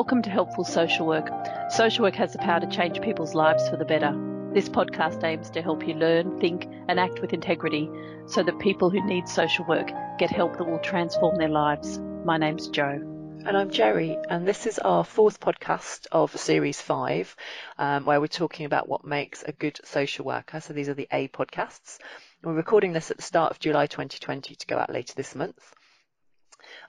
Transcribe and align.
Welcome 0.00 0.22
to 0.22 0.30
Helpful 0.30 0.64
Social 0.64 1.06
Work. 1.06 1.28
Social 1.68 2.04
work 2.04 2.14
has 2.14 2.32
the 2.32 2.38
power 2.38 2.58
to 2.58 2.66
change 2.66 3.02
people's 3.02 3.34
lives 3.34 3.68
for 3.68 3.76
the 3.76 3.84
better. 3.84 4.12
This 4.54 4.66
podcast 4.66 5.22
aims 5.24 5.50
to 5.50 5.60
help 5.60 5.86
you 5.86 5.92
learn, 5.92 6.40
think, 6.40 6.66
and 6.88 6.98
act 6.98 7.20
with 7.20 7.34
integrity 7.34 7.86
so 8.24 8.42
that 8.42 8.58
people 8.60 8.88
who 8.88 9.06
need 9.06 9.28
social 9.28 9.66
work 9.66 9.90
get 10.18 10.30
help 10.30 10.56
that 10.56 10.64
will 10.64 10.78
transform 10.78 11.36
their 11.36 11.50
lives. 11.50 11.98
My 12.24 12.38
name's 12.38 12.68
Jo. 12.68 12.86
And 12.86 13.50
I'm 13.54 13.68
Jerry, 13.68 14.16
and 14.30 14.48
this 14.48 14.66
is 14.66 14.78
our 14.78 15.04
fourth 15.04 15.38
podcast 15.38 16.06
of 16.10 16.34
Series 16.34 16.80
5, 16.80 17.36
um, 17.76 18.06
where 18.06 18.22
we're 18.22 18.26
talking 18.26 18.64
about 18.64 18.88
what 18.88 19.04
makes 19.04 19.42
a 19.42 19.52
good 19.52 19.80
social 19.84 20.24
worker. 20.24 20.62
So 20.62 20.72
these 20.72 20.88
are 20.88 20.94
the 20.94 21.08
A 21.12 21.28
podcasts. 21.28 21.98
We're 22.42 22.54
recording 22.54 22.94
this 22.94 23.10
at 23.10 23.18
the 23.18 23.22
start 23.22 23.50
of 23.50 23.60
July 23.60 23.86
2020 23.86 24.54
to 24.54 24.66
go 24.66 24.78
out 24.78 24.90
later 24.90 25.12
this 25.14 25.34
month. 25.34 25.74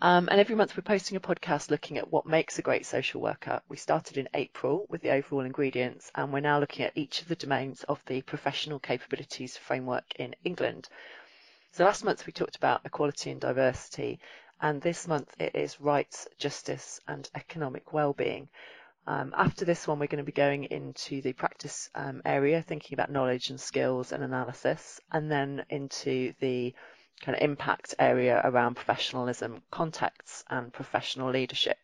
Um, 0.03 0.29
and 0.31 0.39
every 0.39 0.55
month 0.55 0.75
we're 0.75 0.81
posting 0.81 1.15
a 1.15 1.19
podcast 1.19 1.69
looking 1.69 1.99
at 1.99 2.11
what 2.11 2.25
makes 2.25 2.57
a 2.57 2.63
great 2.63 2.87
social 2.87 3.21
worker. 3.21 3.61
We 3.69 3.77
started 3.77 4.17
in 4.17 4.27
April 4.33 4.87
with 4.89 5.01
the 5.03 5.11
overall 5.11 5.41
ingredients, 5.41 6.11
and 6.15 6.33
we're 6.33 6.39
now 6.39 6.59
looking 6.59 6.85
at 6.85 6.97
each 6.97 7.21
of 7.21 7.27
the 7.27 7.35
domains 7.35 7.83
of 7.83 8.01
the 8.07 8.23
professional 8.23 8.79
capabilities 8.79 9.57
framework 9.57 10.05
in 10.15 10.33
England. 10.43 10.89
So 11.73 11.85
last 11.85 12.03
month 12.03 12.25
we 12.25 12.33
talked 12.33 12.55
about 12.55 12.81
equality 12.83 13.29
and 13.29 13.39
diversity, 13.39 14.19
and 14.59 14.81
this 14.81 15.07
month 15.07 15.35
it 15.39 15.53
is 15.53 15.79
rights, 15.79 16.27
justice, 16.39 16.99
and 17.07 17.29
economic 17.35 17.93
well-being. 17.93 18.49
Um, 19.05 19.35
after 19.37 19.65
this 19.65 19.87
one, 19.87 19.99
we're 19.99 20.07
going 20.07 20.17
to 20.17 20.23
be 20.23 20.31
going 20.31 20.63
into 20.63 21.21
the 21.21 21.33
practice 21.33 21.91
um, 21.93 22.23
area, 22.25 22.63
thinking 22.63 22.95
about 22.95 23.11
knowledge 23.11 23.51
and 23.51 23.59
skills 23.61 24.13
and 24.13 24.23
analysis, 24.23 24.99
and 25.11 25.29
then 25.29 25.63
into 25.69 26.33
the 26.39 26.73
kind 27.21 27.35
of 27.35 27.43
impact 27.43 27.95
area 27.99 28.41
around 28.43 28.75
professionalism, 28.75 29.61
contexts, 29.71 30.43
and 30.49 30.73
professional 30.73 31.29
leadership. 31.29 31.77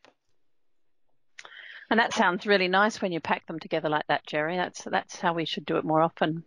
And 1.90 2.00
that 2.00 2.14
sounds 2.14 2.46
really 2.46 2.68
nice 2.68 3.02
when 3.02 3.12
you 3.12 3.20
pack 3.20 3.48
them 3.48 3.60
together 3.60 3.88
like 3.88 4.08
that, 4.08 4.26
Jerry. 4.28 4.58
That's 4.58 4.84
that's 4.84 5.20
how 5.20 5.34
we 5.34 5.46
should 5.46 5.66
do 5.66 5.78
it 5.78 5.86
more 5.86 6.02
often. 6.02 6.44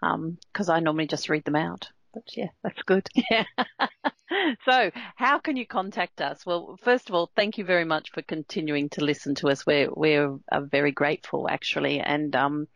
Because 0.00 0.68
um, 0.68 0.74
I 0.74 0.80
normally 0.80 1.06
just 1.06 1.28
read 1.28 1.44
them 1.44 1.56
out. 1.56 1.90
But 2.14 2.36
yeah, 2.36 2.48
that's 2.62 2.82
good. 2.82 3.08
Yeah. 3.30 3.44
so, 4.68 4.90
how 5.16 5.38
can 5.38 5.56
you 5.56 5.66
contact 5.66 6.20
us? 6.20 6.44
Well, 6.46 6.78
first 6.82 7.08
of 7.08 7.14
all, 7.14 7.30
thank 7.36 7.58
you 7.58 7.64
very 7.64 7.84
much 7.84 8.10
for 8.12 8.22
continuing 8.22 8.88
to 8.90 9.04
listen 9.04 9.34
to 9.36 9.48
us. 9.48 9.66
We're 9.66 9.90
we're 9.92 10.38
uh, 10.50 10.60
very 10.60 10.92
grateful, 10.92 11.48
actually, 11.48 12.00
and 12.00 12.34
um, 12.36 12.68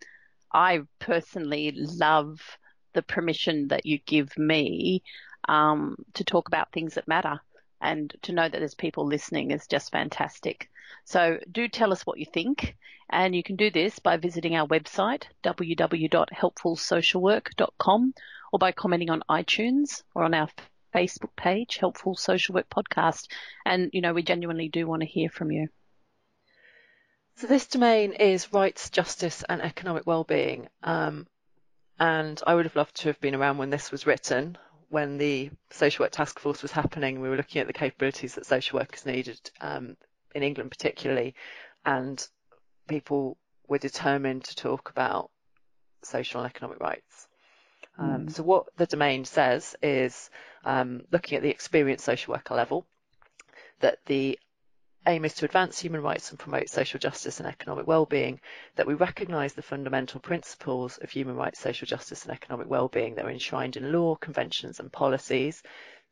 I 0.52 0.80
personally 0.98 1.72
love 1.74 2.40
the 2.92 3.02
permission 3.02 3.68
that 3.68 3.86
you 3.86 3.98
give 4.04 4.36
me 4.36 5.02
um, 5.50 5.96
to 6.14 6.24
talk 6.24 6.48
about 6.48 6.72
things 6.72 6.94
that 6.94 7.06
matter. 7.08 7.40
And 7.80 8.14
to 8.22 8.32
know 8.32 8.48
that 8.48 8.58
there's 8.58 8.74
people 8.74 9.06
listening 9.06 9.50
is 9.50 9.66
just 9.66 9.90
fantastic. 9.90 10.70
So 11.04 11.38
do 11.50 11.66
tell 11.66 11.90
us 11.92 12.06
what 12.06 12.18
you 12.18 12.26
think. 12.26 12.76
And 13.08 13.34
you 13.34 13.42
can 13.42 13.56
do 13.56 13.70
this 13.70 13.98
by 13.98 14.16
visiting 14.16 14.54
our 14.54 14.68
website, 14.68 15.24
www.helpfulsocialwork.com, 15.42 18.14
or 18.52 18.58
by 18.58 18.72
commenting 18.72 19.10
on 19.10 19.22
iTunes 19.28 20.02
or 20.14 20.24
on 20.24 20.34
our 20.34 20.48
Facebook 20.94 21.34
page, 21.36 21.78
Helpful 21.78 22.14
Social 22.14 22.54
Work 22.54 22.70
Podcast. 22.70 23.26
And, 23.66 23.90
you 23.92 24.00
know, 24.02 24.12
we 24.12 24.22
genuinely 24.22 24.68
do 24.68 24.86
want 24.86 25.02
to 25.02 25.08
hear 25.08 25.30
from 25.30 25.50
you. 25.50 25.68
So 27.36 27.46
this 27.48 27.66
domain 27.66 28.12
is 28.12 28.52
rights, 28.52 28.90
justice, 28.90 29.42
and 29.48 29.62
economic 29.62 30.06
well-being. 30.06 30.68
Um, 30.84 31.26
and 31.98 32.40
I 32.46 32.54
would 32.54 32.66
have 32.66 32.76
loved 32.76 32.94
to 32.96 33.08
have 33.08 33.18
been 33.20 33.34
around 33.34 33.58
when 33.58 33.70
this 33.70 33.90
was 33.90 34.06
written 34.06 34.56
when 34.90 35.18
the 35.18 35.50
social 35.70 36.04
work 36.04 36.12
task 36.12 36.38
force 36.38 36.62
was 36.62 36.72
happening, 36.72 37.20
we 37.20 37.28
were 37.28 37.36
looking 37.36 37.60
at 37.60 37.68
the 37.68 37.72
capabilities 37.72 38.34
that 38.34 38.44
social 38.44 38.78
workers 38.78 39.06
needed 39.06 39.40
um, 39.60 39.96
in 40.34 40.42
England, 40.42 40.70
particularly, 40.70 41.34
and 41.84 42.26
people 42.88 43.38
were 43.68 43.78
determined 43.78 44.44
to 44.44 44.56
talk 44.56 44.90
about 44.90 45.30
social 46.02 46.40
and 46.40 46.50
economic 46.50 46.80
rights. 46.80 47.28
Um, 47.98 48.26
mm. 48.26 48.32
So 48.32 48.42
what 48.42 48.66
the 48.76 48.86
domain 48.86 49.24
says 49.24 49.76
is 49.80 50.28
um, 50.64 51.02
looking 51.12 51.36
at 51.36 51.42
the 51.42 51.50
experienced 51.50 52.04
social 52.04 52.32
worker 52.32 52.54
level, 52.54 52.84
that 53.78 53.98
the 54.06 54.38
aim 55.06 55.24
is 55.24 55.34
to 55.34 55.46
advance 55.46 55.78
human 55.78 56.02
rights 56.02 56.30
and 56.30 56.38
promote 56.38 56.68
social 56.68 57.00
justice 57.00 57.40
and 57.40 57.48
economic 57.48 57.86
well-being, 57.86 58.38
that 58.76 58.86
we 58.86 58.92
recognise 58.92 59.54
the 59.54 59.62
fundamental 59.62 60.20
principles 60.20 60.98
of 60.98 61.10
human 61.10 61.34
rights, 61.36 61.58
social 61.58 61.86
justice 61.86 62.24
and 62.24 62.32
economic 62.32 62.68
well-being 62.68 63.14
that 63.14 63.24
are 63.24 63.30
enshrined 63.30 63.76
in 63.76 63.92
law, 63.92 64.14
conventions 64.16 64.78
and 64.78 64.92
policies, 64.92 65.62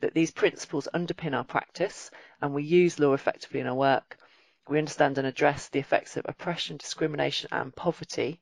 that 0.00 0.14
these 0.14 0.30
principles 0.30 0.88
underpin 0.94 1.36
our 1.36 1.44
practice 1.44 2.10
and 2.40 2.54
we 2.54 2.62
use 2.62 2.98
law 2.98 3.12
effectively 3.12 3.60
in 3.60 3.66
our 3.66 3.74
work. 3.74 4.16
We 4.68 4.78
understand 4.78 5.18
and 5.18 5.26
address 5.26 5.68
the 5.68 5.80
effects 5.80 6.16
of 6.16 6.24
oppression, 6.26 6.78
discrimination 6.78 7.50
and 7.52 7.76
poverty, 7.76 8.40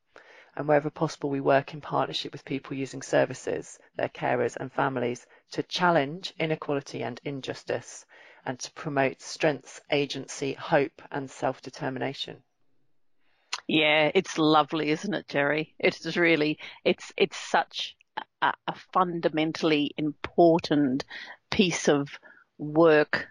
and 0.54 0.68
wherever 0.68 0.90
possible 0.90 1.28
we 1.28 1.40
work 1.40 1.74
in 1.74 1.80
partnership 1.80 2.32
with 2.32 2.44
people 2.44 2.76
using 2.76 3.02
services, 3.02 3.78
their 3.96 4.08
carers 4.08 4.56
and 4.56 4.72
families 4.72 5.26
to 5.50 5.62
challenge 5.64 6.32
inequality 6.38 7.02
and 7.02 7.20
injustice 7.24 8.06
and 8.46 8.58
to 8.60 8.72
promote 8.72 9.20
strength, 9.20 9.80
agency, 9.90 10.54
hope, 10.54 11.02
and 11.10 11.30
self 11.30 11.60
determination. 11.60 12.36
Yeah, 13.68 14.10
it's 14.14 14.38
lovely, 14.38 14.90
isn't 14.90 15.12
it, 15.12 15.28
Jerry? 15.28 15.74
It's 15.78 16.16
really, 16.16 16.58
it's 16.84 17.12
it's 17.16 17.36
such 17.36 17.96
a, 18.40 18.52
a 18.68 18.74
fundamentally 18.92 19.92
important 19.96 21.04
piece 21.50 21.88
of 21.88 22.08
work, 22.58 23.26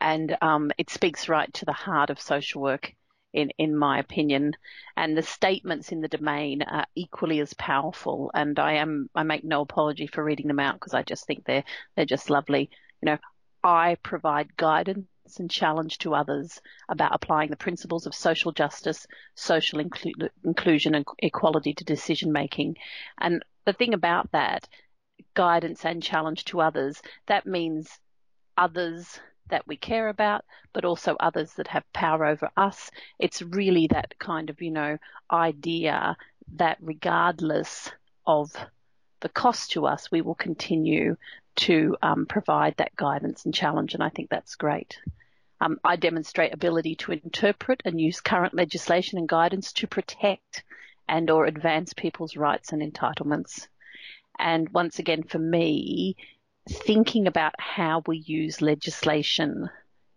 and 0.00 0.36
um, 0.42 0.72
it 0.76 0.90
speaks 0.90 1.28
right 1.28 1.52
to 1.54 1.64
the 1.64 1.72
heart 1.72 2.10
of 2.10 2.20
social 2.20 2.60
work 2.60 2.92
in, 3.36 3.50
in 3.58 3.76
my 3.76 3.98
opinion. 3.98 4.56
And 4.96 5.16
the 5.16 5.22
statements 5.22 5.92
in 5.92 6.00
the 6.00 6.08
domain 6.08 6.62
are 6.62 6.86
equally 6.94 7.40
as 7.40 7.54
powerful. 7.54 8.30
And 8.34 8.58
I 8.58 8.74
am, 8.74 9.10
I 9.14 9.22
make 9.22 9.44
no 9.44 9.60
apology 9.60 10.06
for 10.06 10.24
reading 10.24 10.48
them 10.48 10.58
out 10.58 10.74
because 10.74 10.94
I 10.94 11.02
just 11.02 11.26
think 11.26 11.44
they're, 11.44 11.64
they're 11.94 12.06
just 12.06 12.30
lovely. 12.30 12.70
You 13.02 13.06
know, 13.06 13.18
I 13.66 13.96
provide 13.96 14.56
guidance 14.56 15.08
and 15.40 15.50
challenge 15.50 15.98
to 15.98 16.14
others 16.14 16.60
about 16.88 17.12
applying 17.12 17.50
the 17.50 17.56
principles 17.56 18.06
of 18.06 18.14
social 18.14 18.52
justice, 18.52 19.08
social 19.34 19.80
inclu- 19.80 20.28
inclusion, 20.44 20.94
and 20.94 21.04
equality 21.18 21.74
to 21.74 21.84
decision 21.84 22.30
making. 22.30 22.76
And 23.18 23.44
the 23.64 23.72
thing 23.72 23.92
about 23.92 24.30
that, 24.30 24.68
guidance 25.34 25.84
and 25.84 26.00
challenge 26.00 26.44
to 26.44 26.60
others, 26.60 27.02
that 27.26 27.44
means 27.44 27.98
others 28.56 29.18
that 29.48 29.66
we 29.66 29.76
care 29.76 30.10
about, 30.10 30.44
but 30.72 30.84
also 30.84 31.16
others 31.18 31.54
that 31.54 31.66
have 31.66 31.92
power 31.92 32.24
over 32.24 32.48
us. 32.56 32.92
It's 33.18 33.42
really 33.42 33.88
that 33.88 34.14
kind 34.20 34.48
of, 34.48 34.62
you 34.62 34.70
know, 34.70 34.96
idea 35.28 36.16
that 36.54 36.78
regardless 36.80 37.90
of 38.28 38.52
the 39.22 39.28
cost 39.28 39.72
to 39.72 39.86
us, 39.86 40.08
we 40.12 40.20
will 40.20 40.36
continue 40.36 41.16
to 41.56 41.96
um, 42.02 42.26
provide 42.26 42.76
that 42.76 42.96
guidance 42.96 43.44
and 43.44 43.54
challenge, 43.54 43.94
and 43.94 44.02
I 44.02 44.08
think 44.08 44.30
that's 44.30 44.54
great. 44.56 44.98
Um, 45.60 45.78
I 45.82 45.96
demonstrate 45.96 46.52
ability 46.52 46.96
to 46.96 47.12
interpret 47.12 47.80
and 47.84 48.00
use 48.00 48.20
current 48.20 48.54
legislation 48.54 49.18
and 49.18 49.28
guidance 49.28 49.72
to 49.74 49.86
protect 49.86 50.64
and 51.08 51.30
or 51.30 51.46
advance 51.46 51.94
people's 51.94 52.36
rights 52.36 52.72
and 52.72 52.82
entitlements. 52.82 53.68
And 54.38 54.68
once 54.70 54.98
again, 54.98 55.22
for 55.22 55.38
me, 55.38 56.16
thinking 56.68 57.26
about 57.26 57.54
how 57.58 58.02
we 58.06 58.18
use 58.18 58.60
legislation 58.60 59.70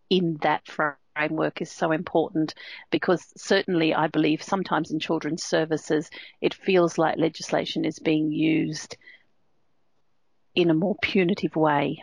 in 0.10 0.38
that 0.42 0.68
framework 0.68 1.62
is 1.62 1.72
so 1.72 1.92
important 1.92 2.54
because 2.92 3.32
certainly 3.38 3.94
I 3.94 4.08
believe 4.08 4.42
sometimes 4.42 4.92
in 4.92 5.00
children's 5.00 5.44
services 5.44 6.10
it 6.42 6.54
feels 6.54 6.98
like 6.98 7.18
legislation 7.18 7.86
is 7.86 8.00
being 8.00 8.32
used 8.32 8.98
in 10.62 10.70
a 10.70 10.76
more 10.76 10.96
punitive 11.02 11.56
way 11.56 12.02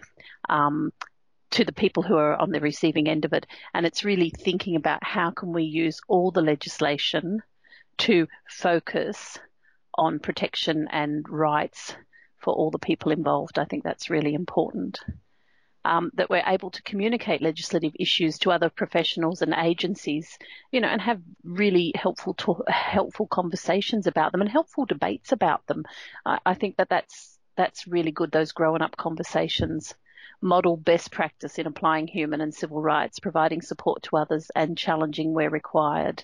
um, 0.49 0.93
to 1.51 1.65
the 1.65 1.73
people 1.73 2.03
who 2.03 2.17
are 2.17 2.37
on 2.37 2.51
the 2.51 2.61
receiving 2.61 3.09
end 3.09 3.25
of 3.25 3.33
it. 3.33 3.47
And 3.73 3.87
it's 3.87 4.05
really 4.05 4.31
thinking 4.31 4.77
about 4.77 5.05
how 5.05 5.31
can 5.31 5.53
we 5.53 5.65
use 5.65 6.01
all 6.09 6.31
the 6.31 6.43
legislation 6.43 7.43
to 7.99 8.27
focus 8.49 9.39
on 9.95 10.19
protection 10.19 10.89
and 10.91 11.27
rights 11.29 11.97
for 12.39 12.53
all 12.53 12.71
the 12.71 12.79
people 12.79 13.13
involved. 13.13 13.59
I 13.59 13.65
think 13.65 13.85
that's 13.85 14.11
really 14.11 14.35
important. 14.35 15.01
Um, 15.85 16.11
that 16.15 16.29
we're 16.29 16.43
able 16.45 16.71
to 16.73 16.83
communicate 16.83 17.41
legislative 17.41 17.93
issues 17.99 18.39
to 18.41 18.51
other 18.51 18.69
professionals 18.69 19.41
and 19.41 19.55
agencies, 19.55 20.37
you 20.73 20.81
know, 20.81 20.89
and 20.89 21.01
have 21.01 21.21
really 21.45 21.93
helpful 21.95 22.37
helpful 22.67 23.29
conversations 23.29 24.09
about 24.09 24.33
them 24.33 24.41
and 24.41 24.51
helpful 24.51 24.85
debates 24.85 25.31
about 25.31 25.65
them. 25.69 25.85
I, 26.25 26.41
I 26.45 26.55
think 26.55 26.77
that 26.79 26.89
that's 26.89 27.36
that's 27.57 27.87
really 27.87 28.13
good, 28.13 28.31
those 28.31 28.53
growing 28.53 28.83
up 28.83 28.97
conversations. 28.97 29.95
Model 30.41 30.77
best 30.77 31.11
practice 31.11 31.59
in 31.59 31.67
applying 31.67 32.07
human 32.07 32.41
and 32.41 32.55
civil 32.55 32.81
rights, 32.83 33.19
providing 33.19 33.63
support 33.63 34.03
to 34.05 34.17
others 34.17 34.51
and 34.55 34.77
challenging 34.77 35.33
where 35.33 35.51
required. 35.51 36.23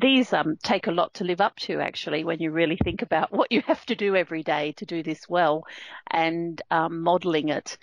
These 0.00 0.32
um, 0.32 0.56
take 0.62 0.86
a 0.86 0.92
lot 0.92 1.14
to 1.14 1.24
live 1.24 1.40
up 1.40 1.56
to, 1.60 1.80
actually, 1.80 2.24
when 2.24 2.40
you 2.40 2.50
really 2.50 2.76
think 2.76 3.02
about 3.02 3.32
what 3.32 3.52
you 3.52 3.62
have 3.62 3.84
to 3.86 3.94
do 3.94 4.16
every 4.16 4.42
day 4.42 4.72
to 4.78 4.86
do 4.86 5.02
this 5.02 5.28
well. 5.28 5.64
And 6.10 6.60
um, 6.70 7.02
modeling 7.02 7.50
it 7.50 7.78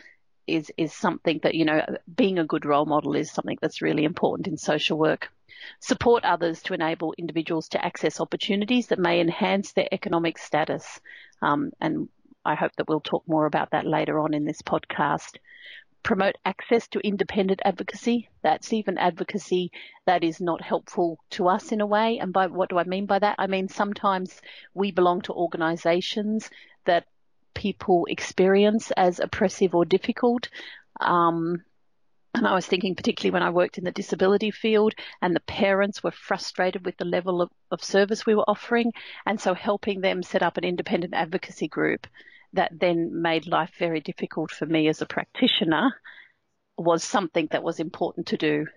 is, 0.48 0.72
is 0.78 0.94
something 0.94 1.40
that, 1.44 1.56
you 1.56 1.66
know, 1.66 1.86
being 2.14 2.40
a 2.40 2.46
good 2.46 2.66
role 2.66 2.86
model 2.86 3.16
is 3.16 3.32
something 3.32 3.58
that's 3.62 3.82
really 3.82 4.04
important 4.04 4.48
in 4.48 4.58
social 4.58 4.98
work. 4.98 5.30
Support 5.80 6.24
others 6.26 6.62
to 6.64 6.74
enable 6.74 7.14
individuals 7.18 7.70
to 7.70 7.84
access 7.84 8.20
opportunities 8.20 8.88
that 8.88 9.00
may 9.00 9.20
enhance 9.20 9.74
their 9.74 9.88
economic 9.92 10.38
status. 10.38 11.00
Um, 11.42 11.72
and 11.80 12.10
I 12.46 12.56
hope 12.56 12.72
that 12.78 12.88
we'll 12.88 13.02
talk 13.02 13.24
more 13.28 13.46
about 13.46 13.72
that 13.72 13.86
later 13.86 14.20
on 14.20 14.34
in 14.34 14.46
this 14.46 14.62
podcast. 14.62 15.38
Promote 16.02 16.38
access 16.46 16.88
to 16.90 17.00
independent 17.00 17.62
advocacy. 17.66 18.30
That's 18.42 18.72
even 18.72 18.98
advocacy 18.98 19.72
that 20.06 20.24
is 20.24 20.40
not 20.40 20.62
helpful 20.62 21.20
to 21.32 21.50
us 21.50 21.72
in 21.72 21.82
a 21.82 21.86
way. 21.86 22.20
And 22.20 22.32
by 22.32 22.48
what 22.48 22.70
do 22.70 22.78
I 22.78 22.86
mean 22.86 23.06
by 23.06 23.20
that? 23.20 23.36
I 23.38 23.48
mean 23.48 23.68
sometimes 23.68 24.42
we 24.74 24.92
belong 24.92 25.22
to 25.24 25.34
organisations 25.34 26.50
that 26.86 27.06
people 27.54 28.06
experience 28.10 28.92
as 28.92 29.20
oppressive 29.20 29.76
or 29.76 29.84
difficult. 29.84 30.48
Um, 31.02 31.64
and 32.36 32.48
I 32.48 32.54
was 32.54 32.68
thinking, 32.68 32.96
particularly 32.96 33.34
when 33.34 33.44
I 33.44 33.50
worked 33.50 33.78
in 33.78 33.84
the 33.84 33.92
disability 33.92 34.52
field, 34.52 34.94
and 35.22 35.36
the 35.36 35.42
parents 35.42 36.04
were 36.04 36.12
frustrated 36.12 36.86
with 36.86 36.98
the 36.98 37.06
level 37.06 37.42
of, 37.42 37.50
of 37.72 37.84
service 37.84 38.26
we 38.26 38.36
were 38.36 38.50
offering. 38.50 38.94
And 39.26 39.42
so 39.42 39.54
helping 39.54 40.02
them 40.02 40.22
set 40.22 40.44
up 40.44 40.58
an 40.58 40.64
independent 40.64 41.14
advocacy 41.14 41.68
group 41.68 42.08
that 42.54 42.72
then 42.80 43.22
made 43.22 43.48
life 43.48 43.72
very 43.78 44.00
difficult 44.00 44.52
for 44.52 44.66
me 44.66 44.88
as 44.88 45.02
a 45.02 45.06
practitioner 45.06 45.92
was 46.78 47.04
something 47.04 47.48
that 47.52 47.64
was 47.64 47.80
important 47.80 48.28
to 48.28 48.38
do. 48.38 48.68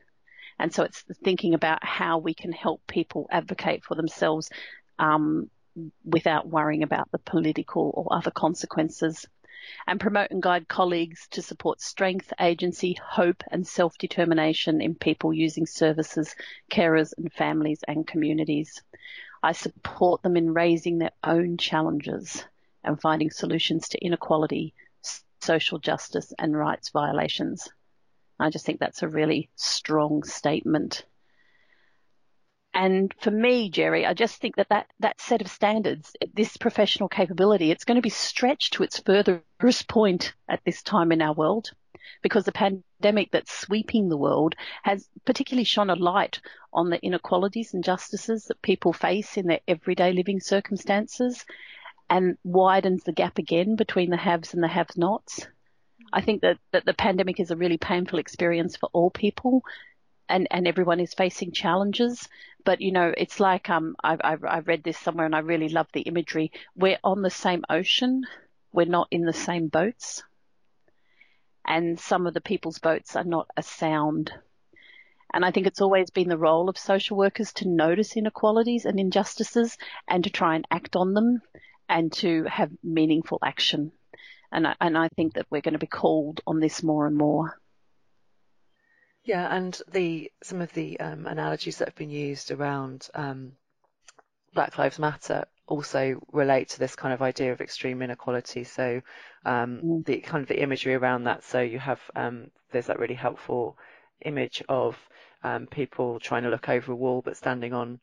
And 0.59 0.73
so 0.73 0.85
it's 0.85 1.05
thinking 1.23 1.55
about 1.55 1.85
how 1.85 2.19
we 2.19 2.35
can 2.35 2.53
help 2.53 2.83
people 2.87 3.27
advocate 3.31 3.85
for 3.85 3.95
themselves 3.95 4.51
um, 4.99 5.51
without 6.05 6.49
worrying 6.49 6.83
about 6.83 7.11
the 7.11 7.19
political 7.19 7.91
or 7.95 8.17
other 8.17 8.31
consequences. 8.31 9.27
And 9.87 10.01
promote 10.01 10.31
and 10.31 10.43
guide 10.43 10.69
colleagues 10.69 11.29
to 11.31 11.43
support 11.43 11.81
strength, 11.81 12.33
agency, 12.41 12.95
hope, 12.95 13.43
and 13.51 13.67
self 13.67 13.97
determination 13.99 14.81
in 14.81 14.95
people 14.95 15.33
using 15.33 15.67
services, 15.67 16.35
carers, 16.71 17.13
and 17.17 17.33
families 17.33 17.85
and 17.87 18.07
communities. 18.07 18.83
I 19.43 19.53
support 19.53 20.23
them 20.23 20.37
in 20.37 20.55
raising 20.55 20.99
their 20.99 21.13
own 21.25 21.57
challenges 21.57 22.45
and 22.85 23.01
finding 23.01 23.31
solutions 23.31 23.89
to 23.89 24.05
inequality, 24.05 24.75
social 25.41 25.79
justice, 25.79 26.33
and 26.39 26.57
rights 26.57 26.91
violations. 26.91 27.69
I 28.39 28.51
just 28.51 28.67
think 28.67 28.81
that's 28.81 29.03
a 29.03 29.09
really 29.09 29.51
strong 29.57 30.23
statement. 30.25 31.05
And 32.75 33.15
for 33.21 33.31
me, 33.31 33.69
Jerry, 33.69 34.07
I 34.07 34.15
just 34.15 34.41
think 34.41 34.57
that, 34.57 34.71
that 34.71 34.87
that 35.01 35.21
set 35.21 35.43
of 35.43 35.49
standards, 35.49 36.17
this 36.33 36.57
professional 36.57 37.09
capability, 37.09 37.71
it's 37.71 37.85
going 37.85 37.97
to 37.97 38.03
be 38.03 38.09
stretched 38.09 38.75
to 38.75 38.83
its 38.83 38.99
furthest 38.99 39.89
point 39.89 40.33
at 40.49 40.61
this 40.65 40.83
time 40.83 41.13
in 41.13 41.21
our 41.21 41.35
world 41.35 41.71
because 42.23 42.45
the 42.45 42.53
pandemic 42.53 43.31
that's 43.31 43.53
sweeping 43.53 44.09
the 44.09 44.17
world 44.17 44.55
has 44.83 45.09
particularly 45.25 45.65
shone 45.65 45.91
a 45.91 45.95
light 45.95 46.41
on 46.73 46.89
the 46.89 47.03
inequalities 47.05 47.75
and 47.75 47.85
justices 47.85 48.47
that 48.47 48.63
people 48.63 48.93
face 48.93 49.37
in 49.37 49.47
their 49.47 49.61
everyday 49.69 50.13
living 50.13 50.41
circumstances 50.41 51.45
and 52.09 52.39
widens 52.45 53.05
the 53.05 53.13
gap 53.13 53.39
again 53.39 53.77
between 53.77 54.11
the 54.11 54.17
haves 54.17 54.55
and 54.55 54.63
the 54.63 54.69
have 54.69 54.89
nots. 54.97 55.47
I 56.13 56.21
think 56.21 56.43
that, 56.43 56.59
that 56.73 56.85
the 56.85 56.95
pandemic 56.95 57.41
is 57.41 57.51
a 57.51 57.57
really 57.57 57.79
painful 57.79 58.19
experience 58.19 58.77
for 58.77 58.89
all 58.93 59.11
people 59.11 59.63
and, 60.29 60.47
and 60.51 60.67
everyone 60.67 61.01
is 61.01 61.15
facing 61.15 61.53
challenges. 61.53 62.29
But, 62.65 62.81
you 62.81 62.93
know, 62.93 63.13
it's 63.17 63.41
like, 63.41 63.69
um, 63.71 63.97
I, 64.03 64.17
I, 64.23 64.37
I 64.47 64.59
read 64.61 64.85
this 64.85 64.99
somewhere 64.99 65.27
and 65.27 65.35
I 65.35 65.41
really 65.41 65.69
love 65.69 65.89
the 65.93 66.03
imagery. 66.03 66.53
We're 66.77 66.99
on 67.03 67.23
the 67.23 67.31
same 67.31 67.65
ocean. 67.69 68.25
We're 68.73 68.87
not 68.87 69.09
in 69.11 69.23
the 69.23 69.33
same 69.33 69.69
boats. 69.69 70.23
And 71.67 71.99
some 71.99 72.27
of 72.27 72.35
the 72.35 72.41
people's 72.41 72.79
boats 72.79 73.17
are 73.17 73.25
not 73.25 73.49
a 73.57 73.63
sound. 73.63 74.33
And 75.35 75.45
I 75.45 75.51
think 75.51 75.67
it's 75.67 75.81
always 75.81 76.11
been 76.11 76.29
the 76.29 76.39
role 76.39 76.69
of 76.69 76.77
social 76.77 77.17
workers 77.17 77.53
to 77.55 77.69
notice 77.69 78.17
inequalities 78.17 78.85
and 78.85 79.01
injustices 79.01 79.79
and 80.07 80.25
to 80.25 80.31
try 80.31 80.57
and 80.57 80.67
act 80.71 80.95
on 80.95 81.15
them 81.15 81.41
and 81.89 82.13
to 82.13 82.45
have 82.45 82.71
meaningful 82.83 83.39
action. 83.43 83.93
And 84.51 84.67
I, 84.67 84.75
and 84.81 84.99
I 84.99 85.09
think 85.17 85.35
that 85.35 85.47
we're 85.51 85.63
going 85.63 85.73
to 85.73 85.79
be 85.79 85.87
called 85.87 86.43
on 86.47 86.61
this 86.61 86.83
more 86.83 87.07
and 87.07 87.17
more. 87.17 87.59
Yeah, 89.25 89.55
and 89.55 89.81
the 89.93 90.33
some 90.43 90.61
of 90.61 90.73
the 90.73 90.99
um, 91.01 91.27
analogies 91.27 91.79
that 91.79 91.89
have 91.89 91.97
been 91.97 92.11
used 92.11 92.51
around 92.51 93.09
um, 93.15 93.53
Black 94.55 94.79
Lives 94.79 94.99
Matter 94.99 95.45
also 95.67 96.21
relate 96.33 96.71
to 96.71 96.79
this 96.79 96.97
kind 96.97 97.15
of 97.15 97.23
idea 97.23 97.53
of 97.53 97.61
extreme 97.61 98.03
inequality. 98.03 98.65
So 98.65 99.01
um, 99.45 99.81
mm. 99.83 100.05
the 100.05 100.19
kind 100.19 100.43
of 100.43 100.49
the 100.49 100.61
imagery 100.61 100.95
around 100.95 101.25
that. 101.25 101.45
So 101.45 101.61
you 101.61 101.79
have 101.79 102.01
um, 102.17 102.51
there's 102.73 102.87
that 102.87 102.99
really 102.99 103.15
helpful 103.15 103.79
image 104.25 104.63
of 104.69 104.97
um, 105.45 105.67
people 105.67 106.19
trying 106.19 106.43
to 106.45 106.51
look 106.51 106.69
over 106.69 106.93
a 106.93 106.97
wall 106.97 107.23
but 107.25 107.37
standing 107.37 107.73
on 107.73 108.01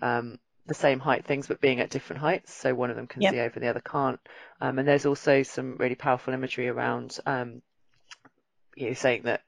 um, 0.00 0.38
the 0.66 0.74
same 0.74 1.00
height 1.00 1.24
things 1.24 1.46
but 1.46 1.60
being 1.60 1.80
at 1.80 1.90
different 1.90 2.20
heights 2.20 2.52
so 2.52 2.74
one 2.74 2.90
of 2.90 2.96
them 2.96 3.06
can 3.06 3.22
yep. 3.22 3.32
see 3.32 3.40
over 3.40 3.58
the 3.58 3.68
other 3.68 3.80
can't 3.80 4.20
um, 4.60 4.78
and 4.78 4.86
there's 4.86 5.06
also 5.06 5.42
some 5.42 5.76
really 5.78 5.94
powerful 5.94 6.34
imagery 6.34 6.68
around 6.68 7.18
um, 7.26 7.62
you 8.76 8.88
know 8.88 8.94
saying 8.94 9.22
that 9.22 9.42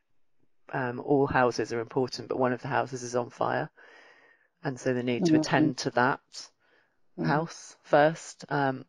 um, 0.72 1.00
all 1.00 1.26
houses 1.26 1.72
are 1.72 1.80
important 1.80 2.28
but 2.28 2.38
one 2.38 2.52
of 2.52 2.62
the 2.62 2.68
houses 2.68 3.02
is 3.02 3.14
on 3.14 3.30
fire 3.30 3.70
and 4.62 4.78
so 4.78 4.94
the 4.94 5.02
need 5.02 5.22
mm-hmm. 5.22 5.34
to 5.34 5.40
attend 5.40 5.76
to 5.76 5.90
that 5.90 6.20
mm-hmm. 7.18 7.24
house 7.24 7.76
first 7.82 8.44
um, 8.48 8.84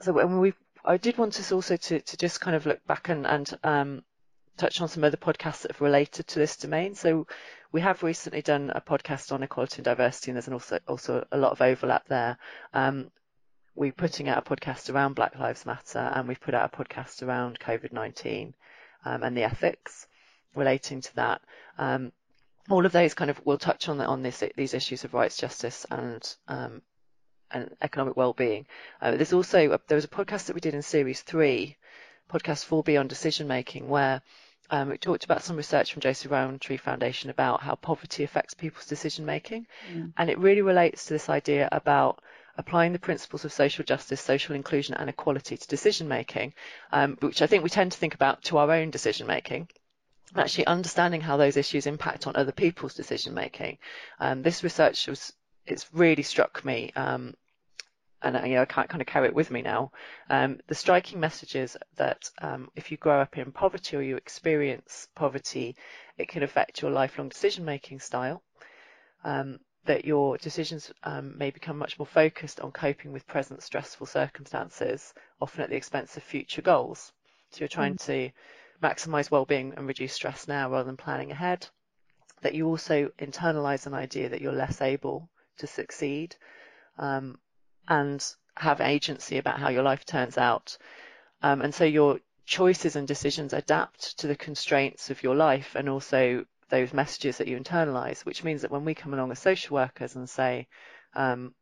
so 0.00 0.12
when 0.12 0.40
we 0.40 0.52
I 0.84 0.96
did 0.96 1.16
want 1.16 1.38
us 1.38 1.52
also 1.52 1.76
to, 1.76 2.00
to 2.00 2.16
just 2.16 2.40
kind 2.40 2.56
of 2.56 2.66
look 2.66 2.84
back 2.86 3.08
and, 3.08 3.24
and 3.24 3.58
um, 3.62 4.02
touch 4.56 4.80
on 4.80 4.88
some 4.88 5.04
other 5.04 5.16
podcasts 5.16 5.62
that 5.62 5.72
have 5.72 5.80
related 5.80 6.26
to 6.28 6.38
this 6.38 6.56
domain. 6.56 6.94
So 6.94 7.26
we 7.70 7.80
have 7.80 8.02
recently 8.02 8.42
done 8.42 8.70
a 8.74 8.80
podcast 8.80 9.32
on 9.32 9.42
equality 9.42 9.76
and 9.76 9.84
diversity, 9.84 10.30
and 10.30 10.36
there's 10.36 10.48
also 10.48 10.78
also 10.88 11.26
a 11.30 11.38
lot 11.38 11.52
of 11.52 11.60
overlap 11.60 12.08
there. 12.08 12.36
Um, 12.74 13.10
we're 13.74 13.92
putting 13.92 14.28
out 14.28 14.38
a 14.38 14.54
podcast 14.54 14.92
around 14.92 15.14
Black 15.14 15.38
Lives 15.38 15.64
Matter, 15.64 15.98
and 16.14 16.28
we've 16.28 16.40
put 16.40 16.54
out 16.54 16.72
a 16.72 16.76
podcast 16.76 17.22
around 17.22 17.60
COVID-19 17.60 18.52
um, 19.04 19.22
and 19.22 19.36
the 19.36 19.44
ethics 19.44 20.06
relating 20.54 21.00
to 21.00 21.16
that. 21.16 21.40
Um, 21.78 22.12
all 22.70 22.86
of 22.86 22.92
those 22.92 23.14
kind 23.14 23.30
of 23.30 23.44
will 23.44 23.58
touch 23.58 23.88
on 23.88 23.98
the, 23.98 24.06
on 24.06 24.22
this, 24.22 24.42
these 24.56 24.74
issues 24.74 25.04
of 25.04 25.14
rights, 25.14 25.36
justice, 25.36 25.84
and 25.90 26.34
um, 26.48 26.82
and 27.54 27.70
economic 27.82 28.16
well-being. 28.16 28.66
Uh, 29.00 29.10
there's 29.12 29.32
also 29.32 29.72
a, 29.72 29.80
there 29.86 29.96
was 29.96 30.04
a 30.04 30.08
podcast 30.08 30.46
that 30.46 30.54
we 30.54 30.60
did 30.60 30.74
in 30.74 30.82
series 30.82 31.20
three, 31.20 31.76
podcast 32.32 32.66
4B 32.66 32.98
on 32.98 33.08
decision 33.08 33.46
making, 33.46 33.88
where 33.88 34.22
um, 34.70 34.88
we 34.88 34.96
talked 34.96 35.24
about 35.24 35.42
some 35.42 35.56
research 35.56 35.92
from 35.92 36.00
Joseph 36.00 36.30
Rowntree 36.30 36.78
Foundation 36.78 37.28
about 37.28 37.60
how 37.60 37.74
poverty 37.74 38.24
affects 38.24 38.54
people's 38.54 38.86
decision 38.86 39.26
making, 39.26 39.66
and 40.16 40.30
it 40.30 40.38
really 40.38 40.62
relates 40.62 41.04
to 41.06 41.12
this 41.12 41.28
idea 41.28 41.68
about 41.72 42.22
applying 42.56 42.92
the 42.92 42.98
principles 42.98 43.44
of 43.44 43.52
social 43.52 43.84
justice, 43.84 44.20
social 44.20 44.54
inclusion, 44.54 44.94
and 44.94 45.08
equality 45.08 45.56
to 45.56 45.68
decision 45.68 46.08
making, 46.08 46.54
um, 46.92 47.16
which 47.20 47.42
I 47.42 47.46
think 47.46 47.62
we 47.62 47.70
tend 47.70 47.92
to 47.92 47.98
think 47.98 48.14
about 48.14 48.42
to 48.44 48.58
our 48.58 48.70
own 48.70 48.90
decision 48.90 49.26
making. 49.26 49.68
Actually, 50.34 50.66
understanding 50.66 51.20
how 51.20 51.36
those 51.36 51.58
issues 51.58 51.86
impact 51.86 52.26
on 52.26 52.36
other 52.36 52.52
people's 52.52 52.94
decision 52.94 53.34
making. 53.34 53.78
Um, 54.18 54.42
this 54.42 54.64
research 54.64 55.06
was 55.06 55.32
it's 55.66 55.92
really 55.92 56.22
struck 56.22 56.64
me 56.64 56.90
um, 56.96 57.34
and 58.22 58.46
you 58.46 58.54
know 58.54 58.62
I 58.62 58.66
can't 58.66 58.88
kind 58.88 59.00
of 59.00 59.06
carry 59.06 59.28
it 59.28 59.34
with 59.34 59.50
me 59.50 59.62
now. 59.62 59.92
Um, 60.30 60.60
the 60.66 60.74
striking 60.74 61.20
message 61.20 61.56
is 61.56 61.76
that 61.96 62.30
um, 62.40 62.70
if 62.76 62.90
you 62.90 62.96
grow 62.96 63.20
up 63.20 63.36
in 63.36 63.52
poverty 63.52 63.96
or 63.96 64.02
you 64.02 64.16
experience 64.16 65.08
poverty, 65.14 65.76
it 66.18 66.28
can 66.28 66.42
affect 66.42 66.82
your 66.82 66.90
lifelong 66.90 67.28
decision-making 67.28 68.00
style. 68.00 68.42
That 69.84 70.04
your 70.04 70.38
decisions 70.38 70.92
um, 71.02 71.36
may 71.36 71.50
become 71.50 71.76
much 71.76 71.98
more 71.98 72.06
focused 72.06 72.60
on 72.60 72.70
coping 72.70 73.12
with 73.12 73.26
present 73.26 73.62
stressful 73.62 74.06
circumstances, 74.06 75.12
often 75.40 75.62
at 75.62 75.70
the 75.70 75.76
expense 75.76 76.16
of 76.16 76.22
future 76.22 76.62
goals. 76.62 77.12
So 77.50 77.60
you're 77.60 77.68
trying 77.68 77.94
mm. 77.94 78.06
to 78.06 78.30
maximize 78.82 79.30
well-being 79.30 79.74
and 79.76 79.86
reduce 79.86 80.12
stress 80.12 80.46
now 80.46 80.70
rather 80.70 80.84
than 80.84 80.96
planning 80.96 81.32
ahead. 81.32 81.66
That 82.42 82.54
you 82.54 82.68
also 82.68 83.10
internalize 83.18 83.86
an 83.86 83.94
idea 83.94 84.28
that 84.28 84.40
you're 84.40 84.52
less 84.52 84.80
able 84.80 85.28
to 85.58 85.66
succeed 85.66 86.36
um, 86.98 87.38
and 87.88 88.24
have 88.56 88.80
agency 88.80 89.38
about 89.38 89.58
how 89.58 89.68
your 89.68 89.82
life 89.82 90.04
turns 90.04 90.38
out. 90.38 90.76
Um, 91.42 91.60
and 91.62 91.74
so 91.74 91.84
your 91.84 92.20
choices 92.46 92.96
and 92.96 93.06
decisions 93.06 93.52
adapt 93.52 94.18
to 94.18 94.26
the 94.26 94.36
constraints 94.36 95.10
of 95.10 95.22
your 95.22 95.34
life 95.34 95.74
and 95.74 95.88
also 95.88 96.44
those 96.72 96.94
messages 96.94 97.36
that 97.36 97.46
you 97.46 97.60
internalize, 97.60 98.24
which 98.24 98.42
means 98.42 98.62
that 98.62 98.70
when 98.70 98.86
we 98.86 98.94
come 98.94 99.12
along 99.12 99.30
as 99.30 99.38
social 99.38 99.74
workers 99.74 100.16
and 100.16 100.28
say, 100.28 100.66
um, 101.14 101.54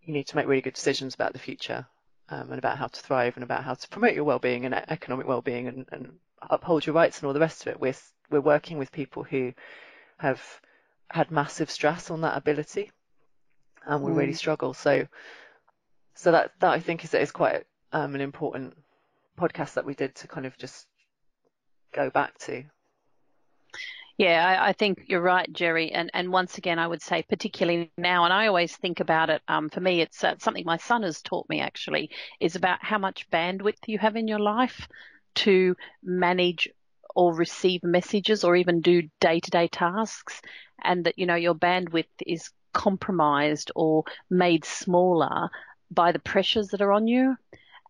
you 0.00 0.14
need 0.14 0.26
to 0.26 0.36
make 0.36 0.46
really 0.46 0.62
good 0.62 0.72
decisions 0.72 1.14
about 1.14 1.34
the 1.34 1.38
future 1.38 1.86
um, 2.30 2.48
and 2.48 2.58
about 2.58 2.78
how 2.78 2.86
to 2.86 3.00
thrive 3.02 3.36
and 3.36 3.44
about 3.44 3.62
how 3.62 3.74
to 3.74 3.88
promote 3.90 4.14
your 4.14 4.24
well-being 4.24 4.64
and 4.64 4.74
economic 4.74 5.28
well-being 5.28 5.68
and, 5.68 5.86
and 5.92 6.12
uphold 6.50 6.86
your 6.86 6.94
rights 6.94 7.18
and 7.18 7.26
all 7.26 7.34
the 7.34 7.38
rest 7.38 7.60
of 7.60 7.68
it, 7.68 7.80
we're, 7.80 7.94
we're 8.30 8.40
working 8.40 8.78
with 8.78 8.90
people 8.90 9.24
who 9.24 9.52
have 10.16 10.42
had 11.10 11.30
massive 11.30 11.70
stress 11.70 12.10
on 12.10 12.22
that 12.22 12.38
ability 12.38 12.90
and 13.86 14.02
we 14.02 14.10
mm. 14.10 14.16
really 14.16 14.32
struggle. 14.32 14.72
So, 14.72 15.06
so 16.14 16.32
that 16.32 16.52
that 16.60 16.70
I 16.70 16.80
think 16.80 17.04
is 17.04 17.12
is 17.12 17.30
quite 17.30 17.64
um, 17.92 18.14
an 18.14 18.22
important 18.22 18.74
podcast 19.38 19.74
that 19.74 19.84
we 19.84 19.94
did 19.94 20.14
to 20.14 20.28
kind 20.28 20.46
of 20.46 20.56
just 20.56 20.86
go 21.92 22.08
back 22.08 22.38
to. 22.38 22.64
Yeah, 24.18 24.46
I, 24.46 24.68
I, 24.68 24.72
think 24.72 25.04
you're 25.06 25.22
right, 25.22 25.50
Jerry. 25.52 25.90
And 25.92 26.10
and 26.14 26.30
once 26.32 26.58
again, 26.58 26.78
I 26.78 26.86
would 26.86 27.02
say, 27.02 27.22
particularly 27.22 27.90
now, 27.96 28.24
and 28.24 28.32
I 28.32 28.46
always 28.46 28.76
think 28.76 29.00
about 29.00 29.30
it. 29.30 29.42
Um, 29.48 29.68
for 29.70 29.80
me, 29.80 30.00
it's 30.00 30.22
uh, 30.22 30.34
something 30.38 30.64
my 30.66 30.76
son 30.76 31.02
has 31.02 31.22
taught 31.22 31.48
me. 31.48 31.60
Actually, 31.60 32.10
is 32.40 32.56
about 32.56 32.78
how 32.82 32.98
much 32.98 33.28
bandwidth 33.30 33.86
you 33.86 33.98
have 33.98 34.16
in 34.16 34.28
your 34.28 34.38
life 34.38 34.86
to 35.34 35.74
manage 36.02 36.68
or 37.14 37.34
receive 37.34 37.82
messages 37.82 38.44
or 38.44 38.56
even 38.56 38.80
do 38.80 39.02
day-to-day 39.20 39.68
tasks, 39.68 40.40
and 40.82 41.04
that 41.04 41.18
you 41.18 41.26
know 41.26 41.34
your 41.34 41.54
bandwidth 41.54 42.06
is 42.26 42.50
compromised 42.72 43.70
or 43.74 44.04
made 44.30 44.64
smaller 44.64 45.48
by 45.90 46.12
the 46.12 46.18
pressures 46.18 46.68
that 46.68 46.82
are 46.82 46.92
on 46.92 47.06
you. 47.06 47.36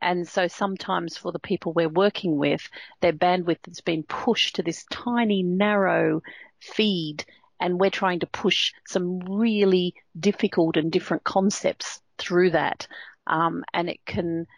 And 0.02 0.28
so 0.28 0.48
sometimes 0.48 1.16
for 1.16 1.30
the 1.30 1.38
people 1.38 1.72
we're 1.72 1.88
working 1.88 2.36
with, 2.36 2.68
their 3.00 3.12
bandwidth 3.12 3.66
has 3.66 3.80
been 3.80 4.02
pushed 4.02 4.56
to 4.56 4.62
this 4.62 4.84
tiny, 4.90 5.44
narrow 5.44 6.22
feed. 6.60 7.24
And 7.60 7.78
we're 7.78 7.90
trying 7.90 8.18
to 8.20 8.26
push 8.26 8.72
some 8.86 9.20
really 9.20 9.94
difficult 10.18 10.76
and 10.76 10.90
different 10.90 11.22
concepts 11.22 12.00
through 12.18 12.50
that. 12.50 12.88
Um, 13.28 13.64
and 13.72 13.88
it 13.88 14.00
can 14.04 14.48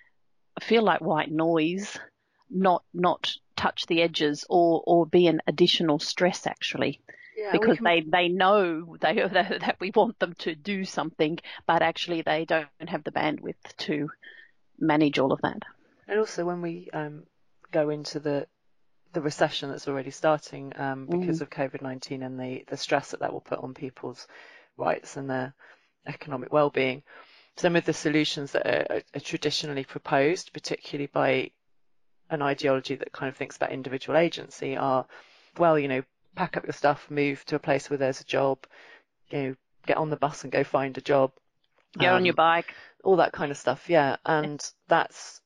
feel 0.62 0.82
like 0.82 1.02
white 1.02 1.30
noise, 1.30 1.98
not, 2.48 2.82
not 2.94 3.36
touch 3.54 3.84
the 3.86 4.00
edges 4.00 4.46
or, 4.48 4.82
or 4.86 5.04
be 5.04 5.26
an 5.26 5.42
additional 5.46 5.98
stress 5.98 6.46
actually. 6.46 7.02
Yeah, 7.36 7.52
because 7.52 7.76
can... 7.76 7.84
they, 7.84 8.00
they 8.00 8.28
know 8.28 8.96
they, 8.98 9.14
that 9.32 9.76
we 9.78 9.90
want 9.94 10.18
them 10.20 10.32
to 10.38 10.54
do 10.54 10.86
something, 10.86 11.38
but 11.66 11.82
actually 11.82 12.22
they 12.22 12.46
don't 12.46 12.68
have 12.88 13.04
the 13.04 13.10
bandwidth 13.10 13.76
to 13.78 14.08
manage 14.78 15.18
all 15.18 15.32
of 15.32 15.40
that. 15.42 15.62
And 16.08 16.18
also 16.18 16.44
when 16.44 16.60
we 16.60 16.88
um, 16.92 17.24
go 17.72 17.90
into 17.90 18.20
the 18.20 18.46
the 19.12 19.20
recession 19.20 19.70
that's 19.70 19.86
already 19.86 20.10
starting 20.10 20.72
um, 20.76 21.06
because 21.06 21.38
mm. 21.38 21.42
of 21.42 21.48
COVID-19 21.48 22.26
and 22.26 22.38
the, 22.38 22.64
the 22.66 22.76
stress 22.76 23.12
that 23.12 23.20
that 23.20 23.32
will 23.32 23.40
put 23.40 23.60
on 23.60 23.72
people's 23.72 24.26
rights 24.76 25.16
and 25.16 25.30
their 25.30 25.54
economic 26.04 26.52
well-being. 26.52 27.02
Some 27.56 27.76
of 27.76 27.84
the 27.84 27.92
solutions 27.92 28.50
that 28.52 28.66
are, 28.66 29.02
are 29.14 29.20
traditionally 29.20 29.84
proposed, 29.84 30.52
particularly 30.52 31.06
by 31.06 31.52
an 32.28 32.42
ideology 32.42 32.96
that 32.96 33.12
kind 33.12 33.28
of 33.28 33.36
thinks 33.36 33.56
about 33.56 33.70
individual 33.70 34.18
agency, 34.18 34.76
are, 34.76 35.06
well, 35.58 35.78
you 35.78 35.86
know, 35.86 36.02
pack 36.34 36.56
up 36.56 36.64
your 36.64 36.72
stuff, 36.72 37.08
move 37.08 37.44
to 37.44 37.54
a 37.54 37.60
place 37.60 37.88
where 37.88 37.98
there's 37.98 38.20
a 38.20 38.24
job, 38.24 38.58
you 39.30 39.38
know, 39.38 39.54
get 39.86 39.96
on 39.96 40.10
the 40.10 40.16
bus 40.16 40.42
and 40.42 40.52
go 40.52 40.64
find 40.64 40.98
a 40.98 41.00
job. 41.00 41.30
Get 41.96 42.10
um, 42.10 42.16
on 42.16 42.24
your 42.24 42.34
bike 42.34 42.74
all 43.04 43.16
that 43.16 43.32
kind 43.32 43.50
of 43.50 43.58
stuff. 43.58 43.88
Yeah, 43.88 44.16
and 44.26 44.64
that's 44.88 45.40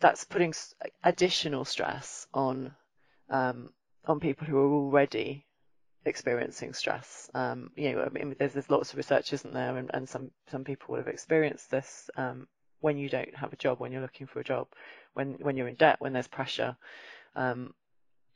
that's 0.00 0.24
putting 0.24 0.52
additional 1.02 1.64
stress 1.64 2.26
on 2.34 2.72
um, 3.30 3.70
on 4.06 4.20
people 4.20 4.46
who 4.46 4.58
are 4.58 4.72
already 4.72 5.46
experiencing 6.04 6.74
stress. 6.74 7.30
Um, 7.34 7.70
you 7.76 7.92
know, 7.92 8.02
I 8.02 8.08
mean, 8.10 8.36
there's, 8.38 8.52
there's 8.52 8.70
lots 8.70 8.92
of 8.92 8.98
research, 8.98 9.32
isn't 9.32 9.54
there? 9.54 9.76
And, 9.76 9.90
and 9.94 10.08
some 10.08 10.30
some 10.50 10.64
people 10.64 10.86
would 10.88 10.98
have 10.98 11.08
experienced 11.14 11.70
this 11.70 12.10
um, 12.16 12.46
when 12.80 12.98
you 12.98 13.08
don't 13.08 13.34
have 13.34 13.52
a 13.52 13.56
job, 13.56 13.80
when 13.80 13.92
you're 13.92 14.02
looking 14.02 14.26
for 14.26 14.40
a 14.40 14.44
job, 14.44 14.66
when 15.14 15.34
when 15.40 15.56
you're 15.56 15.68
in 15.68 15.76
debt, 15.76 16.00
when 16.00 16.12
there's 16.12 16.28
pressure. 16.28 16.76
Um, 17.36 17.72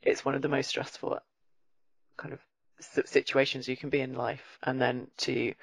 it's 0.01 0.25
one 0.25 0.35
of 0.35 0.41
the 0.41 0.49
most 0.49 0.69
stressful 0.69 1.19
kind 2.17 2.33
of 2.33 2.39
situations 3.05 3.67
you 3.67 3.77
can 3.77 3.89
be 3.89 3.99
in 3.99 4.13
life, 4.15 4.57
and 4.63 4.81
then 4.81 5.07
to 5.17 5.53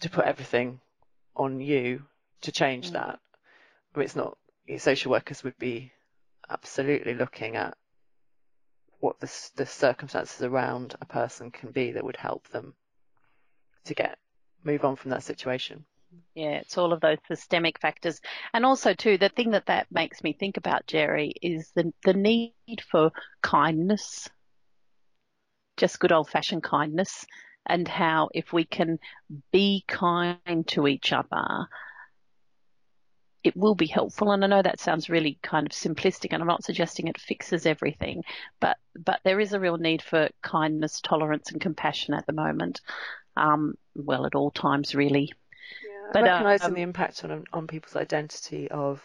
to 0.00 0.10
put 0.10 0.24
everything 0.24 0.80
on 1.40 1.60
you 1.60 2.02
to 2.42 2.52
change 2.52 2.90
mm. 2.90 2.92
that. 2.92 3.18
I 3.94 3.98
mean, 3.98 4.04
it's 4.04 4.16
not 4.16 4.36
social 4.78 5.10
workers 5.10 5.42
would 5.42 5.58
be 5.58 5.90
absolutely 6.48 7.14
looking 7.14 7.56
at 7.56 7.76
what 9.00 9.18
the, 9.18 9.50
the 9.56 9.66
circumstances 9.66 10.42
around 10.42 10.94
a 11.00 11.06
person 11.06 11.50
can 11.50 11.70
be 11.70 11.92
that 11.92 12.04
would 12.04 12.16
help 12.16 12.46
them 12.48 12.74
to 13.84 13.94
get 13.94 14.18
move 14.62 14.84
on 14.84 14.94
from 14.94 15.10
that 15.10 15.22
situation. 15.22 15.84
Yeah, 16.34 16.58
it's 16.58 16.76
all 16.76 16.92
of 16.92 17.00
those 17.00 17.18
systemic 17.26 17.80
factors. 17.80 18.20
And 18.52 18.66
also 18.66 18.92
too, 18.94 19.16
the 19.16 19.30
thing 19.30 19.52
that 19.52 19.66
that 19.66 19.86
makes 19.90 20.22
me 20.22 20.34
think 20.34 20.56
about, 20.58 20.86
Jerry, 20.86 21.32
is 21.40 21.70
the, 21.74 21.92
the 22.04 22.14
need 22.14 22.52
for 22.90 23.10
kindness. 23.42 24.28
Just 25.76 25.98
good 25.98 26.12
old 26.12 26.28
fashioned 26.28 26.62
kindness 26.62 27.24
and 27.70 27.86
how 27.86 28.28
if 28.34 28.52
we 28.52 28.64
can 28.64 28.98
be 29.52 29.84
kind 29.86 30.66
to 30.66 30.88
each 30.88 31.12
other, 31.12 31.68
it 33.44 33.56
will 33.56 33.76
be 33.76 33.86
helpful. 33.86 34.32
And 34.32 34.44
I 34.44 34.48
know 34.48 34.60
that 34.60 34.80
sounds 34.80 35.08
really 35.08 35.38
kind 35.40 35.66
of 35.66 35.72
simplistic, 35.72 36.32
and 36.32 36.42
I'm 36.42 36.48
not 36.48 36.64
suggesting 36.64 37.06
it 37.06 37.20
fixes 37.20 37.66
everything, 37.66 38.24
but 38.58 38.76
but 38.98 39.20
there 39.24 39.38
is 39.38 39.52
a 39.52 39.60
real 39.60 39.78
need 39.78 40.02
for 40.02 40.28
kindness, 40.42 41.00
tolerance, 41.00 41.52
and 41.52 41.60
compassion 41.60 42.12
at 42.12 42.26
the 42.26 42.32
moment. 42.32 42.80
Um, 43.36 43.74
well, 43.94 44.26
at 44.26 44.34
all 44.34 44.50
times, 44.50 44.94
really. 44.94 45.32
Yeah, 45.86 46.10
but 46.12 46.22
recognizing 46.24 46.66
um, 46.66 46.74
the 46.74 46.82
impact 46.82 47.24
on 47.24 47.44
on 47.52 47.66
people's 47.68 47.96
identity 47.96 48.68
of 48.68 49.00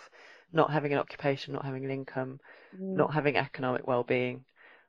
not 0.52 0.72
having 0.72 0.92
an 0.92 1.00
occupation, 1.00 1.54
not 1.54 1.66
having 1.66 1.86
an 1.86 1.92
income, 1.92 2.40
mm. 2.76 2.96
not 2.96 3.14
having 3.14 3.38
economic 3.38 3.88
well-being, 3.88 4.44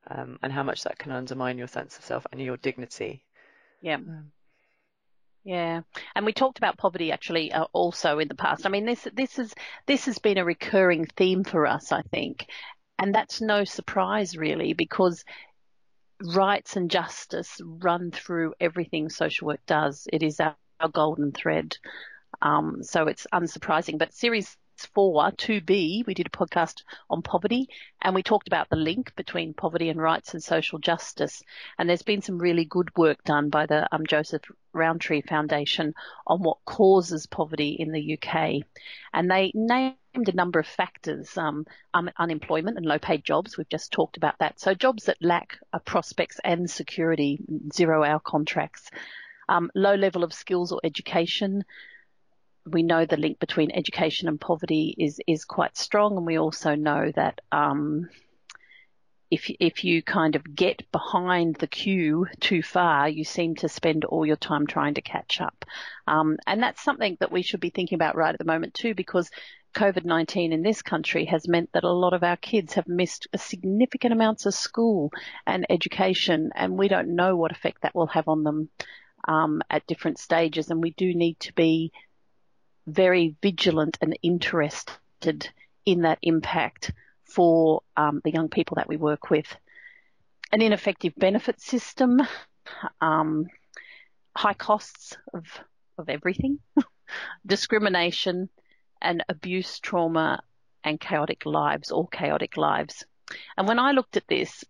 um, 0.09 0.39
and 0.43 0.51
how 0.51 0.63
much 0.63 0.85
that 0.85 0.99
can 0.99 1.13
undermine 1.13 1.59
your 1.59 1.69
sense 1.69 1.99
of 1.99 2.05
self 2.05 2.27
and 2.33 2.41
your 2.41 2.57
dignity 2.57 3.23
yeah. 3.81 3.97
Um, 3.97 4.33
yeah, 5.45 5.83
and 6.17 6.27
we 6.27 6.33
talked 6.33 6.59
about 6.59 6.77
poverty 6.77 7.13
actually 7.13 7.53
uh, 7.53 7.67
also 7.73 8.19
in 8.19 8.27
the 8.27 8.35
past. 8.35 8.67
I 8.67 8.69
mean, 8.69 8.85
this 8.85 9.07
this 9.15 9.39
is 9.39 9.55
this 9.87 10.07
has 10.07 10.19
been 10.19 10.39
a 10.39 10.45
recurring 10.45 11.07
theme 11.17 11.45
for 11.45 11.67
us, 11.69 11.93
I 11.93 12.03
think, 12.03 12.47
and 12.99 13.15
that's 13.15 13.41
no 13.41 13.63
surprise 13.63 14.37
really 14.37 14.73
because 14.73 15.25
rights 16.35 16.75
and 16.75 16.91
justice 16.91 17.61
run 17.65 18.11
through 18.11 18.55
everything 18.61 19.09
social 19.09 19.47
work 19.47 19.61
does. 19.67 20.09
It 20.13 20.25
is 20.25 20.41
our, 20.41 20.57
our 20.81 20.89
golden 20.89 21.31
thread, 21.31 21.77
um, 22.43 22.83
so 22.83 23.07
it's 23.07 23.27
unsurprising. 23.33 23.99
But 23.99 24.15
series 24.15 24.57
four, 24.85 25.15
2B, 25.31 26.07
we 26.07 26.13
did 26.13 26.27
a 26.27 26.31
podcast 26.31 26.83
on 27.09 27.23
poverty 27.23 27.69
and 28.03 28.15
we 28.15 28.23
talked 28.23 28.49
about 28.49 28.69
the 28.69 28.77
link 28.77 29.15
between 29.17 29.55
poverty 29.55 29.89
and 29.89 30.01
rights 30.01 30.35
and 30.35 30.43
social 30.43 30.79
justice. 30.79 31.43
And 31.79 31.89
there's 31.89 32.03
been 32.03 32.21
some 32.21 32.39
really 32.39 32.65
good 32.67 32.95
work 32.97 33.25
done 33.25 33.49
by 33.49 33.65
the 33.67 33.89
um, 33.95 34.07
Joseph 34.07 34.43
Rowntree 34.75 35.23
Foundation 35.23 35.95
on 36.27 36.43
what 36.43 36.59
causes 36.67 37.27
poverty 37.27 37.71
in 37.79 37.93
the 37.93 38.19
UK. 38.19 38.63
And 39.15 39.31
they 39.31 39.53
named 39.55 39.97
a 40.15 40.33
number 40.33 40.59
of 40.59 40.67
factors, 40.67 41.39
um, 41.39 41.67
um, 41.95 42.11
unemployment 42.19 42.77
and 42.77 42.85
low 42.85 42.99
paid 42.99 43.25
jobs. 43.25 43.57
We've 43.57 43.69
just 43.69 43.93
talked 43.93 44.17
about 44.17 44.39
that. 44.41 44.61
So 44.61 44.75
jobs 44.75 45.05
that 45.05 45.17
lack 45.21 45.59
prospects 45.85 46.41
and 46.45 46.69
security, 46.71 47.39
zero 47.73 48.05
hour 48.05 48.21
contracts, 48.21 48.91
um, 49.49 49.71
low 49.75 49.95
level 49.95 50.25
of 50.25 50.33
skills 50.33 50.73
or 50.73 50.81
education, 50.85 51.65
we 52.67 52.83
know 52.83 53.07
the 53.07 53.17
link 53.17 53.39
between 53.39 53.71
education 53.71 54.29
and 54.29 54.41
poverty 54.41 54.95
is 54.99 55.21
is 55.27 55.45
quite 55.45 55.77
strong, 55.77 56.17
and 56.17 56.27
we 56.27 56.39
also 56.39 56.75
know 56.75 57.13
that 57.15 57.41
um, 57.53 58.09
if 59.31 59.51
if 59.61 59.85
you 59.85 60.03
kind 60.03 60.37
of 60.37 60.55
get 60.55 60.91
behind 60.93 61.57
the 61.57 61.67
queue 61.67 62.27
too 62.41 62.63
far, 62.63 63.09
you 63.09 63.25
seem 63.25 63.55
to 63.57 63.69
spend 63.69 64.05
all 64.05 64.27
your 64.27 64.37
time 64.37 64.67
trying 64.67 64.95
to 64.95 65.03
catch 65.03 65.41
up, 65.41 65.65
um, 66.07 66.37
and 66.47 66.63
that's 66.63 66.83
something 66.83 67.17
that 67.21 67.33
we 67.33 67.43
should 67.43 67.61
be 67.61 67.71
thinking 67.71 67.97
about 67.97 68.17
right 68.17 68.35
at 68.35 68.39
the 68.39 68.45
moment 68.45 68.75
too, 68.75 68.95
because 68.95 69.31
COVID-19 69.75 70.53
in 70.53 70.63
this 70.63 70.81
country 70.81 71.27
has 71.27 71.47
meant 71.47 71.71
that 71.73 71.85
a 71.85 71.93
lot 71.93 72.15
of 72.15 72.23
our 72.23 72.37
kids 72.37 72.75
have 72.75 72.89
missed 72.89 73.27
significant 73.37 74.13
amounts 74.13 74.47
of 74.47 74.55
school 74.55 75.13
and 75.47 75.67
education, 75.71 76.51
and 76.55 76.79
we 76.79 76.89
don't 76.89 77.15
know 77.15 77.37
what 77.37 77.53
effect 77.53 77.83
that 77.83 77.95
will 77.95 78.07
have 78.07 78.29
on 78.29 78.43
them 78.43 78.71
um, 79.29 79.63
at 79.69 79.87
different 79.87 80.19
stages, 80.19 80.71
and 80.71 80.83
we 80.83 80.91
do 80.93 81.15
need 81.15 81.39
to 81.41 81.53
be 81.53 81.93
very 82.87 83.35
vigilant 83.43 83.99
and 84.01 84.19
interested 84.23 85.49
in 85.85 86.03
that 86.03 86.19
impact 86.23 86.93
for 87.25 87.83
um, 87.97 88.21
the 88.25 88.33
young 88.33 88.49
people 88.49 88.77
that 88.77 88.89
we 88.89 88.97
work 88.97 89.31
with. 89.31 89.47
An 90.53 90.63
ineffective 90.63 91.13
benefit 91.17 91.61
system, 91.61 92.21
um, 93.01 93.47
high 94.37 94.55
costs 94.55 95.17
of, 95.35 95.45
of 95.99 96.09
everything, 96.09 96.59
discrimination 97.47 98.49
and 99.03 99.25
abuse, 99.29 99.81
trauma 99.81 100.41
and 100.85 101.01
chaotic 101.01 101.45
lives, 101.45 101.91
all 101.91 102.07
chaotic 102.07 102.57
lives. 102.57 103.05
And 103.57 103.67
when 103.67 103.79
I 103.79 103.91
looked 103.91 104.17
at 104.17 104.29
this, 104.29 104.65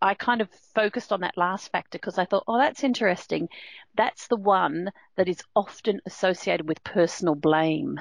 I 0.00 0.14
kind 0.14 0.40
of 0.40 0.48
focused 0.74 1.12
on 1.12 1.20
that 1.20 1.36
last 1.36 1.72
factor 1.72 1.98
because 1.98 2.18
I 2.18 2.24
thought, 2.24 2.44
oh, 2.46 2.58
that's 2.58 2.84
interesting. 2.84 3.48
That's 3.96 4.28
the 4.28 4.36
one 4.36 4.92
that 5.16 5.28
is 5.28 5.42
often 5.56 6.00
associated 6.06 6.68
with 6.68 6.84
personal 6.84 7.34
blame 7.34 8.00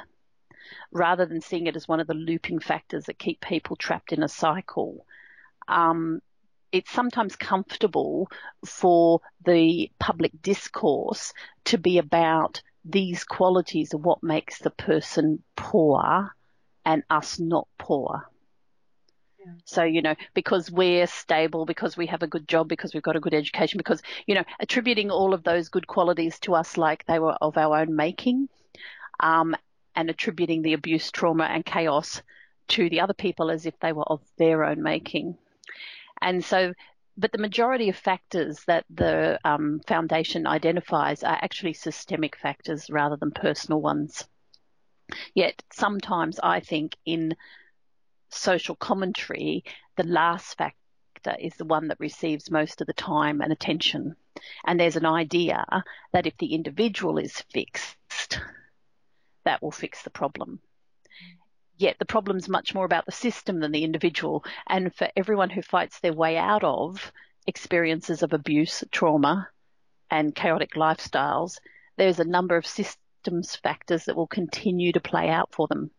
rather 0.91 1.25
than 1.25 1.41
seeing 1.41 1.67
it 1.67 1.75
as 1.75 1.87
one 1.87 1.99
of 1.99 2.07
the 2.07 2.13
looping 2.13 2.59
factors 2.59 3.05
that 3.05 3.17
keep 3.17 3.41
people 3.41 3.75
trapped 3.75 4.13
in 4.13 4.23
a 4.23 4.27
cycle. 4.27 5.05
Um, 5.67 6.21
it's 6.71 6.91
sometimes 6.91 7.35
comfortable 7.35 8.29
for 8.65 9.21
the 9.45 9.91
public 9.99 10.31
discourse 10.41 11.33
to 11.65 11.77
be 11.77 11.97
about 11.97 12.61
these 12.85 13.23
qualities 13.23 13.93
of 13.93 14.03
what 14.03 14.23
makes 14.23 14.59
the 14.59 14.69
person 14.69 15.43
poor 15.55 16.35
and 16.85 17.03
us 17.09 17.39
not 17.39 17.67
poor. 17.77 18.30
So, 19.65 19.83
you 19.83 20.01
know, 20.01 20.15
because 20.33 20.71
we're 20.71 21.07
stable, 21.07 21.65
because 21.65 21.97
we 21.97 22.07
have 22.07 22.23
a 22.23 22.27
good 22.27 22.47
job, 22.47 22.67
because 22.67 22.93
we've 22.93 23.03
got 23.03 23.15
a 23.15 23.21
good 23.21 23.33
education, 23.33 23.77
because, 23.77 24.01
you 24.27 24.35
know, 24.35 24.43
attributing 24.59 25.09
all 25.11 25.33
of 25.33 25.43
those 25.43 25.69
good 25.69 25.87
qualities 25.87 26.39
to 26.39 26.55
us 26.55 26.77
like 26.77 27.05
they 27.05 27.19
were 27.19 27.37
of 27.41 27.57
our 27.57 27.77
own 27.79 27.95
making, 27.95 28.49
um, 29.19 29.55
and 29.95 30.09
attributing 30.09 30.61
the 30.61 30.73
abuse, 30.73 31.11
trauma, 31.11 31.45
and 31.45 31.65
chaos 31.65 32.21
to 32.69 32.89
the 32.89 33.01
other 33.01 33.13
people 33.13 33.51
as 33.51 33.65
if 33.65 33.77
they 33.79 33.93
were 33.93 34.03
of 34.03 34.21
their 34.37 34.63
own 34.63 34.81
making. 34.81 35.37
And 36.21 36.43
so, 36.43 36.73
but 37.17 37.31
the 37.31 37.37
majority 37.37 37.89
of 37.89 37.95
factors 37.95 38.63
that 38.65 38.85
the 38.89 39.39
um, 39.43 39.81
foundation 39.87 40.47
identifies 40.47 41.23
are 41.23 41.39
actually 41.41 41.73
systemic 41.73 42.35
factors 42.37 42.89
rather 42.89 43.17
than 43.17 43.31
personal 43.31 43.81
ones. 43.81 44.25
Yet 45.35 45.61
sometimes 45.73 46.39
I 46.41 46.61
think 46.61 46.95
in 47.05 47.35
social 48.33 48.75
commentary, 48.75 49.63
the 49.97 50.03
last 50.03 50.57
factor 50.57 51.35
is 51.39 51.55
the 51.55 51.65
one 51.65 51.87
that 51.89 51.99
receives 51.99 52.49
most 52.49 52.81
of 52.81 52.87
the 52.87 52.93
time 52.93 53.41
and 53.41 53.51
attention. 53.51 54.15
And 54.65 54.79
there's 54.79 54.95
an 54.95 55.05
idea 55.05 55.65
that 56.13 56.25
if 56.25 56.37
the 56.37 56.53
individual 56.53 57.17
is 57.17 57.43
fixed, 57.51 58.39
that 59.43 59.61
will 59.61 59.71
fix 59.71 60.01
the 60.03 60.09
problem. 60.09 60.59
Yet 61.77 61.97
the 61.99 62.05
problem's 62.05 62.47
much 62.47 62.73
more 62.73 62.85
about 62.85 63.05
the 63.05 63.11
system 63.11 63.59
than 63.59 63.71
the 63.71 63.83
individual. 63.83 64.43
And 64.67 64.93
for 64.95 65.09
everyone 65.15 65.49
who 65.49 65.61
fights 65.61 65.99
their 65.99 66.13
way 66.13 66.37
out 66.37 66.63
of 66.63 67.11
experiences 67.47 68.23
of 68.23 68.33
abuse, 68.33 68.83
trauma, 68.91 69.49
and 70.09 70.35
chaotic 70.35 70.73
lifestyles, 70.75 71.57
there's 71.97 72.19
a 72.19 72.25
number 72.25 72.55
of 72.55 72.67
systems 72.67 73.55
factors 73.55 74.05
that 74.05 74.15
will 74.15 74.27
continue 74.27 74.91
to 74.91 74.99
play 74.99 75.29
out 75.29 75.51
for 75.51 75.67
them 75.67 75.91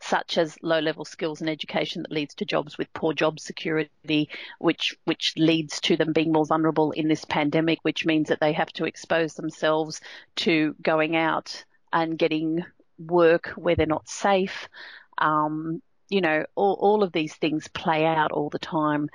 such 0.00 0.38
as 0.38 0.56
low 0.62 0.78
level 0.78 1.04
skills 1.04 1.40
and 1.40 1.50
education 1.50 2.02
that 2.02 2.12
leads 2.12 2.34
to 2.34 2.44
jobs 2.44 2.76
with 2.78 2.92
poor 2.92 3.12
job 3.12 3.40
security, 3.40 4.28
which, 4.58 4.96
which 5.04 5.34
leads 5.36 5.80
to 5.80 5.96
them 5.96 6.12
being 6.12 6.32
more 6.32 6.46
vulnerable 6.46 6.92
in 6.92 7.08
this 7.08 7.24
pandemic, 7.24 7.78
which 7.82 8.04
means 8.04 8.28
that 8.28 8.40
they 8.40 8.52
have 8.52 8.72
to 8.72 8.84
expose 8.84 9.34
themselves 9.34 10.00
to 10.36 10.74
going 10.82 11.16
out 11.16 11.64
and 11.92 12.18
getting 12.18 12.64
work 12.98 13.48
where 13.56 13.74
they're 13.74 13.86
not 13.86 14.08
safe. 14.08 14.68
Um, 15.18 15.82
you 16.08 16.20
know, 16.20 16.44
all, 16.54 16.74
all 16.80 17.02
of 17.02 17.12
these 17.12 17.34
things 17.34 17.68
play 17.68 18.04
out 18.04 18.32
all 18.32 18.50
the 18.50 18.58
time. 18.58 19.08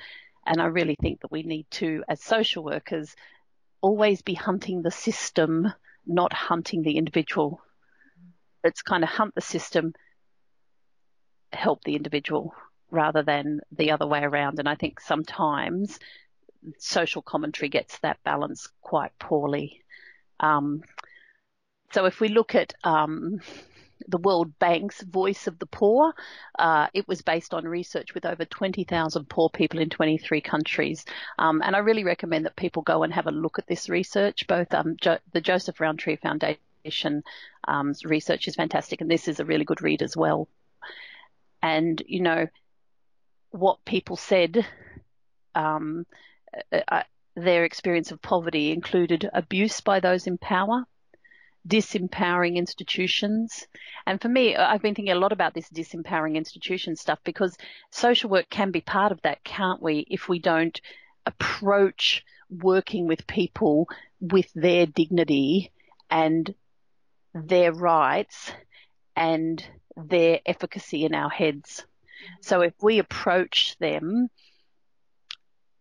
And 0.45 0.59
I 0.61 0.65
really 0.65 0.95
think 1.00 1.21
that 1.21 1.31
we 1.31 1.43
need 1.43 1.67
to, 1.71 2.03
as 2.09 2.21
social 2.21 2.63
workers, 2.63 3.15
always 3.81 4.21
be 4.21 4.33
hunting 4.33 4.81
the 4.81 4.91
system, 4.91 5.71
not 6.05 6.33
hunting 6.33 6.81
the 6.81 6.97
individual. 6.97 7.61
It's 8.63 8.81
kind 8.81 9.03
of 9.03 9.09
hunt 9.09 9.35
the 9.35 9.41
system, 9.41 9.93
help 11.53 11.84
the 11.84 11.96
individual 11.96 12.53
rather 12.89 13.24
than 13.24 13.62
the 13.72 13.91
other 13.91 14.05
way 14.05 14.22
around. 14.22 14.60
And 14.60 14.67
I 14.67 14.75
think 14.75 15.00
sometimes 15.00 15.98
social 16.77 17.22
commentary 17.22 17.70
gets 17.70 17.98
that 18.00 18.24
balance 18.24 18.67
quite 18.81 19.17
poorly. 19.17 19.81
Um, 20.39 20.84
so 21.93 22.05
if 22.05 22.20
we 22.20 22.27
look 22.27 22.55
at 22.55 22.74
um, 22.84 23.41
the 24.08 24.17
World 24.17 24.58
Bank's 24.60 25.01
Voice 25.01 25.48
of 25.48 25.60
the 25.60 25.65
Poor, 25.65 26.13
uh, 26.58 26.88
it 26.93 27.08
was 27.08 27.22
based 27.22 27.53
on 27.53 27.65
research 27.65 28.13
with 28.13 28.25
over 28.25 28.46
20,000 28.46 29.29
poor 29.29 29.50
people 29.50 29.79
in 29.79 29.89
23 29.89 30.41
countries. 30.41 31.05
Um, 31.39 31.62
and 31.63 31.75
I 31.75 31.79
really 31.79 32.03
recommend 32.03 32.46
that 32.46 32.55
people 32.55 32.81
go 32.84 33.03
and 33.03 33.13
have 33.13 33.27
a 33.27 33.31
look 33.31 33.60
at 33.60 33.67
this 33.67 33.89
research. 33.89 34.48
Both 34.48 34.74
um, 34.74 34.96
jo- 35.00 35.20
the 35.34 35.41
Joseph 35.41 35.79
Rowntree 35.79 36.17
Foundation 36.17 37.24
um, 37.68 37.94
research 38.03 38.48
is 38.48 38.55
fantastic, 38.55 39.01
and 39.01 39.09
this 39.09 39.27
is 39.27 39.40
a 39.40 39.46
really 39.46 39.66
good 39.66 39.81
read 39.81 40.01
as 40.01 40.16
well 40.16 40.48
and 41.61 42.01
you 42.07 42.21
know 42.21 42.47
what 43.51 43.83
people 43.85 44.15
said 44.15 44.65
um, 45.55 46.05
uh, 46.71 46.79
uh, 46.87 47.03
their 47.35 47.65
experience 47.65 48.11
of 48.11 48.21
poverty 48.21 48.71
included 48.71 49.29
abuse 49.33 49.81
by 49.81 50.00
those 50.00 50.27
in 50.27 50.37
power 50.37 50.85
disempowering 51.67 52.55
institutions. 52.55 53.67
And 54.07 54.19
for 54.21 54.29
me 54.29 54.55
i've 54.55 54.81
been 54.81 54.95
thinking 54.95 55.13
a 55.13 55.19
lot 55.19 55.31
about 55.31 55.53
this 55.53 55.69
disempowering 55.69 56.35
institution 56.35 56.95
stuff 56.95 57.19
because 57.24 57.55
social 57.91 58.29
work 58.29 58.50
can 58.50 58.71
be 58.71 58.81
part 58.81 59.11
of 59.11 59.21
that 59.21 59.43
can't 59.43 59.81
we 59.81 60.05
if 60.09 60.27
we 60.27 60.39
don't 60.39 60.81
approach 61.25 62.24
working 62.50 63.07
with 63.07 63.27
people 63.27 63.87
with 64.19 64.51
their 64.53 64.85
dignity 64.85 65.71
and 66.09 66.53
their 67.33 67.71
rights 67.71 68.51
and 69.15 69.65
their 69.95 70.39
efficacy 70.45 71.05
in 71.05 71.13
our 71.13 71.29
heads. 71.29 71.85
So 72.41 72.61
if 72.61 72.73
we 72.81 72.99
approach 72.99 73.75
them 73.79 74.29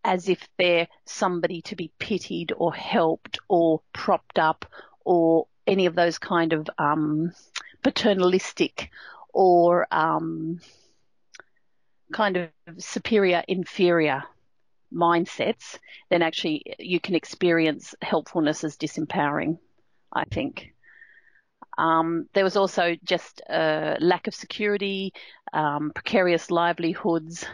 as 0.03 0.29
if 0.29 0.47
they're 0.57 0.87
somebody 1.05 1.61
to 1.61 1.75
be 1.75 1.91
pitied 1.99 2.53
or 2.55 2.73
helped 2.73 3.39
or 3.47 3.81
propped 3.93 4.39
up 4.39 4.65
or 5.05 5.47
any 5.67 5.85
of 5.85 5.95
those 5.95 6.17
kind 6.17 6.53
of 6.53 6.67
um, 6.77 7.31
paternalistic 7.83 8.89
or 9.33 9.87
um, 9.91 10.59
kind 12.11 12.37
of 12.37 12.49
superior 12.77 13.43
inferior 13.47 14.23
mindsets, 14.93 15.77
then 16.09 16.21
actually 16.21 16.75
you 16.79 16.99
can 16.99 17.15
experience 17.15 17.95
helpfulness 18.01 18.63
as 18.63 18.77
disempowering, 18.77 19.57
I 20.11 20.25
think. 20.25 20.73
Um, 21.77 22.27
there 22.33 22.43
was 22.43 22.57
also 22.57 22.95
just 23.03 23.41
a 23.49 23.97
lack 23.99 24.27
of 24.27 24.35
security, 24.35 25.13
um, 25.53 25.91
precarious 25.93 26.51
livelihoods, 26.51 27.45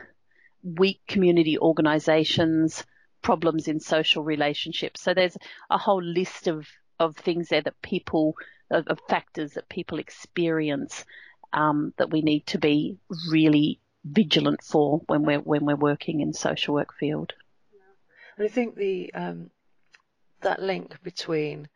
weak 0.64 1.02
community 1.08 1.58
organisations, 1.58 2.84
problems 3.22 3.68
in 3.68 3.80
social 3.80 4.24
relationships. 4.24 5.02
So 5.02 5.14
there's 5.14 5.38
a 5.70 5.78
whole 5.78 6.04
list 6.04 6.48
of, 6.48 6.68
of 7.00 7.16
things 7.16 7.50
there 7.50 7.62
that 7.62 7.82
people, 7.82 8.36
of, 8.72 8.88
of 8.88 9.00
factors 9.08 9.54
that 9.54 9.70
people 9.70 10.00
experience 10.00 11.06
um, 11.54 11.94
that 11.98 12.10
we 12.10 12.22
need 12.22 12.46
to 12.48 12.58
be 12.58 12.98
really 13.32 13.80
vigilant 14.04 14.64
for 14.64 15.02
when 15.08 15.24
we're 15.24 15.40
when 15.40 15.66
we're 15.66 15.76
working 15.76 16.22
in 16.22 16.34
social 16.34 16.74
work 16.74 16.94
field. 16.94 17.34
And 18.38 18.46
I 18.46 18.50
think 18.50 18.76
the 18.76 19.14
um, 19.14 19.50
that 20.42 20.62
link 20.62 21.02
between 21.04 21.68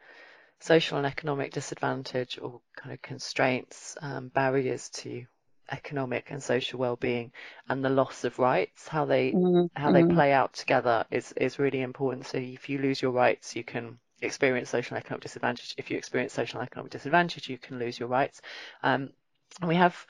social 0.61 0.97
and 0.97 1.07
economic 1.07 1.51
disadvantage 1.51 2.39
or 2.41 2.61
kind 2.75 2.93
of 2.93 3.01
constraints, 3.01 3.97
um, 4.01 4.29
barriers 4.29 4.89
to 4.89 5.25
economic 5.71 6.27
and 6.29 6.43
social 6.43 6.79
well-being 6.79 7.31
and 7.69 7.83
the 7.83 7.89
loss 7.89 8.25
of 8.25 8.37
rights 8.39 8.89
how 8.89 9.05
they 9.05 9.31
mm-hmm. 9.31 9.67
how 9.73 9.89
they 9.93 10.01
mm-hmm. 10.01 10.15
play 10.15 10.33
out 10.33 10.51
together 10.51 11.05
is 11.09 11.31
is 11.37 11.59
really 11.59 11.79
important 11.79 12.25
so 12.25 12.37
if 12.37 12.67
you 12.67 12.77
lose 12.77 13.01
your 13.01 13.11
rights 13.11 13.55
you 13.55 13.63
can 13.63 13.97
experience 14.21 14.69
social 14.69 14.97
and 14.97 15.03
economic 15.05 15.23
disadvantage 15.23 15.73
if 15.77 15.89
you 15.89 15.97
experience 15.97 16.33
social 16.33 16.59
and 16.59 16.67
economic 16.67 16.91
disadvantage 16.91 17.47
you 17.47 17.57
can 17.57 17.79
lose 17.79 17.97
your 17.97 18.09
rights 18.09 18.41
um, 18.83 19.11
and 19.61 19.69
we 19.69 19.75
have 19.75 20.05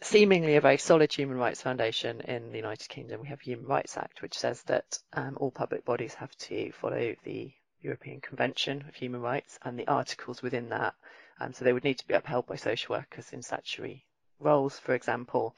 seemingly 0.00 0.56
a 0.56 0.60
very 0.60 0.78
solid 0.78 1.12
human 1.12 1.36
rights 1.36 1.62
foundation 1.62 2.20
in 2.20 2.50
the 2.50 2.56
United 2.56 2.88
Kingdom. 2.88 3.20
We 3.20 3.28
have 3.28 3.40
Human 3.40 3.66
Rights 3.66 3.96
Act, 3.96 4.22
which 4.22 4.38
says 4.38 4.62
that 4.64 4.98
um, 5.12 5.36
all 5.40 5.50
public 5.50 5.84
bodies 5.84 6.14
have 6.14 6.36
to 6.38 6.70
follow 6.72 7.14
the 7.24 7.52
European 7.80 8.20
Convention 8.20 8.84
of 8.88 8.94
Human 8.94 9.20
Rights 9.20 9.58
and 9.62 9.78
the 9.78 9.86
articles 9.86 10.42
within 10.42 10.68
that. 10.70 10.94
Um, 11.40 11.52
so 11.52 11.64
they 11.64 11.72
would 11.72 11.84
need 11.84 11.98
to 11.98 12.06
be 12.06 12.14
upheld 12.14 12.46
by 12.46 12.56
social 12.56 12.96
workers 12.96 13.32
in 13.32 13.42
statutory 13.42 14.04
roles, 14.40 14.78
for 14.78 14.94
example, 14.94 15.54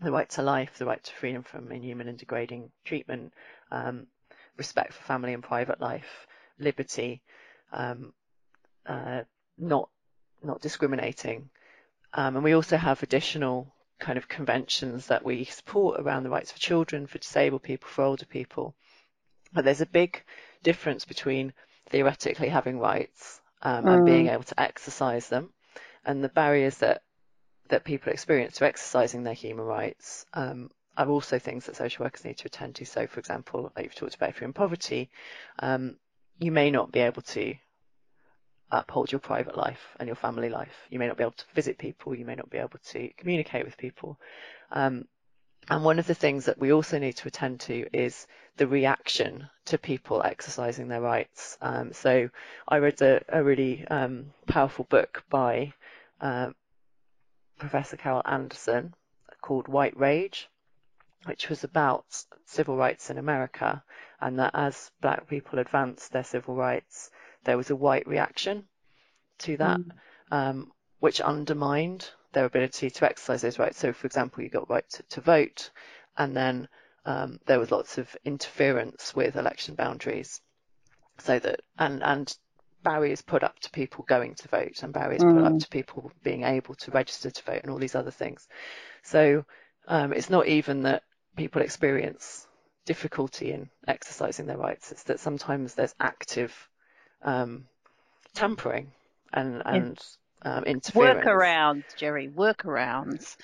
the 0.00 0.12
right 0.12 0.28
to 0.30 0.42
life, 0.42 0.78
the 0.78 0.86
right 0.86 1.02
to 1.02 1.14
freedom 1.14 1.42
from 1.42 1.70
inhuman 1.72 2.08
and 2.08 2.18
degrading 2.18 2.70
treatment, 2.84 3.32
um, 3.70 4.06
respect 4.56 4.92
for 4.92 5.02
family 5.02 5.34
and 5.34 5.42
private 5.42 5.80
life, 5.80 6.26
liberty, 6.58 7.22
um, 7.72 8.12
uh, 8.86 9.22
not 9.58 9.88
not 10.42 10.60
discriminating. 10.60 11.50
Um, 12.14 12.36
and 12.36 12.44
we 12.44 12.54
also 12.54 12.76
have 12.76 13.02
additional 13.02 13.74
kind 13.98 14.16
of 14.16 14.26
conventions 14.26 15.06
that 15.08 15.24
we 15.24 15.44
support 15.44 16.00
around 16.00 16.22
the 16.22 16.30
rights 16.30 16.50
for 16.50 16.58
children, 16.58 17.06
for 17.06 17.18
disabled 17.18 17.62
people, 17.62 17.88
for 17.88 18.02
older 18.02 18.24
people. 18.24 18.74
But 19.52 19.64
there's 19.64 19.82
a 19.82 19.86
big 19.86 20.24
difference 20.62 21.04
between 21.04 21.52
theoretically 21.88 22.48
having 22.48 22.78
rights 22.78 23.40
um, 23.62 23.84
mm. 23.84 23.94
and 23.94 24.06
being 24.06 24.26
mm. 24.26 24.32
able 24.32 24.44
to 24.44 24.60
exercise 24.60 25.28
them, 25.28 25.50
and 26.04 26.22
the 26.22 26.28
barriers 26.28 26.78
that 26.78 27.02
that 27.68 27.84
people 27.84 28.12
experience 28.12 28.56
to 28.56 28.66
exercising 28.66 29.22
their 29.22 29.34
human 29.34 29.64
rights 29.64 30.26
um, 30.34 30.70
are 30.96 31.08
also 31.08 31.38
things 31.38 31.66
that 31.66 31.76
social 31.76 32.04
workers 32.04 32.24
need 32.24 32.36
to 32.38 32.46
attend 32.46 32.74
to. 32.74 32.84
So, 32.84 33.06
for 33.06 33.20
example, 33.20 33.72
like 33.74 33.84
you've 33.84 33.94
talked 33.94 34.16
about 34.16 34.30
if 34.30 34.40
you're 34.40 34.48
in 34.48 34.52
poverty, 34.52 35.10
um, 35.60 35.96
you 36.38 36.50
may 36.50 36.70
not 36.70 36.90
be 36.90 37.00
able 37.00 37.22
to 37.22 37.54
uphold 38.70 39.10
your 39.10 39.18
private 39.18 39.56
life 39.56 39.96
and 39.98 40.06
your 40.06 40.16
family 40.16 40.48
life. 40.48 40.86
You 40.90 40.98
may 40.98 41.06
not 41.06 41.16
be 41.16 41.24
able 41.24 41.32
to 41.32 41.44
visit 41.54 41.78
people. 41.78 42.14
You 42.14 42.24
may 42.24 42.34
not 42.34 42.50
be 42.50 42.58
able 42.58 42.78
to 42.90 43.08
communicate 43.16 43.64
with 43.64 43.76
people. 43.76 44.18
Um, 44.70 45.06
and 45.70 45.84
one 45.84 45.98
of 45.98 46.06
the 46.06 46.14
things 46.14 46.44
that 46.44 46.58
we 46.58 46.72
also 46.72 46.98
need 46.98 47.16
to 47.16 47.28
attend 47.28 47.60
to 47.60 47.86
is 47.92 48.26
the 48.56 48.66
reaction 48.66 49.48
to 49.66 49.78
people 49.78 50.22
exercising 50.22 50.88
their 50.88 51.00
rights. 51.00 51.56
Um, 51.62 51.92
so 51.92 52.28
I 52.68 52.78
read 52.78 53.00
a, 53.00 53.22
a 53.28 53.42
really 53.42 53.86
um, 53.88 54.32
powerful 54.46 54.84
book 54.90 55.24
by 55.30 55.72
uh, 56.20 56.50
Professor 57.58 57.96
Carol 57.96 58.22
Anderson 58.24 58.94
called 59.40 59.68
White 59.68 59.96
Rage. 59.96 60.48
which 61.26 61.48
was 61.48 61.64
about 61.64 62.04
civil 62.46 62.76
rights 62.76 63.10
in 63.10 63.18
America, 63.18 63.82
and 64.20 64.38
that 64.38 64.52
as 64.54 64.90
black 65.00 65.28
people 65.28 65.58
advanced 65.58 66.12
their 66.12 66.24
civil 66.24 66.54
rights, 66.54 67.10
there 67.44 67.56
was 67.56 67.70
a 67.70 67.76
white 67.76 68.06
reaction 68.06 68.66
to 69.38 69.56
that, 69.58 69.80
mm. 69.80 69.92
um, 70.30 70.72
which 70.98 71.20
undermined 71.20 72.10
their 72.32 72.44
ability 72.44 72.90
to 72.90 73.04
exercise 73.04 73.42
those 73.42 73.58
rights. 73.58 73.78
So, 73.78 73.92
for 73.92 74.06
example, 74.06 74.42
you 74.42 74.50
got 74.50 74.70
right 74.70 74.88
to, 74.90 75.02
to 75.10 75.20
vote, 75.20 75.70
and 76.16 76.36
then 76.36 76.68
um, 77.04 77.40
there 77.46 77.58
was 77.58 77.70
lots 77.70 77.98
of 77.98 78.14
interference 78.24 79.14
with 79.14 79.36
election 79.36 79.74
boundaries, 79.74 80.40
so 81.18 81.38
that 81.38 81.60
and 81.78 82.02
and 82.02 82.36
barriers 82.82 83.22
put 83.22 83.42
up 83.42 83.58
to 83.60 83.70
people 83.70 84.04
going 84.08 84.34
to 84.34 84.48
vote 84.48 84.82
and 84.82 84.92
barriers 84.92 85.22
mm. 85.22 85.34
put 85.34 85.44
up 85.44 85.52
mm. 85.52 85.60
to 85.60 85.68
people 85.68 86.10
being 86.22 86.44
able 86.44 86.74
to 86.74 86.90
register 86.90 87.30
to 87.30 87.42
vote 87.42 87.60
and 87.62 87.70
all 87.70 87.78
these 87.78 87.94
other 87.94 88.10
things. 88.10 88.48
So 89.02 89.44
um, 89.86 90.12
it's 90.12 90.30
not 90.30 90.46
even 90.46 90.82
that 90.84 91.02
people 91.36 91.62
experience 91.62 92.46
difficulty 92.86 93.52
in 93.52 93.68
exercising 93.86 94.46
their 94.46 94.56
rights. 94.56 94.92
It's 94.92 95.04
that 95.04 95.20
sometimes 95.20 95.74
there's 95.74 95.94
active 96.00 96.54
um, 97.22 97.66
tampering 98.34 98.92
and, 99.32 99.62
and 99.64 99.98
um, 100.42 100.64
interference. 100.64 101.24
Workarounds, 101.24 101.84
Jerry. 101.96 102.28
Workarounds. 102.28 103.36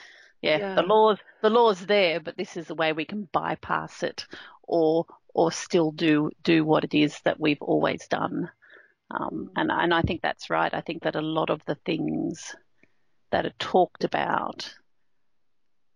Yeah, 0.43 0.59
yeah, 0.59 0.75
the 0.75 0.83
laws 0.83 1.19
the 1.43 1.51
law's 1.51 1.85
there, 1.87 2.21
but 2.21 2.37
this 2.37 2.57
is 2.57 2.67
the 2.67 2.75
way 2.75 2.93
we 2.93 3.05
can 3.05 3.29
bypass 3.33 4.03
it, 4.03 4.27
or 4.63 5.07
or 5.35 5.51
still 5.53 5.91
do 5.91 6.31
do 6.43 6.65
what 6.65 6.85
it 6.85 6.95
is 6.95 7.19
that 7.25 7.41
we've 7.41 7.63
always 7.63 8.07
done. 8.09 8.51
Um, 9.11 9.51
and 9.57 9.71
and 9.71 9.95
I 9.95 10.03
think 10.03 10.23
that's 10.23 10.51
right. 10.51 10.73
I 10.73 10.81
think 10.81 11.03
that 11.03 11.17
a 11.17 11.21
lot 11.21 11.51
of 11.51 11.65
the 11.65 11.77
things 11.87 12.55
that 13.31 13.47
are 13.47 13.55
talked 13.59 14.05
about 14.05 14.73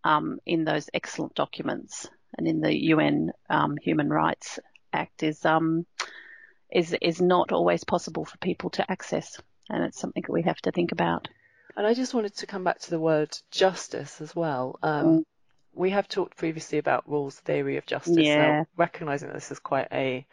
um, 0.05 0.39
in 0.47 0.65
those 0.65 0.89
excellent 0.93 1.35
documents 1.35 2.09
and 2.37 2.47
in 2.47 2.61
the 2.61 2.75
UN 2.87 3.33
um, 3.49 3.77
Human 3.77 4.09
Rights 4.09 4.59
Act 4.93 5.23
is 5.23 5.45
um, 5.45 5.87
is 6.73 6.97
is 7.01 7.21
not 7.21 7.53
always 7.53 7.85
possible 7.85 8.25
for 8.25 8.39
people 8.39 8.71
to 8.71 8.91
access, 8.91 9.41
and 9.71 9.85
it's 9.85 9.99
something 9.99 10.23
that 10.27 10.33
we 10.33 10.43
have 10.43 10.61
to 10.63 10.73
think 10.73 10.93
about. 10.93 11.29
And 11.77 11.87
I 11.87 11.95
just 11.95 12.15
wanted 12.15 12.35
to 12.37 12.47
come 12.47 12.65
back 12.65 12.81
to 12.81 12.91
the 12.91 12.99
word 12.99 13.37
justice 13.51 14.21
as 14.21 14.35
well. 14.35 14.79
Um, 14.83 15.07
mm. 15.07 15.25
We 15.73 15.91
have 15.91 16.09
talked 16.09 16.37
previously 16.37 16.79
about 16.79 17.09
Rawls' 17.09 17.35
theory 17.35 17.77
of 17.77 17.87
justice. 17.87 18.17
Yeah. 18.19 18.59
Now, 18.59 18.67
recognizing 18.77 19.29
that 19.29 19.35
this 19.35 19.53
is 19.53 19.61
quite 19.61 19.89
a 19.93 20.27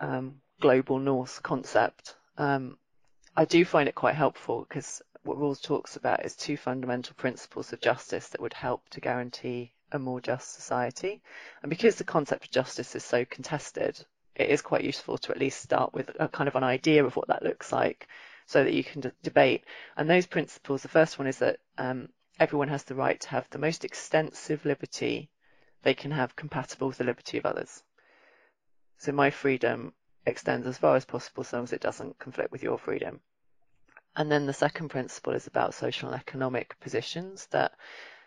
um, 0.00 0.40
global 0.60 0.98
North 0.98 1.42
concept, 1.42 2.16
um, 2.36 2.76
I 3.36 3.44
do 3.44 3.64
find 3.64 3.88
it 3.88 3.94
quite 3.94 4.16
helpful 4.16 4.66
because 4.68 5.02
what 5.22 5.38
Rawls 5.38 5.62
talks 5.62 5.96
about 5.96 6.24
is 6.24 6.36
two 6.36 6.56
fundamental 6.56 7.14
principles 7.14 7.72
of 7.72 7.80
justice 7.80 8.28
that 8.28 8.40
would 8.40 8.52
help 8.52 8.88
to 8.90 9.00
guarantee 9.00 9.72
a 9.92 9.98
more 9.98 10.20
just 10.20 10.54
society. 10.54 11.22
And 11.62 11.70
because 11.70 11.96
the 11.96 12.04
concept 12.04 12.44
of 12.44 12.50
justice 12.50 12.94
is 12.94 13.04
so 13.04 13.24
contested, 13.24 14.04
it 14.36 14.50
is 14.50 14.62
quite 14.62 14.84
useful 14.84 15.18
to 15.18 15.32
at 15.32 15.38
least 15.38 15.60
start 15.60 15.94
with 15.94 16.10
a 16.18 16.28
kind 16.28 16.48
of 16.48 16.56
an 16.56 16.64
idea 16.64 17.04
of 17.04 17.16
what 17.16 17.28
that 17.28 17.42
looks 17.42 17.72
like 17.72 18.08
so 18.46 18.64
that 18.64 18.74
you 18.74 18.84
can 18.84 19.00
d- 19.00 19.10
debate. 19.22 19.64
And 19.96 20.08
those 20.08 20.26
principles, 20.26 20.82
the 20.82 20.88
first 20.88 21.18
one 21.18 21.28
is 21.28 21.38
that 21.38 21.58
um, 21.78 22.08
everyone 22.38 22.68
has 22.68 22.84
the 22.84 22.94
right 22.94 23.20
to 23.20 23.28
have 23.28 23.48
the 23.50 23.58
most 23.58 23.84
extensive 23.84 24.64
liberty 24.64 25.30
they 25.82 25.94
can 25.94 26.10
have 26.10 26.36
compatible 26.36 26.88
with 26.88 26.98
the 26.98 27.04
liberty 27.04 27.38
of 27.38 27.46
others. 27.46 27.82
So 28.98 29.12
my 29.12 29.30
freedom 29.30 29.92
extends 30.26 30.66
as 30.66 30.78
far 30.78 30.96
as 30.96 31.04
possible 31.04 31.44
so 31.44 31.58
long 31.58 31.64
as 31.64 31.72
it 31.72 31.80
doesn't 31.80 32.18
conflict 32.18 32.50
with 32.50 32.62
your 32.62 32.78
freedom. 32.78 33.20
And 34.16 34.30
then 34.30 34.46
the 34.46 34.52
second 34.52 34.88
principle 34.88 35.34
is 35.34 35.46
about 35.46 35.74
social 35.74 36.10
and 36.10 36.20
economic 36.20 36.78
positions 36.80 37.46
that 37.50 37.72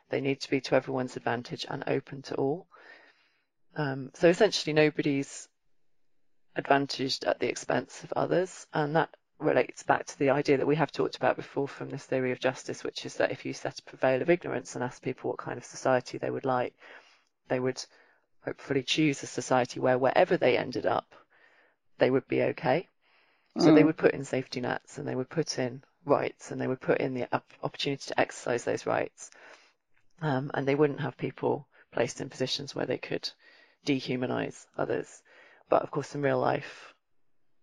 they 0.09 0.21
need 0.21 0.41
to 0.41 0.49
be 0.49 0.61
to 0.61 0.75
everyone's 0.75 1.17
advantage 1.17 1.65
and 1.69 1.83
open 1.87 2.21
to 2.23 2.35
all. 2.35 2.67
Um, 3.75 4.11
so 4.13 4.27
essentially, 4.27 4.73
nobody's 4.73 5.47
advantaged 6.57 7.23
at 7.23 7.39
the 7.39 7.47
expense 7.47 8.03
of 8.03 8.11
others, 8.13 8.67
and 8.73 8.95
that 8.95 9.09
relates 9.39 9.83
back 9.83 10.05
to 10.05 10.17
the 10.17 10.31
idea 10.31 10.57
that 10.57 10.67
we 10.67 10.75
have 10.75 10.91
talked 10.91 11.15
about 11.15 11.35
before 11.35 11.67
from 11.67 11.89
this 11.89 12.05
theory 12.05 12.31
of 12.31 12.39
justice, 12.39 12.83
which 12.83 13.05
is 13.05 13.15
that 13.15 13.31
if 13.31 13.45
you 13.45 13.53
set 13.53 13.79
a 13.93 13.95
veil 13.95 14.21
of 14.21 14.29
ignorance 14.29 14.75
and 14.75 14.83
ask 14.83 15.01
people 15.01 15.29
what 15.29 15.37
kind 15.37 15.57
of 15.57 15.63
society 15.63 16.17
they 16.17 16.31
would 16.31 16.45
like, 16.45 16.73
they 17.47 17.59
would 17.59 17.83
hopefully 18.43 18.83
choose 18.83 19.21
a 19.21 19.27
society 19.27 19.79
where 19.79 19.97
wherever 19.97 20.37
they 20.37 20.57
ended 20.57 20.85
up, 20.85 21.13
they 21.99 22.09
would 22.09 22.27
be 22.27 22.41
okay. 22.41 22.87
So 23.59 23.67
mm. 23.67 23.75
they 23.75 23.83
would 23.83 23.97
put 23.97 24.13
in 24.13 24.23
safety 24.23 24.61
nets 24.61 24.97
and 24.97 25.07
they 25.07 25.15
would 25.15 25.29
put 25.29 25.59
in 25.59 25.83
rights 26.05 26.51
and 26.51 26.59
they 26.59 26.67
would 26.67 26.81
put 26.81 26.99
in 26.99 27.13
the 27.13 27.27
opportunity 27.63 28.03
to 28.07 28.19
exercise 28.19 28.63
those 28.63 28.85
rights. 28.85 29.29
Um, 30.21 30.49
and 30.53 30.67
they 30.67 30.75
wouldn't 30.75 31.01
have 31.01 31.17
people 31.17 31.67
placed 31.91 32.21
in 32.21 32.29
positions 32.29 32.73
where 32.73 32.85
they 32.85 32.97
could 32.97 33.29
dehumanize 33.85 34.65
others. 34.77 35.21
But 35.69 35.83
of 35.83 35.91
course, 35.91 36.15
in 36.15 36.21
real 36.21 36.39
life, 36.39 36.93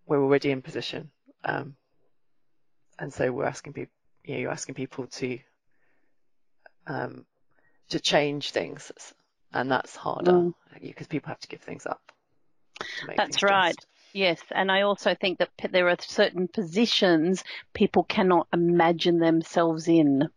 we're 0.07 0.23
already 0.23 0.51
in 0.51 0.63
position. 0.63 1.11
Um, 1.45 1.77
and 2.99 3.13
so 3.13 3.33
we're 3.33 3.45
asking 3.45 3.73
people, 3.73 3.93
you 4.25 4.35
know, 4.35 4.41
you're 4.41 4.51
asking 4.51 4.75
people 4.75 5.07
to, 5.07 5.39
um, 6.87 7.25
to 7.91 8.01
change 8.01 8.51
things. 8.51 8.93
And 9.53 9.71
that's 9.71 9.95
harder 9.95 10.33
mm. 10.33 10.55
because 10.81 11.07
people 11.07 11.29
have 11.29 11.41
to 11.41 11.49
give 11.49 11.61
things 11.61 11.87
up. 11.87 12.01
That's 13.17 13.43
right. 13.43 13.75
Just. 13.75 13.87
Yes, 14.15 14.41
and 14.53 14.71
I 14.71 14.83
also 14.83 15.17
think 15.21 15.39
that 15.39 15.51
there 15.73 15.89
are 15.89 15.97
certain 16.01 16.47
positions 16.47 17.43
people 17.73 18.05
cannot 18.05 18.47
imagine 18.53 19.19
themselves 19.19 19.89
in, 19.89 20.29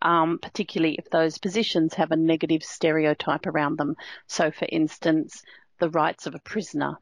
um, 0.00 0.38
particularly 0.40 0.94
if 0.94 1.10
those 1.10 1.36
positions 1.36 1.92
have 1.94 2.12
a 2.12 2.16
negative 2.16 2.62
stereotype 2.64 3.46
around 3.46 3.76
them. 3.78 3.96
So, 4.26 4.50
for 4.50 4.66
instance, 4.70 5.42
the 5.80 5.90
rights 5.90 6.26
of 6.26 6.34
a 6.34 6.40
prisoner. 6.40 6.98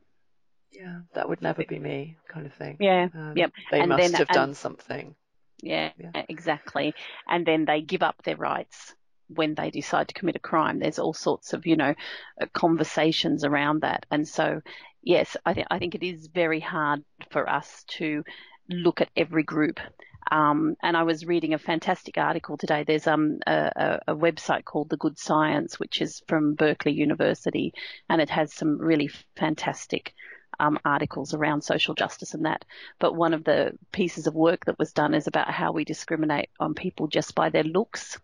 Yeah, 0.72 1.00
that 1.14 1.28
would 1.28 1.42
never 1.42 1.64
be 1.64 1.78
me, 1.78 2.16
kind 2.28 2.46
of 2.46 2.54
thing. 2.54 2.76
Yeah, 2.78 3.08
um, 3.14 3.32
yep. 3.36 3.52
They 3.70 3.80
and 3.80 3.88
must 3.90 4.02
then, 4.02 4.12
have 4.14 4.28
done 4.28 4.54
something. 4.54 5.14
Yeah, 5.62 5.90
yeah, 5.98 6.24
exactly. 6.28 6.94
And 7.28 7.44
then 7.44 7.64
they 7.64 7.80
give 7.80 8.02
up 8.02 8.22
their 8.22 8.36
rights 8.36 8.94
when 9.28 9.54
they 9.54 9.70
decide 9.70 10.08
to 10.08 10.14
commit 10.14 10.36
a 10.36 10.40
crime. 10.40 10.78
There's 10.78 10.98
all 10.98 11.14
sorts 11.14 11.52
of, 11.52 11.66
you 11.66 11.76
know, 11.76 11.94
uh, 12.40 12.46
conversations 12.52 13.44
around 13.44 13.82
that. 13.82 14.06
And 14.10 14.26
so, 14.26 14.60
yes, 15.02 15.36
I, 15.44 15.54
th- 15.54 15.66
I 15.70 15.78
think 15.78 15.94
it 15.94 16.02
is 16.02 16.28
very 16.32 16.60
hard 16.60 17.02
for 17.30 17.48
us 17.48 17.84
to 17.98 18.22
look 18.70 19.00
at 19.00 19.10
every 19.16 19.42
group. 19.42 19.80
Um, 20.30 20.76
and 20.82 20.96
I 20.96 21.04
was 21.04 21.26
reading 21.26 21.54
a 21.54 21.58
fantastic 21.58 22.18
article 22.18 22.56
today. 22.56 22.84
There's 22.84 23.06
um, 23.06 23.38
a, 23.46 24.00
a, 24.08 24.14
website 24.14 24.64
called 24.64 24.90
The 24.90 24.98
Good 24.98 25.18
Science, 25.18 25.80
which 25.80 26.02
is 26.02 26.22
from 26.28 26.54
Berkeley 26.54 26.92
University, 26.92 27.72
and 28.10 28.20
it 28.20 28.28
has 28.28 28.52
some 28.52 28.78
really 28.78 29.10
fantastic 29.36 30.14
um, 30.60 30.78
articles 30.84 31.34
around 31.34 31.62
social 31.62 31.94
justice 31.94 32.34
and 32.34 32.44
that. 32.44 32.64
But 32.98 33.14
one 33.14 33.32
of 33.32 33.44
the 33.44 33.72
pieces 33.92 34.26
of 34.26 34.34
work 34.34 34.64
that 34.66 34.78
was 34.78 34.92
done 34.92 35.14
is 35.14 35.26
about 35.26 35.50
how 35.50 35.72
we 35.72 35.84
discriminate 35.84 36.50
on 36.58 36.74
people 36.74 37.06
just 37.06 37.34
by 37.34 37.50
their 37.50 37.64
looks. 37.64 38.18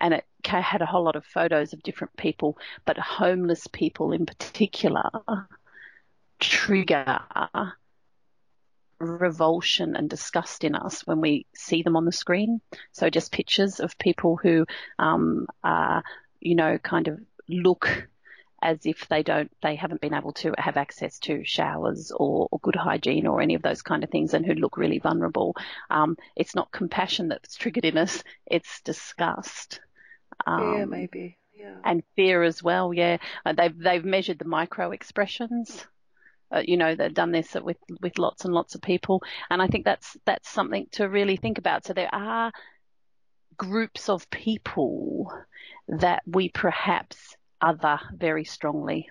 And 0.00 0.14
it 0.14 0.24
had 0.44 0.82
a 0.82 0.86
whole 0.86 1.04
lot 1.04 1.16
of 1.16 1.24
photos 1.24 1.72
of 1.72 1.82
different 1.82 2.16
people, 2.16 2.58
but 2.84 2.98
homeless 2.98 3.66
people 3.66 4.12
in 4.12 4.26
particular 4.26 5.10
trigger 6.38 7.20
revulsion 8.98 9.96
and 9.96 10.08
disgust 10.08 10.64
in 10.64 10.74
us 10.74 11.06
when 11.06 11.20
we 11.20 11.46
see 11.54 11.82
them 11.82 11.96
on 11.96 12.04
the 12.04 12.12
screen. 12.12 12.60
So 12.92 13.10
just 13.10 13.32
pictures 13.32 13.80
of 13.80 13.98
people 13.98 14.36
who 14.36 14.66
um, 14.98 15.46
are, 15.62 16.02
you 16.40 16.54
know, 16.54 16.78
kind 16.78 17.08
of 17.08 17.20
look 17.48 18.08
as 18.62 18.78
if 18.84 19.06
they 19.08 19.22
don't, 19.22 19.50
they 19.62 19.76
haven't 19.76 20.00
been 20.00 20.14
able 20.14 20.32
to 20.32 20.54
have 20.56 20.76
access 20.76 21.18
to 21.20 21.44
showers 21.44 22.10
or, 22.10 22.48
or 22.50 22.58
good 22.60 22.76
hygiene 22.76 23.26
or 23.26 23.40
any 23.40 23.54
of 23.54 23.62
those 23.62 23.82
kind 23.82 24.02
of 24.02 24.10
things 24.10 24.34
and 24.34 24.46
who 24.46 24.54
look 24.54 24.76
really 24.76 24.98
vulnerable. 24.98 25.54
Um, 25.90 26.16
it's 26.34 26.54
not 26.54 26.72
compassion 26.72 27.28
that's 27.28 27.56
triggered 27.56 27.84
in 27.84 27.98
us, 27.98 28.24
it's 28.46 28.80
disgust. 28.80 29.80
Um, 30.46 30.78
yeah, 30.78 30.84
maybe. 30.86 31.38
Yeah. 31.54 31.76
And 31.84 32.02
fear 32.16 32.42
as 32.42 32.62
well, 32.62 32.92
yeah. 32.92 33.18
Uh, 33.44 33.52
they've, 33.52 33.78
they've 33.78 34.04
measured 34.04 34.38
the 34.38 34.44
micro 34.46 34.90
expressions. 34.90 35.86
Uh, 36.54 36.62
you 36.64 36.76
know, 36.76 36.94
they've 36.94 37.12
done 37.12 37.32
this 37.32 37.54
with, 37.54 37.78
with 38.00 38.18
lots 38.18 38.44
and 38.44 38.54
lots 38.54 38.74
of 38.74 38.82
people. 38.82 39.22
And 39.50 39.60
I 39.60 39.66
think 39.66 39.84
that's, 39.84 40.16
that's 40.24 40.48
something 40.48 40.86
to 40.92 41.08
really 41.08 41.36
think 41.36 41.58
about. 41.58 41.84
So 41.84 41.92
there 41.92 42.14
are 42.14 42.52
groups 43.56 44.08
of 44.08 44.28
people 44.30 45.32
that 45.88 46.22
we 46.26 46.48
perhaps 46.48 47.36
other 47.60 47.98
very 48.14 48.44
strongly. 48.44 49.08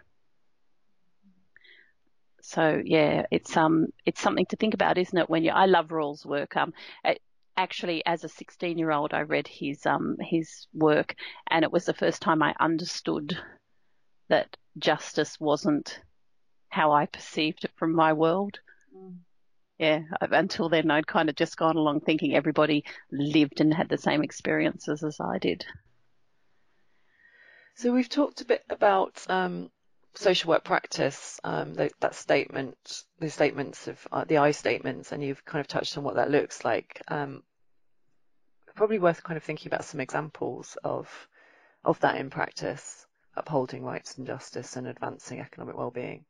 So 2.42 2.82
yeah, 2.86 3.26
it's 3.32 3.58
um 3.58 3.88
it's 4.06 4.22
something 4.22 4.46
to 4.48 4.56
think 4.56 4.76
about, 4.76 5.00
isn't 5.00 5.18
it? 5.18 5.30
When 5.30 5.44
you 5.44 5.52
I 5.52 5.66
love 5.66 5.88
Rawls' 5.88 6.26
work. 6.26 6.56
Um, 6.56 6.74
it, 7.04 7.20
actually, 7.58 8.06
as 8.06 8.24
a 8.24 8.30
16 8.30 8.78
year 8.78 8.92
old, 8.92 9.14
I 9.14 9.22
read 9.22 9.48
his 9.48 9.86
um 9.86 10.18
his 10.22 10.68
work, 10.74 11.16
and 11.50 11.64
it 11.64 11.72
was 11.72 11.86
the 11.86 11.94
first 11.94 12.22
time 12.22 12.44
I 12.44 12.54
understood 12.60 13.36
that 14.30 14.58
justice 14.78 15.40
wasn't 15.40 16.00
how 16.76 16.92
I 16.92 17.06
perceived 17.06 17.64
it 17.64 17.72
from 17.78 17.96
my 17.96 18.12
world. 18.12 18.60
Mm. 18.94 19.20
Yeah, 19.80 20.02
until 20.20 20.68
then, 20.68 20.92
I'd 20.92 21.08
kind 21.08 21.30
of 21.30 21.36
just 21.36 21.56
gone 21.56 21.78
along 21.78 22.02
thinking 22.02 22.36
everybody 22.36 22.84
lived 23.10 23.62
and 23.62 23.74
had 23.74 23.88
the 23.88 23.98
same 23.98 24.22
experiences 24.24 25.02
as 25.02 25.18
I 25.22 25.38
did. 25.38 25.66
So 27.76 27.94
we've 27.94 28.10
talked 28.10 28.42
a 28.42 28.46
bit 28.46 28.64
about 28.70 29.26
um, 29.30 29.72
social 30.16 30.50
work 30.50 30.66
practice, 30.66 31.40
um, 31.46 31.74
the, 31.76 31.92
that 32.02 32.14
statement, 32.14 32.76
the 33.20 33.30
statements 33.30 33.88
of 33.88 34.08
uh, 34.12 34.26
the 34.26 34.40
I 34.40 34.52
statements, 34.52 35.14
and 35.14 35.24
you've 35.24 35.46
kind 35.46 35.62
of 35.62 35.68
touched 35.68 35.98
on 35.98 36.04
what 36.04 36.16
that 36.16 36.32
looks 36.32 36.66
like. 36.66 37.02
Um, 37.08 37.44
probably 38.76 39.00
worth 39.00 39.24
kind 39.24 39.38
of 39.38 39.44
thinking 39.44 39.70
about 39.70 39.86
some 39.86 40.02
examples 40.02 40.78
of 40.84 41.08
of 41.86 41.98
that 42.02 42.18
in 42.18 42.30
practice, 42.30 43.06
upholding 43.38 43.86
rights 43.86 44.18
and 44.18 44.28
justice 44.28 44.76
and 44.76 44.88
advancing 44.88 45.40
economic 45.40 45.78
well-being. 45.78 46.26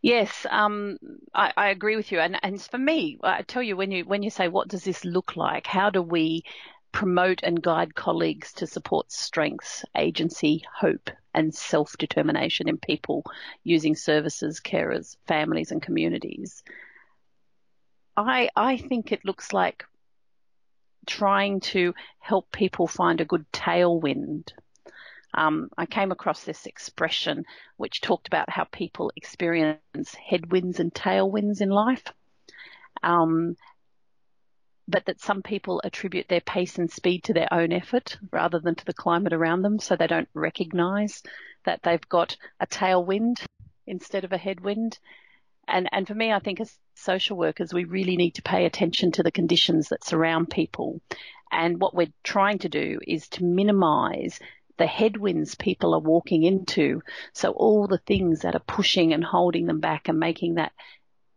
Yes, 0.00 0.46
um, 0.50 0.98
I, 1.34 1.52
I, 1.56 1.68
agree 1.68 1.96
with 1.96 2.10
you. 2.12 2.18
And, 2.20 2.38
and 2.42 2.60
for 2.60 2.78
me, 2.78 3.18
I 3.22 3.42
tell 3.42 3.62
you 3.62 3.76
when 3.76 3.90
you 3.90 4.04
when 4.04 4.22
you 4.22 4.30
say 4.30 4.48
what 4.48 4.68
does 4.68 4.84
this 4.84 5.04
look 5.04 5.36
like, 5.36 5.66
how 5.66 5.90
do 5.90 6.02
we 6.02 6.44
promote 6.92 7.42
and 7.42 7.62
guide 7.62 7.94
colleagues 7.94 8.52
to 8.54 8.66
support 8.66 9.10
strengths, 9.10 9.84
agency, 9.96 10.64
hope, 10.74 11.10
and 11.34 11.54
self 11.54 11.96
determination 11.98 12.68
in 12.68 12.78
people 12.78 13.24
using 13.64 13.94
services, 13.96 14.60
carers, 14.60 15.16
families, 15.26 15.70
and 15.70 15.82
communities? 15.82 16.62
I 18.16 18.50
I 18.56 18.76
think 18.76 19.12
it 19.12 19.24
looks 19.24 19.52
like 19.52 19.84
trying 21.06 21.60
to 21.60 21.94
help 22.18 22.52
people 22.52 22.86
find 22.86 23.20
a 23.20 23.24
good 23.24 23.44
tailwind 23.52 24.52
um, 25.34 25.68
I 25.76 25.86
came 25.86 26.12
across 26.12 26.44
this 26.44 26.66
expression 26.66 27.44
which 27.76 28.00
talked 28.00 28.26
about 28.26 28.50
how 28.50 28.64
people 28.64 29.10
experience 29.16 30.14
headwinds 30.14 30.80
and 30.80 30.92
tailwinds 30.92 31.60
in 31.60 31.70
life. 31.70 32.04
Um, 33.02 33.56
but 34.88 35.06
that 35.06 35.20
some 35.20 35.42
people 35.42 35.80
attribute 35.84 36.28
their 36.28 36.40
pace 36.40 36.76
and 36.78 36.90
speed 36.90 37.24
to 37.24 37.32
their 37.32 37.52
own 37.52 37.72
effort 37.72 38.18
rather 38.30 38.58
than 38.58 38.74
to 38.74 38.84
the 38.84 38.92
climate 38.92 39.32
around 39.32 39.62
them, 39.62 39.78
so 39.78 39.96
they 39.96 40.06
don't 40.06 40.28
recognize 40.34 41.22
that 41.64 41.80
they've 41.82 42.08
got 42.08 42.36
a 42.60 42.66
tailwind 42.66 43.36
instead 43.86 44.24
of 44.24 44.32
a 44.32 44.38
headwind. 44.38 44.98
And, 45.68 45.88
and 45.92 46.06
for 46.06 46.14
me, 46.14 46.32
I 46.32 46.40
think 46.40 46.60
as 46.60 46.76
social 46.94 47.36
workers, 47.36 47.72
we 47.72 47.84
really 47.84 48.16
need 48.16 48.34
to 48.34 48.42
pay 48.42 48.66
attention 48.66 49.12
to 49.12 49.22
the 49.22 49.30
conditions 49.30 49.88
that 49.88 50.04
surround 50.04 50.50
people. 50.50 51.00
And 51.50 51.80
what 51.80 51.94
we're 51.94 52.12
trying 52.24 52.58
to 52.60 52.68
do 52.68 52.98
is 53.06 53.28
to 53.30 53.44
minimize 53.44 54.40
the 54.82 54.86
headwinds 54.88 55.54
people 55.54 55.94
are 55.94 56.00
walking 56.00 56.42
into. 56.42 57.02
So 57.34 57.52
all 57.52 57.86
the 57.86 58.02
things 58.04 58.40
that 58.40 58.56
are 58.56 58.64
pushing 58.66 59.12
and 59.12 59.22
holding 59.22 59.66
them 59.66 59.78
back 59.78 60.08
and 60.08 60.18
making 60.18 60.56
that 60.56 60.72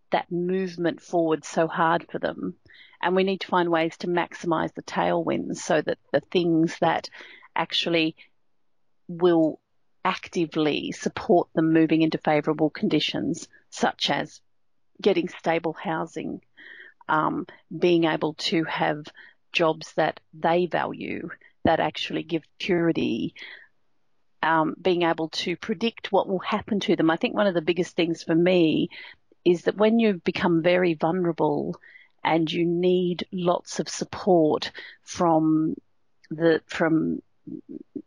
that 0.10 0.32
movement 0.32 1.00
forward 1.00 1.46
so 1.46 1.68
hard 1.68 2.08
for 2.12 2.18
them. 2.18 2.56
And 3.04 3.16
we 3.16 3.24
need 3.24 3.42
to 3.42 3.48
find 3.48 3.70
ways 3.70 3.98
to 3.98 4.08
maximize 4.08 4.74
the 4.74 4.82
tailwinds 4.82 5.58
so 5.58 5.80
that 5.80 6.00
the 6.12 6.22
things 6.32 6.76
that 6.80 7.08
actually 7.56 8.16
will 9.08 9.60
actively 10.04 10.92
support 10.92 11.48
them 11.54 11.72
moving 11.72 12.02
into 12.02 12.18
favorable 12.18 12.72
conditions, 12.72 13.48
such 13.70 14.10
as 14.10 14.42
getting 15.00 15.30
stable 15.30 15.74
housing, 15.74 16.42
um, 17.08 17.46
being 17.78 18.06
able 18.06 18.34
to 18.50 18.64
have 18.64 19.06
jobs 19.52 19.94
that 19.98 20.20
they 20.34 20.66
value, 20.66 21.30
that 21.66 21.80
actually 21.80 22.24
give 22.24 22.44
purity 22.60 23.36
um, 24.42 24.76
being 24.80 25.02
able 25.02 25.30
to 25.30 25.58
predict 25.58 26.12
what 26.12 26.28
will 26.28 26.40
happen 26.40 26.80
to 26.82 26.96
them. 26.96 27.10
I 27.10 27.18
think 27.18 27.36
one 27.36 27.48
of 27.48 27.56
the 27.56 27.62
biggest 27.62 27.96
things 27.96 28.24
for 28.24 28.36
me 28.36 28.90
is 29.44 29.64
that 29.64 29.78
when 29.78 30.00
you 30.00 30.22
become 30.24 30.62
very 30.62 30.94
vulnerable 30.94 31.76
and 32.24 32.52
you 32.52 32.66
need 32.66 33.28
lots 33.32 33.80
of 33.80 33.90
support 33.90 34.72
from 35.04 35.76
the 36.32 36.62
from 36.66 37.22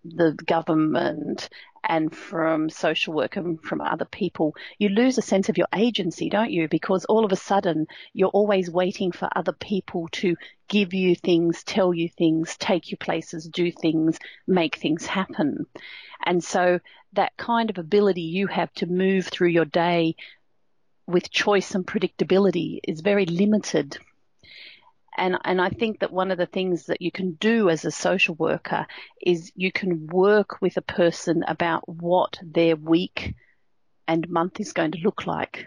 the 0.04 0.32
government 0.44 1.48
and 1.88 2.14
from 2.14 2.68
social 2.68 3.14
work 3.14 3.36
and 3.36 3.60
from 3.62 3.80
other 3.80 4.04
people, 4.04 4.54
you 4.78 4.90
lose 4.90 5.16
a 5.16 5.22
sense 5.22 5.48
of 5.48 5.56
your 5.56 5.66
agency, 5.74 6.28
don't 6.28 6.50
you? 6.50 6.68
Because 6.68 7.06
all 7.06 7.24
of 7.24 7.32
a 7.32 7.36
sudden 7.36 7.86
you're 8.12 8.28
always 8.28 8.70
waiting 8.70 9.10
for 9.10 9.28
other 9.34 9.52
people 9.52 10.08
to 10.12 10.36
give 10.68 10.92
you 10.92 11.16
things, 11.16 11.64
tell 11.64 11.94
you 11.94 12.08
things, 12.08 12.56
take 12.58 12.90
you 12.90 12.96
places, 12.98 13.48
do 13.48 13.72
things, 13.72 14.18
make 14.46 14.76
things 14.76 15.06
happen. 15.06 15.66
And 16.24 16.44
so 16.44 16.80
that 17.14 17.36
kind 17.38 17.70
of 17.70 17.78
ability 17.78 18.20
you 18.20 18.46
have 18.48 18.72
to 18.74 18.86
move 18.86 19.26
through 19.26 19.48
your 19.48 19.64
day 19.64 20.14
with 21.06 21.30
choice 21.30 21.74
and 21.74 21.86
predictability 21.86 22.80
is 22.86 23.00
very 23.00 23.24
limited 23.24 23.96
and, 25.18 25.36
and 25.44 25.60
I 25.60 25.68
think 25.68 26.00
that 26.00 26.12
one 26.12 26.30
of 26.30 26.38
the 26.38 26.46
things 26.46 26.86
that 26.86 27.02
you 27.02 27.10
can 27.10 27.32
do 27.32 27.68
as 27.68 27.84
a 27.84 27.90
social 27.90 28.34
worker 28.36 28.86
is 29.20 29.52
you 29.54 29.72
can 29.72 30.06
work 30.06 30.62
with 30.62 30.76
a 30.76 30.82
person 30.82 31.44
about 31.46 31.88
what 31.88 32.38
their 32.42 32.76
week 32.76 33.34
and 34.06 34.28
month 34.28 34.60
is 34.60 34.72
going 34.72 34.92
to 34.92 34.98
look 34.98 35.26
like. 35.26 35.66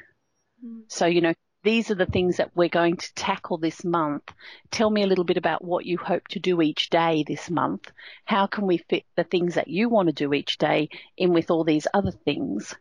Mm. 0.66 0.84
So, 0.88 1.06
you 1.06 1.22
know, 1.22 1.34
these 1.64 1.92
are 1.92 1.96
the 1.96 2.08
things 2.08 2.38
that 2.38 2.56
we're 2.56 2.70
going 2.70 2.96
to 2.98 3.14
tackle 3.14 3.58
this 3.58 3.84
month. 3.84 4.24
Tell 4.72 4.90
me 4.90 5.04
a 5.04 5.08
little 5.08 5.26
bit 5.26 5.38
about 5.38 5.64
what 5.64 5.86
you 5.86 5.98
hope 5.98 6.28
to 6.30 6.40
do 6.40 6.62
each 6.62 6.90
day 6.90 7.24
this 7.28 7.50
month. 7.50 7.92
How 8.26 8.48
can 8.48 8.66
we 8.66 8.78
fit 8.78 9.04
the 9.16 9.24
things 9.24 9.56
that 9.56 9.68
you 9.68 9.90
want 9.90 10.08
to 10.08 10.14
do 10.14 10.34
each 10.34 10.58
day 10.58 10.90
in 11.18 11.34
with 11.34 11.52
all 11.52 11.64
these 11.64 11.88
other 11.94 12.12
things? 12.12 12.74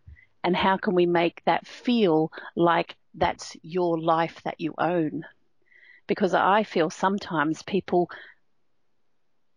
And 0.43 0.57
how 0.57 0.79
can 0.79 0.95
we 0.95 1.05
make 1.05 1.43
that 1.45 1.67
feel 1.67 2.33
like 2.57 2.97
that's 3.15 3.57
your 3.63 4.01
life 4.01 4.41
that 4.45 4.61
you 4.61 4.75
own? 4.79 5.25
Because 6.11 6.35
I 6.35 6.65
feel 6.65 6.91
sometimes 6.91 7.63
people 7.63 8.11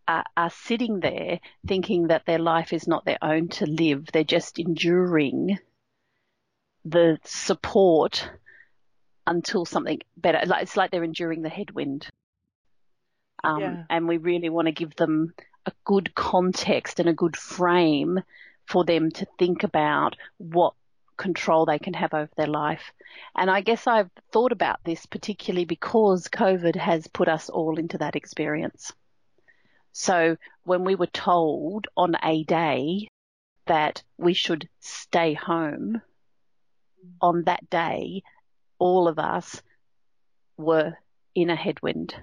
are, 0.08 0.24
are, 0.38 0.52
sitting 0.52 1.00
there 1.00 1.40
thinking 1.66 2.10
that 2.10 2.28
their 2.28 2.38
life 2.38 2.74
is 2.74 2.88
not 2.88 3.06
their 3.06 3.18
own 3.24 3.48
to 3.48 3.66
live. 3.66 4.10
They're 4.14 4.24
just 4.24 4.60
enduring 4.60 5.58
the 6.86 7.18
support 7.24 8.30
until 9.26 9.66
something 9.66 10.02
better. 10.16 10.42
It's 10.44 10.78
like 10.78 10.92
they're 10.92 11.04
enduring 11.04 11.42
the 11.42 11.50
headwind. 11.50 12.08
Um, 13.44 13.60
yeah. 13.60 13.84
And 13.90 14.08
we 14.08 14.18
really 14.18 14.50
want 14.50 14.68
to 14.68 14.74
give 14.74 14.96
them 14.96 15.34
a 15.66 15.72
good 15.86 16.14
context 16.14 17.00
and 17.00 17.10
a 17.10 17.14
good 17.14 17.36
frame 17.36 18.22
for 18.68 18.86
them 18.86 19.10
to 19.10 19.26
think 19.40 19.64
about 19.64 20.18
what 20.38 20.76
control 21.18 21.66
they 21.66 21.80
can 21.80 21.94
have 21.94 22.14
over 22.14 22.30
their 22.36 22.48
life. 22.48 22.92
And 23.36 23.50
I 23.50 23.62
guess 23.62 23.88
I've 23.88 24.10
thought 24.32 24.52
about 24.52 24.80
this 24.84 25.06
particularly 25.06 25.66
because 25.66 26.28
COVID 26.28 26.76
has 26.76 27.08
put 27.08 27.28
us 27.28 27.50
all 27.50 27.78
into 27.78 27.98
that 28.00 28.16
experience. 28.16 28.92
So 29.92 30.38
when 30.64 30.84
we 30.84 30.96
were 30.96 31.08
told 31.08 31.88
on 31.96 32.16
a 32.24 32.44
day 32.44 33.08
that 33.68 34.04
we 34.18 34.34
should 34.34 34.68
stay 34.80 35.34
home, 35.34 36.02
on 37.22 37.44
that 37.44 37.70
day, 37.70 38.24
all 38.80 39.08
of 39.08 39.20
us 39.20 39.62
were 40.58 40.94
in 41.36 41.50
a 41.50 41.56
headwind 41.56 42.16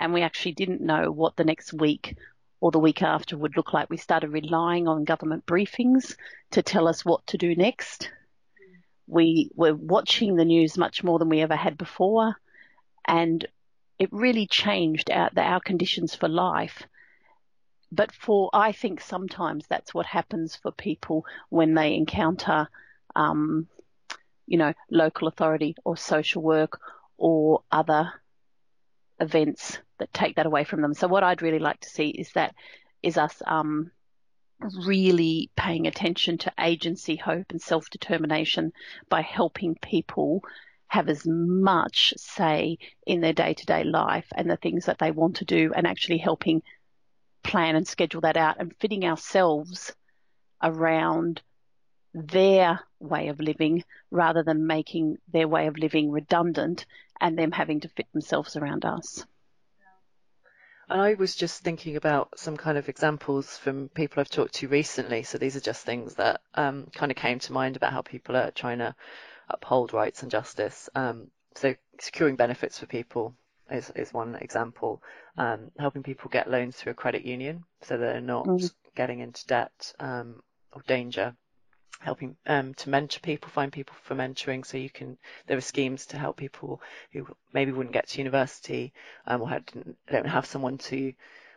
and 0.00 0.12
we 0.12 0.22
actually 0.22 0.52
didn't 0.52 0.80
know 0.80 1.10
what 1.10 1.36
the 1.36 1.44
next 1.44 1.72
week 1.72 2.16
or 2.60 2.70
the 2.70 2.78
week 2.78 3.02
after 3.02 3.36
would 3.36 3.56
look 3.56 3.72
like. 3.72 3.90
We 3.90 3.96
started 3.96 4.30
relying 4.30 4.88
on 4.88 5.04
government 5.04 5.46
briefings 5.46 6.16
to 6.52 6.62
tell 6.62 6.88
us 6.88 7.04
what 7.04 7.26
to 7.28 7.38
do 7.38 7.54
next 7.54 8.10
we 9.08 9.50
were 9.54 9.74
watching 9.74 10.36
the 10.36 10.44
news 10.44 10.76
much 10.76 11.02
more 11.02 11.18
than 11.18 11.28
we 11.28 11.40
ever 11.40 11.56
had 11.56 11.78
before, 11.78 12.36
and 13.06 13.46
it 13.98 14.12
really 14.12 14.46
changed 14.46 15.10
our, 15.10 15.30
our 15.36 15.60
conditions 15.60 16.14
for 16.14 16.28
life. 16.28 16.84
But 17.90 18.12
for, 18.12 18.50
I 18.52 18.72
think 18.72 19.00
sometimes 19.00 19.66
that's 19.66 19.94
what 19.94 20.06
happens 20.06 20.54
for 20.56 20.70
people 20.70 21.24
when 21.48 21.74
they 21.74 21.94
encounter, 21.94 22.68
um, 23.16 23.66
you 24.46 24.58
know, 24.58 24.74
local 24.90 25.26
authority 25.26 25.74
or 25.84 25.96
social 25.96 26.42
work 26.42 26.78
or 27.16 27.62
other 27.72 28.12
events 29.20 29.78
that 29.98 30.12
take 30.12 30.36
that 30.36 30.46
away 30.46 30.64
from 30.64 30.82
them. 30.82 30.94
So 30.94 31.08
what 31.08 31.24
I'd 31.24 31.42
really 31.42 31.58
like 31.58 31.80
to 31.80 31.88
see 31.88 32.08
is 32.08 32.30
that 32.32 32.54
is 33.02 33.16
us 33.16 33.42
um, 33.46 33.90
really 34.60 35.50
paying 35.56 35.86
attention 35.86 36.38
to 36.38 36.52
agency, 36.58 37.16
hope, 37.16 37.50
and 37.50 37.60
self 37.60 37.90
determination 37.90 38.72
by 39.08 39.22
helping 39.22 39.76
people 39.76 40.42
have 40.88 41.08
as 41.08 41.26
much 41.26 42.14
say 42.16 42.78
in 43.06 43.20
their 43.20 43.32
day 43.32 43.54
to 43.54 43.66
day 43.66 43.84
life 43.84 44.26
and 44.34 44.50
the 44.50 44.56
things 44.56 44.86
that 44.86 44.98
they 44.98 45.10
want 45.10 45.36
to 45.36 45.44
do, 45.44 45.72
and 45.74 45.86
actually 45.86 46.18
helping 46.18 46.62
plan 47.42 47.76
and 47.76 47.86
schedule 47.86 48.20
that 48.22 48.36
out 48.36 48.56
and 48.58 48.74
fitting 48.80 49.04
ourselves 49.04 49.94
around 50.62 51.42
their 52.14 52.80
way 53.00 53.28
of 53.28 53.38
living 53.40 53.84
rather 54.10 54.42
than 54.42 54.66
making 54.66 55.16
their 55.32 55.46
way 55.46 55.66
of 55.66 55.76
living 55.76 56.10
redundant 56.10 56.86
and 57.20 57.38
them 57.38 57.52
having 57.52 57.80
to 57.80 57.88
fit 57.88 58.06
themselves 58.12 58.56
around 58.56 58.84
us. 58.84 59.24
And 60.90 61.00
I 61.02 61.14
was 61.14 61.34
just 61.34 61.62
thinking 61.62 61.96
about 61.96 62.38
some 62.38 62.56
kind 62.56 62.78
of 62.78 62.88
examples 62.88 63.58
from 63.58 63.88
people 63.90 64.20
I've 64.20 64.30
talked 64.30 64.54
to 64.54 64.68
recently. 64.68 65.22
So 65.22 65.36
these 65.36 65.54
are 65.54 65.60
just 65.60 65.84
things 65.84 66.14
that 66.14 66.40
um, 66.54 66.86
kind 66.94 67.12
of 67.12 67.16
came 67.16 67.38
to 67.40 67.52
mind 67.52 67.76
about 67.76 67.92
how 67.92 68.02
people 68.02 68.36
are 68.36 68.50
trying 68.50 68.78
to 68.78 68.94
uphold 69.48 69.92
rights 69.92 70.22
and 70.22 70.30
justice. 70.30 70.88
Um, 70.94 71.30
so 71.54 71.74
securing 72.00 72.36
benefits 72.36 72.78
for 72.78 72.86
people 72.86 73.34
is, 73.70 73.90
is 73.96 74.12
one 74.14 74.36
example. 74.36 75.02
Um, 75.36 75.70
helping 75.78 76.02
people 76.02 76.30
get 76.30 76.50
loans 76.50 76.76
through 76.76 76.92
a 76.92 76.94
credit 76.94 77.24
union 77.24 77.64
so 77.82 77.98
they're 77.98 78.20
not 78.20 78.46
mm. 78.46 78.72
getting 78.96 79.20
into 79.20 79.46
debt 79.46 79.92
um, 80.00 80.42
or 80.72 80.82
danger, 80.86 81.34
helping 82.00 82.36
um, 82.46 82.74
to 82.74 82.90
mentor 82.90 83.20
people, 83.20 83.50
find 83.50 83.72
people 83.72 83.96
for 84.02 84.14
mentoring. 84.14 84.64
So 84.64 84.76
you 84.76 84.90
can, 84.90 85.18
there 85.46 85.56
are 85.56 85.62
schemes 85.62 86.06
to 86.06 86.18
help 86.18 86.36
people 86.36 86.80
who 87.12 87.26
maybe 87.52 87.72
wouldn't 87.72 87.92
get 87.92 88.08
to 88.08 88.18
university 88.18 88.92
um, 89.26 89.42
or 89.42 89.48
had, 89.48 89.64
don't 90.10 90.26
have 90.26 90.46
someone 90.46 90.78
to, 90.78 91.12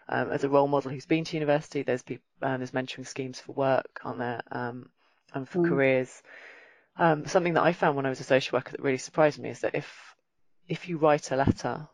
um, 0.09 0.31
as 0.31 0.43
a 0.43 0.49
role 0.49 0.67
model 0.67 0.91
who's 0.91 1.05
been 1.05 1.23
to 1.25 1.37
university. 1.37 1.83
There's 1.83 2.03
people, 2.03 2.25
um, 2.41 2.59
there's 2.59 2.71
mentoring 2.71 3.07
schemes 3.07 3.39
for 3.39 3.53
work 3.53 4.01
on 4.03 4.17
there 4.17 4.41
um, 4.51 4.89
and 5.33 5.47
for 5.47 5.59
mm. 5.59 5.69
careers. 5.69 6.21
Um, 6.97 7.25
something 7.25 7.53
that 7.53 7.63
I 7.63 7.73
found 7.73 7.95
when 7.95 8.05
I 8.05 8.09
was 8.09 8.19
a 8.19 8.25
social 8.25 8.57
worker 8.57 8.71
that 8.71 8.81
really 8.81 8.97
surprised 8.97 9.39
me 9.39 9.49
is 9.49 9.61
that 9.61 9.75
if 9.75 10.15
if 10.67 10.87
you 10.87 10.97
write 10.97 11.31
a 11.31 11.35
letter 11.35 11.87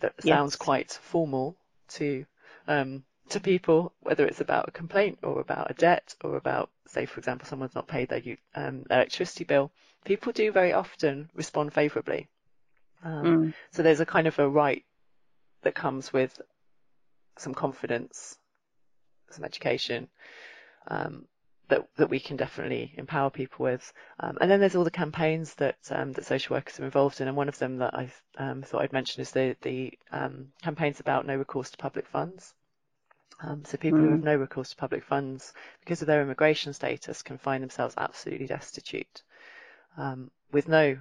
that 0.00 0.14
yes. 0.22 0.34
sounds 0.34 0.56
quite 0.56 0.90
formal 0.90 1.56
to 1.88 2.24
um, 2.66 3.04
to 3.30 3.40
people, 3.40 3.92
whether 4.00 4.26
it's 4.26 4.40
about 4.40 4.68
a 4.68 4.72
complaint 4.72 5.18
or 5.22 5.40
about 5.40 5.70
a 5.70 5.74
debt 5.74 6.14
or 6.22 6.36
about, 6.36 6.70
say, 6.86 7.06
for 7.06 7.18
example, 7.18 7.46
someone's 7.46 7.74
not 7.74 7.88
paid 7.88 8.08
their 8.08 8.22
um, 8.54 8.84
electricity 8.90 9.44
bill, 9.44 9.70
people 10.04 10.32
do 10.32 10.52
very 10.52 10.72
often 10.72 11.30
respond 11.34 11.72
favourably. 11.72 12.28
Um, 13.02 13.24
mm. 13.24 13.54
So 13.70 13.82
there's 13.82 14.00
a 14.00 14.06
kind 14.06 14.26
of 14.26 14.38
a 14.38 14.48
right 14.48 14.84
that 15.62 15.74
comes 15.74 16.12
with 16.12 16.40
some 17.38 17.54
confidence, 17.54 18.36
some 19.30 19.44
education, 19.44 20.08
um, 20.88 21.26
that 21.68 21.86
that 21.96 22.10
we 22.10 22.20
can 22.20 22.36
definitely 22.36 22.92
empower 22.96 23.30
people 23.30 23.64
with. 23.64 23.92
Um, 24.18 24.36
and 24.40 24.50
then 24.50 24.60
there's 24.60 24.74
all 24.74 24.84
the 24.84 24.90
campaigns 24.90 25.54
that 25.54 25.78
um, 25.90 26.12
that 26.12 26.26
social 26.26 26.56
workers 26.56 26.80
are 26.80 26.84
involved 26.84 27.20
in, 27.20 27.28
and 27.28 27.36
one 27.36 27.48
of 27.48 27.58
them 27.58 27.78
that 27.78 27.94
I 27.94 28.10
um, 28.36 28.62
thought 28.62 28.82
I'd 28.82 28.92
mention 28.92 29.22
is 29.22 29.30
the 29.30 29.56
the 29.62 29.92
um, 30.12 30.48
campaigns 30.62 31.00
about 31.00 31.26
no 31.26 31.36
recourse 31.36 31.70
to 31.70 31.78
public 31.78 32.06
funds. 32.06 32.54
Um, 33.42 33.64
so 33.64 33.78
people 33.78 34.00
mm. 34.00 34.04
who 34.04 34.10
have 34.10 34.20
mm. 34.20 34.24
no 34.24 34.36
recourse 34.36 34.70
to 34.70 34.76
public 34.76 35.04
funds 35.04 35.52
because 35.80 36.02
of 36.02 36.06
their 36.06 36.22
immigration 36.22 36.72
status 36.72 37.22
can 37.22 37.38
find 37.38 37.62
themselves 37.62 37.94
absolutely 37.96 38.46
destitute, 38.46 39.22
um, 39.96 40.30
with 40.52 40.68
no 40.68 40.98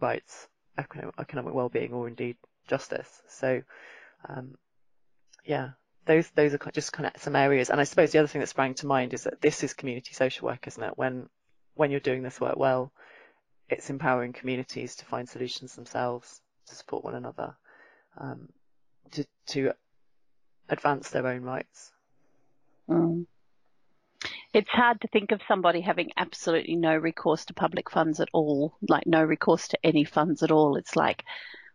rights, 0.00 0.48
economic, 0.78 1.14
economic 1.18 1.54
well-being, 1.54 1.92
or 1.92 2.08
indeed 2.08 2.36
justice. 2.68 3.22
So, 3.28 3.62
um, 4.28 4.56
yeah, 5.44 5.70
those 6.06 6.28
those 6.30 6.54
are 6.54 6.70
just 6.72 6.92
kind 6.92 7.10
of 7.12 7.20
some 7.20 7.36
areas. 7.36 7.70
And 7.70 7.80
I 7.80 7.84
suppose 7.84 8.12
the 8.12 8.18
other 8.18 8.28
thing 8.28 8.40
that 8.40 8.48
sprang 8.48 8.74
to 8.74 8.86
mind 8.86 9.14
is 9.14 9.24
that 9.24 9.40
this 9.40 9.64
is 9.64 9.74
community 9.74 10.14
social 10.14 10.46
work, 10.46 10.66
isn't 10.66 10.82
it? 10.82 10.96
When 10.96 11.28
when 11.74 11.90
you're 11.90 12.00
doing 12.00 12.22
this 12.22 12.40
work 12.40 12.56
well, 12.56 12.92
it's 13.68 13.90
empowering 13.90 14.32
communities 14.32 14.96
to 14.96 15.04
find 15.04 15.28
solutions 15.28 15.74
themselves, 15.74 16.40
to 16.66 16.74
support 16.74 17.04
one 17.04 17.14
another, 17.14 17.56
um, 18.18 18.48
to 19.12 19.24
to 19.46 19.72
advance 20.72 21.10
their 21.10 21.26
own 21.26 21.42
rights. 21.42 21.92
Mm. 22.88 23.26
It's 24.52 24.68
hard 24.68 25.00
to 25.00 25.08
think 25.08 25.32
of 25.32 25.40
somebody 25.48 25.80
having 25.80 26.10
absolutely 26.16 26.76
no 26.76 26.96
recourse 26.96 27.46
to 27.46 27.54
public 27.54 27.90
funds 27.90 28.20
at 28.20 28.28
all, 28.32 28.74
like 28.88 29.06
no 29.06 29.22
recourse 29.22 29.68
to 29.68 29.78
any 29.82 30.04
funds 30.04 30.42
at 30.42 30.50
all. 30.50 30.76
It's 30.76 30.96
like, 30.96 31.24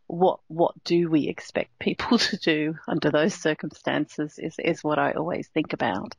what 0.07 0.39
what 0.47 0.73
do 0.83 1.09
we 1.09 1.27
expect 1.27 1.79
people 1.79 2.17
to 2.29 2.37
do 2.37 2.75
under 2.87 3.11
those 3.11 3.33
circumstances 3.33 4.39
is 4.39 4.55
is 4.59 4.83
what 4.83 4.99
I 4.99 5.11
always 5.13 5.47
think 5.47 5.73
about. 5.73 6.15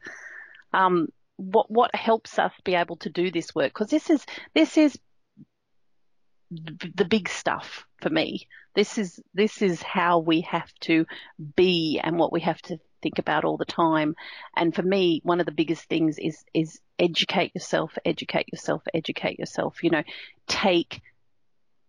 Um, 0.73 1.09
what 1.37 1.71
what 1.71 1.95
helps 1.95 2.38
us 2.38 2.53
be 2.64 2.75
able 2.75 2.97
to 2.97 3.11
do 3.11 3.31
this 3.31 3.55
work 3.55 3.73
because 3.73 3.91
this 3.91 4.11
is 4.11 4.27
this 4.55 4.77
is 4.77 4.99
the 6.51 7.05
big 7.05 7.29
stuff 7.29 7.87
for 8.01 8.11
me. 8.11 8.47
This 8.75 8.99
is 8.99 9.21
this 9.35 9.61
is 9.63 9.83
how 9.83 10.19
we 10.21 10.43
have 10.43 10.73
to 10.81 11.07
be 11.57 12.01
and 12.03 12.19
what 12.19 12.33
we 12.33 12.41
have 12.41 12.61
to 12.63 12.79
think 13.03 13.19
about 13.19 13.45
all 13.45 13.57
the 13.57 13.65
time. 13.65 14.15
And 14.57 14.75
for 14.75 14.83
me, 14.83 15.21
one 15.25 15.41
of 15.41 15.47
the 15.47 15.53
biggest 15.53 15.85
things 15.85 16.19
is 16.19 16.45
is 16.55 16.81
educate 16.99 17.55
yourself, 17.55 17.97
educate 18.05 18.47
yourself, 18.53 18.83
educate 18.95 19.39
yourself. 19.39 19.83
You 19.83 19.91
know, 19.91 20.03
take 20.47 21.01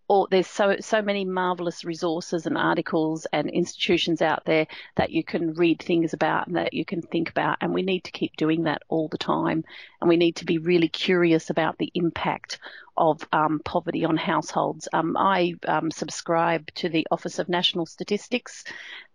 or 0.10 0.28
there's 0.32 0.48
so 0.48 0.76
so 0.82 1.02
many 1.02 1.24
marvelous 1.24 1.86
resources 1.86 2.48
and 2.48 2.58
articles 2.58 3.28
and 3.32 3.50
institutions 3.50 4.22
out 4.22 4.43
there 4.43 4.65
that 4.98 5.12
you 5.12 5.24
can 5.24 5.54
read 5.54 5.82
things 5.82 6.13
about 6.13 6.48
and 6.48 6.56
that 6.58 6.74
you 6.74 6.84
can 6.84 7.02
think 7.02 7.30
about 7.30 7.58
and 7.62 7.74
we 7.74 7.84
need 7.84 8.04
to 8.04 8.12
keep 8.12 8.36
doing 8.36 8.63
that 8.63 8.82
all 8.89 9.08
the 9.08 9.17
time 9.17 9.63
and 10.02 10.10
we 10.10 10.17
need 10.17 10.36
to 10.36 10.45
be 10.45 10.58
really 10.58 10.89
curious 10.89 11.50
about 11.50 11.78
the 11.78 11.91
impact 11.93 12.60
of 12.98 13.22
um, 13.32 13.62
poverty 13.63 14.04
on 14.04 14.17
households. 14.17 14.89
Um, 14.91 15.15
I 15.15 15.54
um, 15.65 15.89
subscribe 15.89 16.69
to 16.76 16.89
the 16.89 17.08
Office 17.12 17.39
of 17.39 17.48
National 17.48 17.86
Statistics 17.86 18.65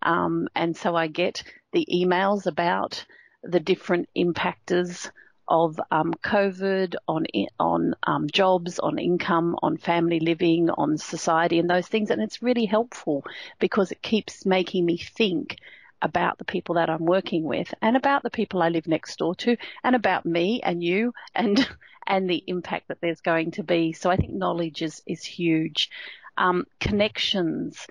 um, 0.01 0.49
and 0.55 0.77
so 0.77 0.95
I 0.95 1.09
get 1.09 1.43
the 1.73 1.87
emails 1.93 2.47
about 2.47 3.05
the 3.43 3.61
different 3.61 4.09
impactors 4.17 5.11
of 5.49 5.81
um, 5.91 6.15
COVID 6.15 6.95
on 7.07 7.27
on 7.59 7.95
um, 8.05 8.29
jobs, 8.31 8.79
on 8.79 8.99
income, 8.99 9.57
on 9.63 9.77
family 9.77 10.21
living, 10.21 10.71
on 10.71 10.99
society, 10.99 11.59
and 11.59 11.69
those 11.69 11.87
things. 11.87 12.11
And 12.11 12.23
it's 12.23 12.43
really 12.43 12.65
helpful 12.65 13.25
because 13.59 13.93
it 13.93 14.03
keeps 14.03 14.47
making 14.47 14.85
me 14.85 14.97
think 14.97 15.57
about 16.03 16.39
the 16.39 16.45
people 16.45 16.75
that 16.75 16.91
I'm 16.91 17.05
working 17.07 17.45
with 17.45 17.73
and 17.81 17.97
about 17.97 18.23
the 18.23 18.31
people 18.31 18.63
I 18.63 18.69
live 18.69 18.87
next 18.87 19.19
door 19.19 19.35
to 19.37 19.57
and 19.83 19.97
about 19.97 20.27
me 20.27 20.61
and 20.63 20.83
you 20.83 21.15
and 21.35 21.67
and 22.07 22.29
the 22.29 22.45
impact 22.47 22.89
that 22.89 23.01
there's 23.01 23.21
going 23.21 23.53
to 23.53 23.63
be. 23.63 23.93
So 23.93 24.11
I 24.11 24.17
think 24.17 24.33
knowledge 24.33 24.83
is 24.83 25.03
is 25.07 25.25
huge. 25.25 25.91
Um, 26.37 26.67
connections 26.81 27.87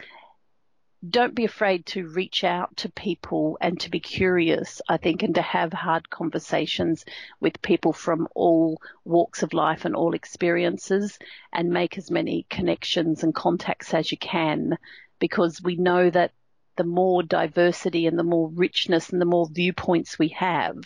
don't 1.09 1.35
be 1.35 1.43
afraid 1.43 1.85
to 1.85 2.07
reach 2.07 2.43
out 2.43 2.77
to 2.77 2.89
people 2.89 3.57
and 3.59 3.79
to 3.81 3.89
be 3.89 3.99
curious, 3.99 4.81
I 4.87 4.97
think, 4.97 5.21
and 5.21 5.35
to 5.35 5.41
have 5.41 5.73
hard 5.73 6.09
conversations 6.09 7.03
with 7.41 7.61
people 7.61 7.91
from 7.91 8.27
all 8.35 8.81
walks 9.03 9.43
of 9.43 9.53
life 9.53 9.83
and 9.83 9.95
all 9.95 10.13
experiences 10.13 11.19
and 11.51 11.69
make 11.69 11.97
as 11.97 12.09
many 12.09 12.45
connections 12.49 13.23
and 13.23 13.35
contacts 13.35 13.93
as 13.93 14.11
you 14.11 14.17
can 14.17 14.77
because 15.19 15.61
we 15.61 15.75
know 15.75 16.09
that 16.09 16.31
the 16.77 16.85
more 16.85 17.21
diversity 17.21 18.07
and 18.07 18.17
the 18.17 18.23
more 18.23 18.49
richness 18.49 19.09
and 19.09 19.21
the 19.21 19.25
more 19.25 19.47
viewpoints 19.49 20.17
we 20.17 20.29
have 20.29 20.77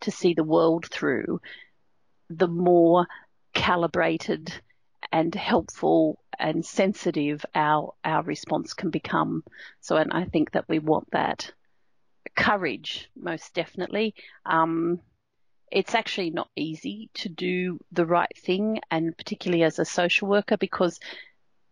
to 0.00 0.10
see 0.10 0.34
the 0.34 0.44
world 0.44 0.86
through, 0.86 1.40
the 2.30 2.48
more 2.48 3.06
calibrated 3.52 4.52
and 5.14 5.32
helpful 5.32 6.18
and 6.40 6.66
sensitive 6.66 7.46
our 7.54 7.94
our 8.04 8.24
response 8.24 8.74
can 8.74 8.90
become. 8.90 9.44
So, 9.80 9.96
and 9.96 10.12
I 10.12 10.24
think 10.24 10.50
that 10.50 10.68
we 10.68 10.80
want 10.80 11.08
that 11.12 11.52
courage 12.34 13.08
most 13.14 13.54
definitely. 13.54 14.16
Um, 14.44 14.98
it's 15.70 15.94
actually 15.94 16.30
not 16.30 16.48
easy 16.56 17.10
to 17.14 17.28
do 17.28 17.78
the 17.92 18.04
right 18.04 18.36
thing, 18.36 18.80
and 18.90 19.16
particularly 19.16 19.62
as 19.62 19.78
a 19.78 19.84
social 19.84 20.26
worker, 20.26 20.56
because 20.56 20.98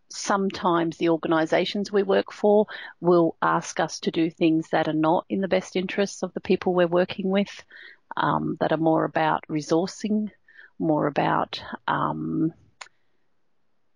sometimes 0.08 0.96
the 0.96 1.08
organisations 1.08 1.90
we 1.90 2.04
work 2.04 2.32
for 2.32 2.66
will 3.00 3.34
ask 3.42 3.80
us 3.80 3.98
to 4.00 4.12
do 4.12 4.30
things 4.30 4.68
that 4.70 4.86
are 4.86 5.00
not 5.10 5.24
in 5.28 5.40
the 5.40 5.54
best 5.56 5.74
interests 5.74 6.22
of 6.22 6.32
the 6.32 6.40
people 6.40 6.74
we're 6.74 6.86
working 6.86 7.28
with, 7.28 7.64
um, 8.16 8.56
that 8.60 8.70
are 8.70 8.88
more 8.90 9.04
about 9.04 9.44
resourcing, 9.48 10.30
more 10.78 11.08
about 11.08 11.60
um, 11.88 12.52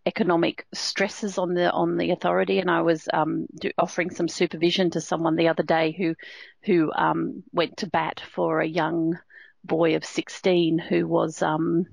economic 0.07 0.65
stresses 0.73 1.37
on 1.37 1.55
the 1.55 1.71
on 1.71 1.97
the 1.97 2.13
authority, 2.13 2.61
and 2.61 2.71
I 2.71 2.83
was 2.83 3.09
um, 3.13 3.47
do, 3.61 3.73
offering 3.77 4.11
some 4.11 4.29
supervision 4.29 4.91
to 4.91 5.01
someone 5.01 5.35
the 5.35 5.49
other 5.49 5.65
day 5.65 5.91
who 5.91 6.15
who 6.63 6.93
um, 6.95 7.43
went 7.53 7.79
to 7.79 7.89
bat 7.89 8.23
for 8.33 8.61
a 8.61 8.67
young 8.67 9.19
boy 9.65 9.97
of 9.97 10.05
16 10.05 10.79
who 10.79 11.09
was 11.09 11.43
um, 11.43 11.87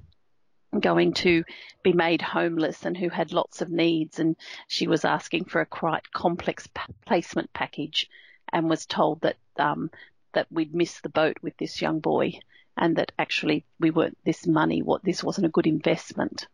going 0.79 1.13
to 1.13 1.43
be 1.83 1.91
made 1.93 2.21
homeless 2.21 2.85
and 2.85 2.95
who 2.95 3.09
had 3.09 3.33
lots 3.33 3.61
of 3.61 3.69
needs, 3.71 4.19
and 4.19 4.35
she 4.67 4.87
was 4.87 5.03
asking 5.03 5.45
for 5.45 5.61
a 5.61 5.65
quite 5.65 6.11
complex 6.11 6.67
p- 6.67 6.93
placement 7.07 7.51
package, 7.51 8.09
and 8.51 8.69
was 8.69 8.85
told 8.85 9.21
that 9.21 9.37
um, 9.57 9.89
that 10.33 10.47
we'd 10.51 10.75
missed 10.75 11.01
the 11.01 11.09
boat 11.09 11.37
with 11.41 11.57
this 11.57 11.81
young 11.81 11.99
boy, 11.99 12.33
and 12.77 12.97
that 12.97 13.11
actually 13.17 13.65
we 13.79 13.89
weren't 13.89 14.19
this 14.23 14.45
money, 14.45 14.83
what 14.83 15.03
this 15.03 15.23
wasn't 15.23 15.47
a 15.47 15.55
good 15.57 15.67
investment 15.67 16.47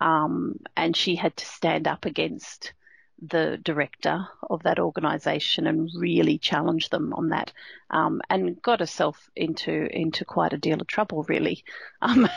um, 0.00 0.58
and 0.76 0.96
she 0.96 1.16
had 1.16 1.36
to 1.36 1.46
stand 1.46 1.88
up 1.88 2.04
against 2.04 2.72
the 3.26 3.58
director 3.62 4.26
of 4.50 4.62
that 4.64 4.78
organisation 4.78 5.66
and 5.66 5.90
really 5.96 6.38
challenge 6.38 6.90
them 6.90 7.14
on 7.14 7.30
that, 7.30 7.52
um, 7.90 8.20
and 8.28 8.60
got 8.60 8.80
herself 8.80 9.30
into 9.34 9.88
into 9.96 10.24
quite 10.24 10.52
a 10.52 10.58
deal 10.58 10.80
of 10.80 10.86
trouble 10.86 11.24
really 11.24 11.64
um, 12.02 12.28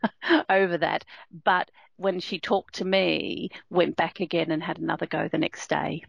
over 0.48 0.78
that. 0.78 1.04
But 1.44 1.70
when 1.96 2.20
she 2.20 2.38
talked 2.38 2.76
to 2.76 2.84
me, 2.84 3.50
went 3.68 3.96
back 3.96 4.20
again 4.20 4.52
and 4.52 4.62
had 4.62 4.78
another 4.78 5.06
go 5.06 5.28
the 5.28 5.38
next 5.38 5.68
day. 5.68 6.04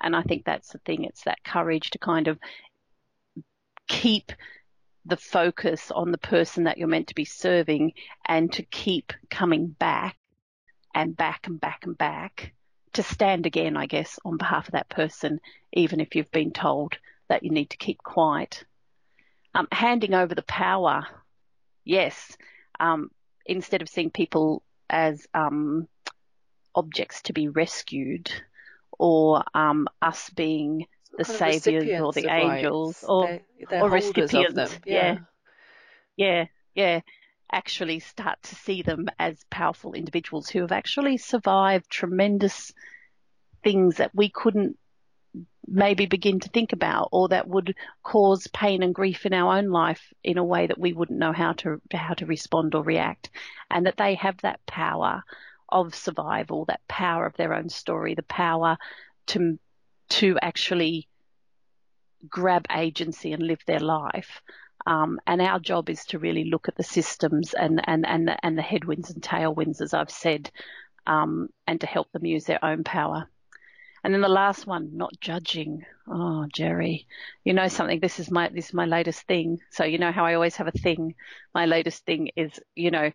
And 0.00 0.16
I 0.16 0.22
think 0.22 0.44
that's 0.44 0.70
the 0.70 0.78
thing. 0.78 1.04
It's 1.04 1.24
that 1.24 1.44
courage 1.44 1.90
to 1.90 1.98
kind 1.98 2.28
of 2.28 2.38
keep 3.86 4.32
the 5.04 5.16
focus 5.18 5.90
on 5.90 6.10
the 6.10 6.18
person 6.18 6.64
that 6.64 6.78
you're 6.78 6.88
meant 6.88 7.08
to 7.08 7.14
be 7.14 7.26
serving 7.26 7.92
and 8.24 8.50
to 8.54 8.62
keep 8.62 9.12
coming 9.30 9.68
back 9.68 10.16
and 10.94 11.16
back 11.16 11.46
and 11.46 11.60
back 11.60 11.84
and 11.84 11.96
back 11.98 12.52
to 12.94 13.02
stand 13.02 13.46
again, 13.46 13.76
I 13.76 13.86
guess, 13.86 14.18
on 14.24 14.36
behalf 14.36 14.68
of 14.68 14.72
that 14.72 14.88
person, 14.88 15.40
even 15.72 16.00
if 16.00 16.14
you've 16.14 16.30
been 16.30 16.52
told 16.52 16.96
that 17.28 17.42
you 17.42 17.50
need 17.50 17.70
to 17.70 17.76
keep 17.76 17.98
quiet. 17.98 18.64
Um, 19.54 19.68
handing 19.70 20.14
over 20.14 20.34
the 20.34 20.42
power, 20.42 21.06
yes. 21.84 22.36
Um, 22.78 23.10
instead 23.46 23.82
of 23.82 23.88
seeing 23.88 24.10
people 24.10 24.62
as 24.88 25.26
um, 25.34 25.88
objects 26.74 27.22
to 27.22 27.32
be 27.32 27.48
rescued, 27.48 28.30
or 28.98 29.42
um, 29.54 29.88
us 30.00 30.30
being 30.30 30.86
the 31.18 31.24
saviors 31.24 32.00
or 32.00 32.12
the 32.12 32.28
angels, 32.28 32.96
rights. 32.96 33.04
or 33.04 33.26
they're, 33.26 33.40
they're 33.70 33.82
or 33.82 33.90
recipients. 33.90 34.78
Yeah. 34.84 35.18
yeah, 36.16 36.16
yeah, 36.16 36.44
yeah. 36.74 37.00
Actually, 37.54 38.00
start 38.00 38.42
to 38.42 38.56
see 38.56 38.82
them 38.82 39.06
as 39.16 39.44
powerful 39.48 39.94
individuals 39.94 40.50
who 40.50 40.60
have 40.62 40.72
actually 40.72 41.16
survived 41.16 41.88
tremendous 41.88 42.72
things 43.62 43.98
that 43.98 44.10
we 44.12 44.28
couldn't 44.28 44.76
maybe 45.64 46.06
begin 46.06 46.40
to 46.40 46.48
think 46.48 46.72
about 46.72 47.08
or 47.12 47.28
that 47.28 47.46
would 47.46 47.76
cause 48.02 48.48
pain 48.48 48.82
and 48.82 48.92
grief 48.92 49.24
in 49.24 49.32
our 49.32 49.56
own 49.56 49.70
life 49.70 50.12
in 50.24 50.36
a 50.36 50.42
way 50.44 50.66
that 50.66 50.80
we 50.80 50.92
wouldn't 50.92 51.20
know 51.20 51.32
how 51.32 51.52
to 51.52 51.80
how 51.92 52.14
to 52.14 52.26
respond 52.26 52.74
or 52.74 52.82
react. 52.82 53.30
And 53.70 53.86
that 53.86 53.98
they 53.98 54.16
have 54.16 54.36
that 54.38 54.58
power 54.66 55.22
of 55.68 55.94
survival 55.94 56.64
that 56.64 56.80
power 56.88 57.24
of 57.24 57.36
their 57.36 57.54
own 57.54 57.68
story 57.68 58.16
the 58.16 58.24
power 58.24 58.76
to 59.26 59.60
to 60.08 60.38
actually 60.42 61.08
grab 62.28 62.66
agency 62.74 63.32
and 63.32 63.46
live 63.46 63.60
their 63.64 63.80
life 63.80 64.42
um, 64.86 65.20
and 65.26 65.40
our 65.40 65.58
job 65.58 65.88
is 65.88 66.04
to 66.06 66.18
really 66.18 66.44
look 66.44 66.68
at 66.68 66.76
the 66.76 66.82
systems 66.82 67.54
and 67.54 67.80
and 67.88 68.06
and 68.06 68.28
the, 68.28 68.44
and 68.44 68.58
the 68.58 68.62
headwinds 68.62 69.10
and 69.10 69.22
tailwinds 69.22 69.80
as 69.80 69.94
I've 69.94 70.10
said 70.10 70.50
um, 71.06 71.48
and 71.66 71.80
to 71.80 71.86
help 71.86 72.10
them 72.12 72.24
use 72.24 72.44
their 72.44 72.64
own 72.64 72.84
power 72.84 73.28
and 74.04 74.12
then 74.12 74.20
the 74.20 74.28
last 74.28 74.66
one, 74.66 74.90
not 74.92 75.18
judging. 75.18 75.86
Oh, 76.06 76.46
Jerry, 76.52 77.06
you 77.42 77.54
know 77.54 77.68
something. 77.68 78.00
This 78.00 78.20
is 78.20 78.30
my 78.30 78.50
this 78.50 78.66
is 78.66 78.74
my 78.74 78.84
latest 78.84 79.22
thing. 79.22 79.60
So 79.70 79.84
you 79.84 79.96
know 79.96 80.12
how 80.12 80.26
I 80.26 80.34
always 80.34 80.56
have 80.56 80.66
a 80.66 80.72
thing. 80.72 81.14
My 81.54 81.64
latest 81.64 82.04
thing 82.04 82.30
is 82.36 82.60
you 82.74 82.90
know 82.90 83.10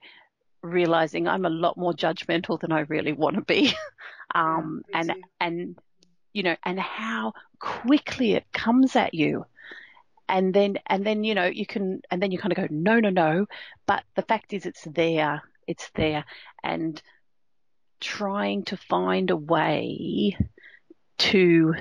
realizing 0.64 1.28
I'm 1.28 1.46
a 1.46 1.50
lot 1.50 1.78
more 1.78 1.94
judgmental 1.94 2.60
than 2.60 2.72
I 2.72 2.82
really 2.82 3.14
want 3.14 3.36
to 3.36 3.44
be. 3.44 3.72
um, 4.36 4.82
and 4.92 5.14
and 5.40 5.78
you 6.34 6.42
know 6.42 6.56
and 6.66 6.80
how 6.80 7.34
quickly 7.60 8.34
it 8.34 8.52
comes 8.52 8.96
at 8.96 9.14
you. 9.14 9.46
And 10.30 10.54
then 10.54 10.78
and 10.86 11.06
then 11.06 11.24
you 11.24 11.36
know 11.36 11.46
you 11.46 11.66
can 11.66 12.02
and 12.12 12.22
then 12.22 12.32
you 12.32 12.38
kind 12.38 12.52
of 12.52 12.58
go 12.58 12.68
no 12.70 13.00
no 13.00 13.10
no. 13.10 13.48
But 13.86 14.04
the 14.16 14.22
fact 14.22 14.54
is 14.54 14.66
it's 14.66 14.84
there. 14.84 15.42
It's 15.68 15.90
there. 15.96 16.24
And 16.64 17.02
trying 18.00 18.64
to 18.66 18.78
find 18.78 19.30
a 19.30 19.36
way 19.36 20.38
to 21.18 21.74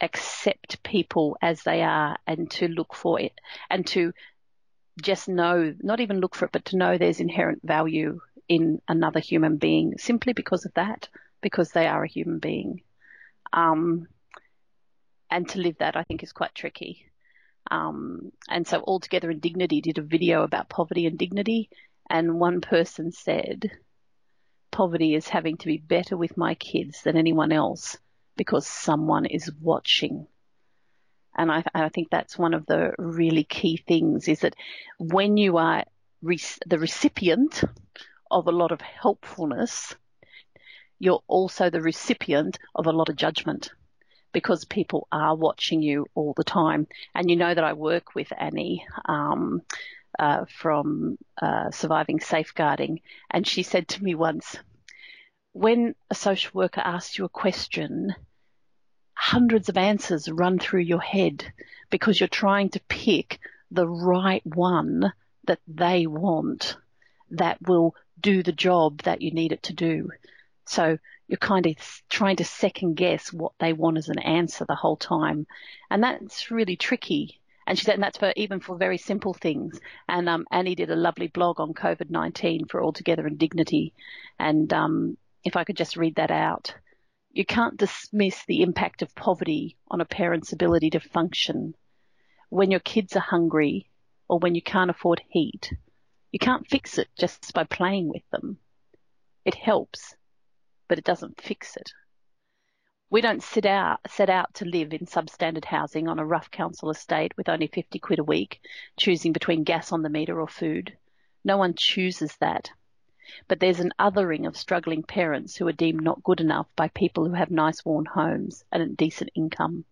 accept 0.00 0.82
people 0.82 1.38
as 1.40 1.62
they 1.62 1.82
are 1.82 2.18
and 2.26 2.50
to 2.50 2.68
look 2.68 2.94
for 2.94 3.18
it 3.20 3.32
and 3.70 3.86
to 3.86 4.12
just 5.00 5.28
know, 5.28 5.74
not 5.80 6.00
even 6.00 6.20
look 6.20 6.34
for 6.34 6.46
it, 6.46 6.52
but 6.52 6.66
to 6.66 6.76
know 6.76 6.96
there's 6.96 7.20
inherent 7.20 7.60
value 7.62 8.20
in 8.48 8.80
another 8.88 9.20
human 9.20 9.56
being 9.56 9.94
simply 9.98 10.32
because 10.32 10.64
of 10.64 10.72
that, 10.74 11.08
because 11.40 11.70
they 11.70 11.86
are 11.86 12.04
a 12.04 12.08
human 12.08 12.38
being. 12.38 12.82
Um, 13.52 14.08
and 15.30 15.48
to 15.50 15.60
live 15.60 15.78
that, 15.78 15.96
I 15.96 16.04
think, 16.04 16.22
is 16.22 16.32
quite 16.32 16.54
tricky. 16.54 17.06
Um, 17.70 18.32
and 18.48 18.66
so 18.66 18.80
All 18.80 19.00
Together 19.00 19.30
in 19.30 19.40
Dignity 19.40 19.80
did 19.80 19.98
a 19.98 20.02
video 20.02 20.42
about 20.42 20.68
poverty 20.68 21.06
and 21.06 21.18
dignity, 21.18 21.68
and 22.08 22.38
one 22.38 22.60
person 22.60 23.12
said, 23.12 23.70
poverty 24.70 25.14
is 25.14 25.28
having 25.28 25.56
to 25.56 25.66
be 25.66 25.78
better 25.78 26.16
with 26.16 26.36
my 26.36 26.54
kids 26.54 27.02
than 27.02 27.16
anyone 27.16 27.52
else 27.52 27.96
because 28.36 28.66
someone 28.66 29.24
is 29.24 29.50
watching. 29.60 30.26
And 31.36 31.50
I, 31.50 31.64
I 31.74 31.88
think 31.88 32.08
that's 32.10 32.38
one 32.38 32.54
of 32.54 32.66
the 32.66 32.92
really 32.98 33.44
key 33.44 33.82
things 33.86 34.28
is 34.28 34.40
that 34.40 34.54
when 34.98 35.36
you 35.36 35.56
are 35.56 35.84
re- 36.22 36.40
the 36.66 36.78
recipient 36.78 37.62
of 38.30 38.46
a 38.46 38.52
lot 38.52 38.72
of 38.72 38.80
helpfulness, 38.80 39.94
you're 40.98 41.22
also 41.26 41.70
the 41.70 41.82
recipient 41.82 42.58
of 42.74 42.86
a 42.86 42.92
lot 42.92 43.08
of 43.08 43.16
judgment 43.16 43.70
because 44.36 44.66
people 44.66 45.08
are 45.10 45.34
watching 45.34 45.80
you 45.80 46.04
all 46.14 46.34
the 46.36 46.44
time. 46.44 46.86
And 47.14 47.30
you 47.30 47.36
know 47.36 47.54
that 47.54 47.64
I 47.64 47.72
work 47.72 48.14
with 48.14 48.30
Annie 48.38 48.86
um, 49.06 49.62
uh, 50.18 50.44
from 50.44 51.16
uh, 51.40 51.70
Surviving 51.70 52.20
Safeguarding, 52.20 53.00
and 53.30 53.46
she 53.46 53.62
said 53.62 53.88
to 53.88 54.04
me 54.04 54.14
once, 54.14 54.58
when 55.54 55.94
a 56.10 56.14
social 56.14 56.50
worker 56.52 56.82
asks 56.84 57.16
you 57.16 57.24
a 57.24 57.30
question, 57.30 58.14
hundreds 59.14 59.70
of 59.70 59.78
answers 59.78 60.28
run 60.28 60.58
through 60.58 60.82
your 60.82 61.00
head 61.00 61.50
because 61.88 62.20
you're 62.20 62.28
trying 62.28 62.68
to 62.68 62.80
pick 62.88 63.38
the 63.70 63.88
right 63.88 64.44
one 64.44 65.14
that 65.46 65.60
they 65.66 66.06
want 66.06 66.76
that 67.30 67.56
will 67.62 67.94
do 68.20 68.42
the 68.42 68.52
job 68.52 69.00
that 69.04 69.22
you 69.22 69.30
need 69.30 69.52
it 69.52 69.62
to 69.62 69.72
do. 69.72 70.10
So 70.66 70.98
you're 71.28 71.38
kind 71.38 71.66
of 71.66 71.74
trying 72.08 72.36
to 72.36 72.44
second 72.44 72.94
guess 72.94 73.32
what 73.32 73.52
they 73.58 73.72
want 73.72 73.98
as 73.98 74.08
an 74.08 74.18
answer 74.18 74.64
the 74.64 74.74
whole 74.74 74.96
time. 74.96 75.46
And 75.90 76.02
that's 76.02 76.50
really 76.50 76.76
tricky. 76.76 77.40
And 77.66 77.76
she 77.76 77.84
said, 77.84 77.94
and 77.94 78.02
that's 78.02 78.18
for 78.18 78.32
even 78.36 78.60
for 78.60 78.76
very 78.76 78.98
simple 78.98 79.34
things. 79.34 79.80
And 80.08 80.28
um, 80.28 80.46
Annie 80.52 80.76
did 80.76 80.90
a 80.90 80.96
lovely 80.96 81.26
blog 81.26 81.58
on 81.58 81.74
COVID 81.74 82.10
19 82.10 82.66
for 82.66 82.80
All 82.80 82.92
Together 82.92 83.26
in 83.26 83.36
Dignity. 83.36 83.92
And 84.38 84.72
um, 84.72 85.16
if 85.46 85.54
I 85.54 85.62
could 85.62 85.76
just 85.76 85.96
read 85.96 86.16
that 86.16 86.32
out. 86.32 86.74
You 87.30 87.46
can't 87.46 87.76
dismiss 87.76 88.44
the 88.46 88.62
impact 88.62 89.00
of 89.00 89.14
poverty 89.14 89.76
on 89.88 90.00
a 90.00 90.04
parent's 90.04 90.52
ability 90.52 90.90
to 90.90 91.00
function. 91.00 91.74
When 92.48 92.72
your 92.72 92.80
kids 92.80 93.14
are 93.14 93.20
hungry 93.20 93.88
or 94.28 94.40
when 94.40 94.56
you 94.56 94.62
can't 94.62 94.90
afford 94.90 95.22
heat, 95.28 95.72
you 96.32 96.40
can't 96.40 96.66
fix 96.66 96.98
it 96.98 97.08
just 97.16 97.54
by 97.54 97.62
playing 97.62 98.08
with 98.08 98.28
them. 98.32 98.58
It 99.44 99.54
helps, 99.54 100.15
but 100.88 100.98
it 100.98 101.04
doesn't 101.04 101.40
fix 101.40 101.76
it. 101.76 101.92
We 103.08 103.20
don't 103.20 103.42
sit 103.42 103.66
out, 103.66 104.00
set 104.08 104.28
out 104.28 104.52
to 104.54 104.64
live 104.64 104.92
in 104.92 105.06
substandard 105.06 105.66
housing 105.66 106.08
on 106.08 106.18
a 106.18 106.26
rough 106.26 106.50
council 106.50 106.90
estate 106.90 107.36
with 107.36 107.48
only 107.48 107.68
50 107.68 108.00
quid 108.00 108.18
a 108.18 108.24
week, 108.24 108.60
choosing 108.96 109.32
between 109.32 109.62
gas 109.62 109.92
on 109.92 110.02
the 110.02 110.08
meter 110.08 110.40
or 110.40 110.48
food. 110.48 110.96
No 111.44 111.56
one 111.56 111.74
chooses 111.74 112.36
that. 112.38 112.70
But 113.46 113.60
there's 113.60 113.78
an 113.78 113.92
othering 113.98 114.46
of 114.46 114.56
struggling 114.56 115.04
parents 115.04 115.56
who 115.56 115.68
are 115.68 115.72
deemed 115.72 116.02
not 116.02 116.24
good 116.24 116.40
enough 116.40 116.66
by 116.74 116.88
people 116.88 117.26
who 117.26 117.34
have 117.34 117.50
nice 117.50 117.84
worn 117.84 118.06
homes 118.06 118.64
and 118.72 118.82
a 118.82 118.86
decent 118.86 119.30
income. 119.34 119.84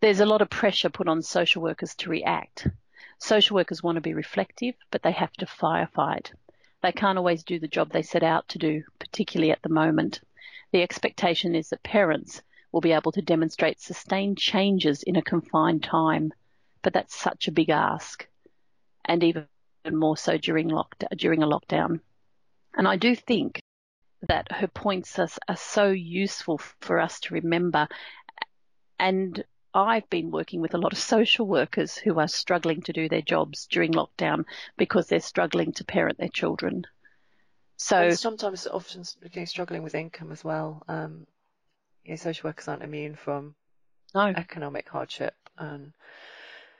There's 0.00 0.20
a 0.20 0.26
lot 0.26 0.42
of 0.42 0.50
pressure 0.50 0.90
put 0.90 1.08
on 1.08 1.22
social 1.22 1.62
workers 1.62 1.96
to 1.96 2.10
react. 2.10 2.68
Social 3.18 3.56
workers 3.56 3.82
want 3.82 3.96
to 3.96 4.00
be 4.00 4.14
reflective, 4.14 4.76
but 4.90 5.02
they 5.02 5.12
have 5.12 5.32
to 5.34 5.46
firefight. 5.46 6.32
They 6.86 6.92
can't 6.92 7.18
always 7.18 7.42
do 7.42 7.58
the 7.58 7.66
job 7.66 7.90
they 7.90 8.02
set 8.02 8.22
out 8.22 8.46
to 8.50 8.58
do, 8.58 8.84
particularly 9.00 9.50
at 9.50 9.60
the 9.62 9.68
moment. 9.68 10.20
The 10.70 10.82
expectation 10.82 11.56
is 11.56 11.70
that 11.70 11.82
parents 11.82 12.42
will 12.70 12.80
be 12.80 12.92
able 12.92 13.10
to 13.10 13.22
demonstrate 13.22 13.80
sustained 13.80 14.38
changes 14.38 15.02
in 15.02 15.16
a 15.16 15.22
confined 15.22 15.82
time, 15.82 16.32
but 16.82 16.92
that's 16.92 17.16
such 17.16 17.48
a 17.48 17.52
big 17.52 17.70
ask, 17.70 18.28
and 19.04 19.24
even 19.24 19.48
more 19.90 20.16
so 20.16 20.38
during 20.38 20.70
during 21.16 21.42
a 21.42 21.48
lockdown. 21.48 21.98
And 22.74 22.86
I 22.86 22.94
do 22.94 23.16
think 23.16 23.58
that 24.28 24.52
her 24.52 24.68
points 24.68 25.18
are, 25.18 25.28
are 25.48 25.56
so 25.56 25.90
useful 25.90 26.58
for 26.58 27.00
us 27.00 27.18
to 27.18 27.34
remember. 27.34 27.88
And 29.00 29.44
I've 29.76 30.08
been 30.08 30.30
working 30.30 30.62
with 30.62 30.72
a 30.72 30.78
lot 30.78 30.94
of 30.94 30.98
social 30.98 31.46
workers 31.46 31.98
who 31.98 32.18
are 32.18 32.28
struggling 32.28 32.80
to 32.82 32.94
do 32.94 33.10
their 33.10 33.20
jobs 33.20 33.66
during 33.66 33.92
lockdown 33.92 34.46
because 34.78 35.06
they're 35.06 35.20
struggling 35.20 35.72
to 35.72 35.84
parent 35.84 36.16
their 36.16 36.30
children. 36.30 36.86
So 37.76 37.98
and 37.98 38.18
sometimes, 38.18 38.66
often 38.66 39.04
struggling 39.44 39.82
with 39.82 39.94
income 39.94 40.32
as 40.32 40.42
well. 40.42 40.82
Um, 40.88 41.26
you 42.04 42.12
know, 42.12 42.16
social 42.16 42.48
workers 42.48 42.68
aren't 42.68 42.84
immune 42.84 43.16
from 43.16 43.54
no. 44.14 44.28
economic 44.28 44.88
hardship 44.88 45.34
and 45.58 45.92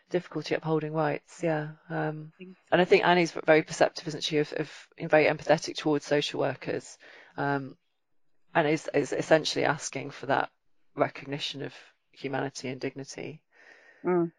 difficulty 0.08 0.54
upholding 0.54 0.94
rights. 0.94 1.42
Yeah, 1.42 1.72
um, 1.90 2.32
and 2.72 2.80
I 2.80 2.86
think 2.86 3.04
Annie's 3.04 3.32
very 3.32 3.62
perceptive, 3.62 4.08
isn't 4.08 4.24
she, 4.24 4.38
of, 4.38 4.54
of 4.56 4.70
very 4.98 5.26
empathetic 5.26 5.76
towards 5.76 6.06
social 6.06 6.40
workers, 6.40 6.96
um, 7.36 7.76
and 8.54 8.66
is 8.66 8.88
is 8.94 9.12
essentially 9.12 9.66
asking 9.66 10.12
for 10.12 10.26
that 10.26 10.48
recognition 10.94 11.60
of 11.62 11.74
humanity 12.16 12.68
and 12.68 12.80
dignity. 12.80 13.40
Mm. 14.04 14.32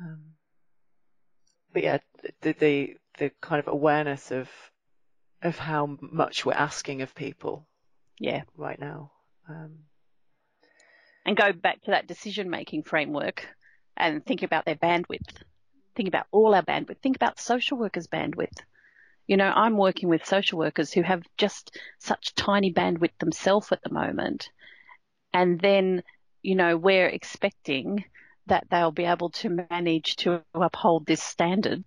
Um, 0.00 0.20
but 1.72 1.82
yeah, 1.82 1.98
the, 2.40 2.52
the 2.52 2.96
the 3.18 3.30
kind 3.40 3.60
of 3.60 3.68
awareness 3.68 4.30
of 4.30 4.48
of 5.42 5.58
how 5.58 5.98
much 6.00 6.46
we're 6.46 6.52
asking 6.52 7.02
of 7.02 7.14
people. 7.14 7.66
Yeah. 8.18 8.42
Right 8.56 8.78
now. 8.78 9.10
Um, 9.48 9.78
and 11.26 11.36
go 11.36 11.52
back 11.52 11.82
to 11.82 11.92
that 11.92 12.06
decision 12.06 12.50
making 12.50 12.84
framework 12.84 13.46
and 13.96 14.24
think 14.24 14.42
about 14.42 14.64
their 14.64 14.76
bandwidth. 14.76 15.42
Think 15.94 16.08
about 16.08 16.26
all 16.30 16.54
our 16.54 16.62
bandwidth. 16.62 16.98
Think 17.02 17.16
about 17.16 17.40
social 17.40 17.76
workers' 17.76 18.06
bandwidth. 18.06 18.58
You 19.26 19.36
know, 19.36 19.52
I'm 19.54 19.76
working 19.76 20.08
with 20.08 20.26
social 20.26 20.58
workers 20.58 20.92
who 20.92 21.02
have 21.02 21.22
just 21.36 21.78
such 21.98 22.34
tiny 22.34 22.72
bandwidth 22.72 23.16
themselves 23.18 23.70
at 23.70 23.82
the 23.82 23.92
moment. 23.92 24.48
And 25.32 25.60
then, 25.60 26.02
you 26.42 26.54
know, 26.54 26.76
we're 26.76 27.06
expecting 27.06 28.04
that 28.46 28.66
they'll 28.70 28.92
be 28.92 29.04
able 29.04 29.30
to 29.30 29.66
manage 29.70 30.16
to 30.16 30.42
uphold 30.54 31.06
this 31.06 31.22
standard. 31.22 31.84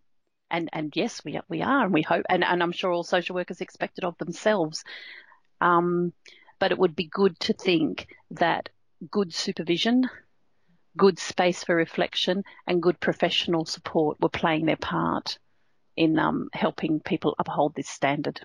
And, 0.50 0.70
and 0.72 0.94
yes, 0.96 1.24
we, 1.26 1.40
we 1.50 1.62
are, 1.62 1.86
and 1.86 1.94
we 1.94 2.02
hope, 2.02 2.26
and, 2.30 2.44
and 2.44 2.64
I'm 2.64 2.72
sure 2.72 2.92
all 2.92 3.04
social 3.04 3.36
workers 3.36 3.62
expect 3.62 3.98
it 3.98 4.04
of 4.04 4.18
themselves. 4.18 4.84
Um, 5.60 6.14
but 6.60 6.72
it 6.72 6.78
would 6.78 6.96
be 6.96 7.08
good 7.08 7.40
to 7.42 7.54
think 7.54 8.08
that 8.32 8.70
good 9.12 9.34
supervision, 9.34 10.10
good 10.96 11.20
space 11.20 11.64
for 11.64 11.76
reflection, 11.76 12.44
and 12.68 12.82
good 12.82 13.00
professional 13.00 13.66
support 13.66 14.22
were 14.22 14.30
playing 14.30 14.66
their 14.66 14.78
part 14.78 15.38
in 15.98 16.18
um, 16.20 16.50
helping 16.54 17.00
people 17.00 17.36
uphold 17.40 17.76
this 17.76 17.90
standard. 17.90 18.40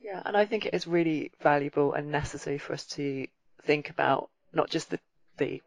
Yeah, 0.00 0.22
and 0.24 0.36
I 0.36 0.46
think 0.46 0.66
it 0.66 0.74
is 0.74 0.86
really 0.86 1.32
valuable 1.42 1.92
and 1.92 2.10
necessary 2.10 2.58
for 2.58 2.72
us 2.72 2.86
to 2.86 3.26
think 3.62 3.90
about 3.90 4.30
not 4.52 4.70
just 4.70 4.90
the, 4.90 4.98
the 5.40 5.60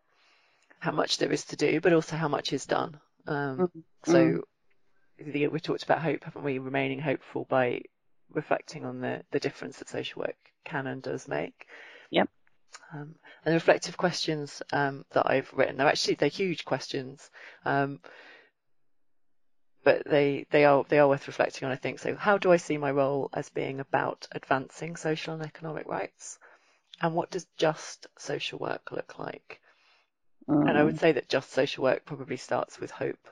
how 0.80 0.92
much 0.92 1.18
there 1.18 1.32
is 1.32 1.46
to 1.46 1.56
do, 1.56 1.80
but 1.82 1.94
also 1.94 2.16
how 2.16 2.28
much 2.28 2.54
is 2.54 2.66
done. 2.66 3.00
Um, 3.26 3.58
mm-hmm. 3.58 3.80
So 4.06 4.44
mm. 5.18 5.52
we 5.52 5.60
talked 5.60 5.84
about 5.84 6.02
hope, 6.02 6.24
haven't 6.24 6.44
we? 6.44 6.60
Remaining 6.60 7.00
hopeful 7.00 7.46
by 7.50 7.84
reflecting 8.34 8.84
on 8.86 9.00
the, 9.00 9.24
the 9.32 9.40
difference 9.40 9.80
that 9.80 9.90
social 9.90 10.22
work 10.22 10.36
can 10.66 10.88
and 10.88 11.02
does 11.02 11.28
make. 11.28 11.68
Yep. 12.10 12.30
Um, 12.94 13.16
and 13.46 13.54
the 13.54 13.54
reflective 13.54 13.98
questions 13.98 14.62
um, 14.74 15.06
that 15.12 15.30
I've 15.30 15.52
written, 15.54 15.78
they're 15.78 15.88
actually 15.88 16.16
they're 16.16 16.30
huge 16.30 16.66
questions, 16.66 17.30
um, 17.66 18.00
but 19.84 20.04
they 20.06 20.46
they 20.50 20.66
are 20.66 20.84
they 20.90 21.00
are 21.00 21.08
worth 21.08 21.28
reflecting 21.28 21.66
on. 21.66 21.72
I 21.72 21.78
think 21.78 22.00
so. 22.00 22.16
How 22.16 22.38
do 22.38 22.52
I 22.52 22.58
see 22.58 22.78
my 22.78 22.92
role 22.92 23.30
as 23.34 23.50
being 23.50 23.80
about 23.80 24.28
advancing 24.32 24.96
social 24.96 25.34
and 25.34 25.44
economic 25.44 25.88
rights, 25.88 26.40
and 27.02 27.16
what 27.16 27.32
does 27.32 27.48
just 27.58 28.08
social 28.18 28.60
work 28.60 28.92
look 28.92 29.18
like? 29.20 29.62
And 30.48 30.78
I 30.78 30.84
would 30.84 30.96
mm. 30.96 31.00
say 31.00 31.12
that 31.14 31.30
just 31.30 31.52
social 31.52 31.84
work 31.84 32.06
probably 32.06 32.38
starts 32.38 32.80
with 32.80 32.92
hope 32.92 33.28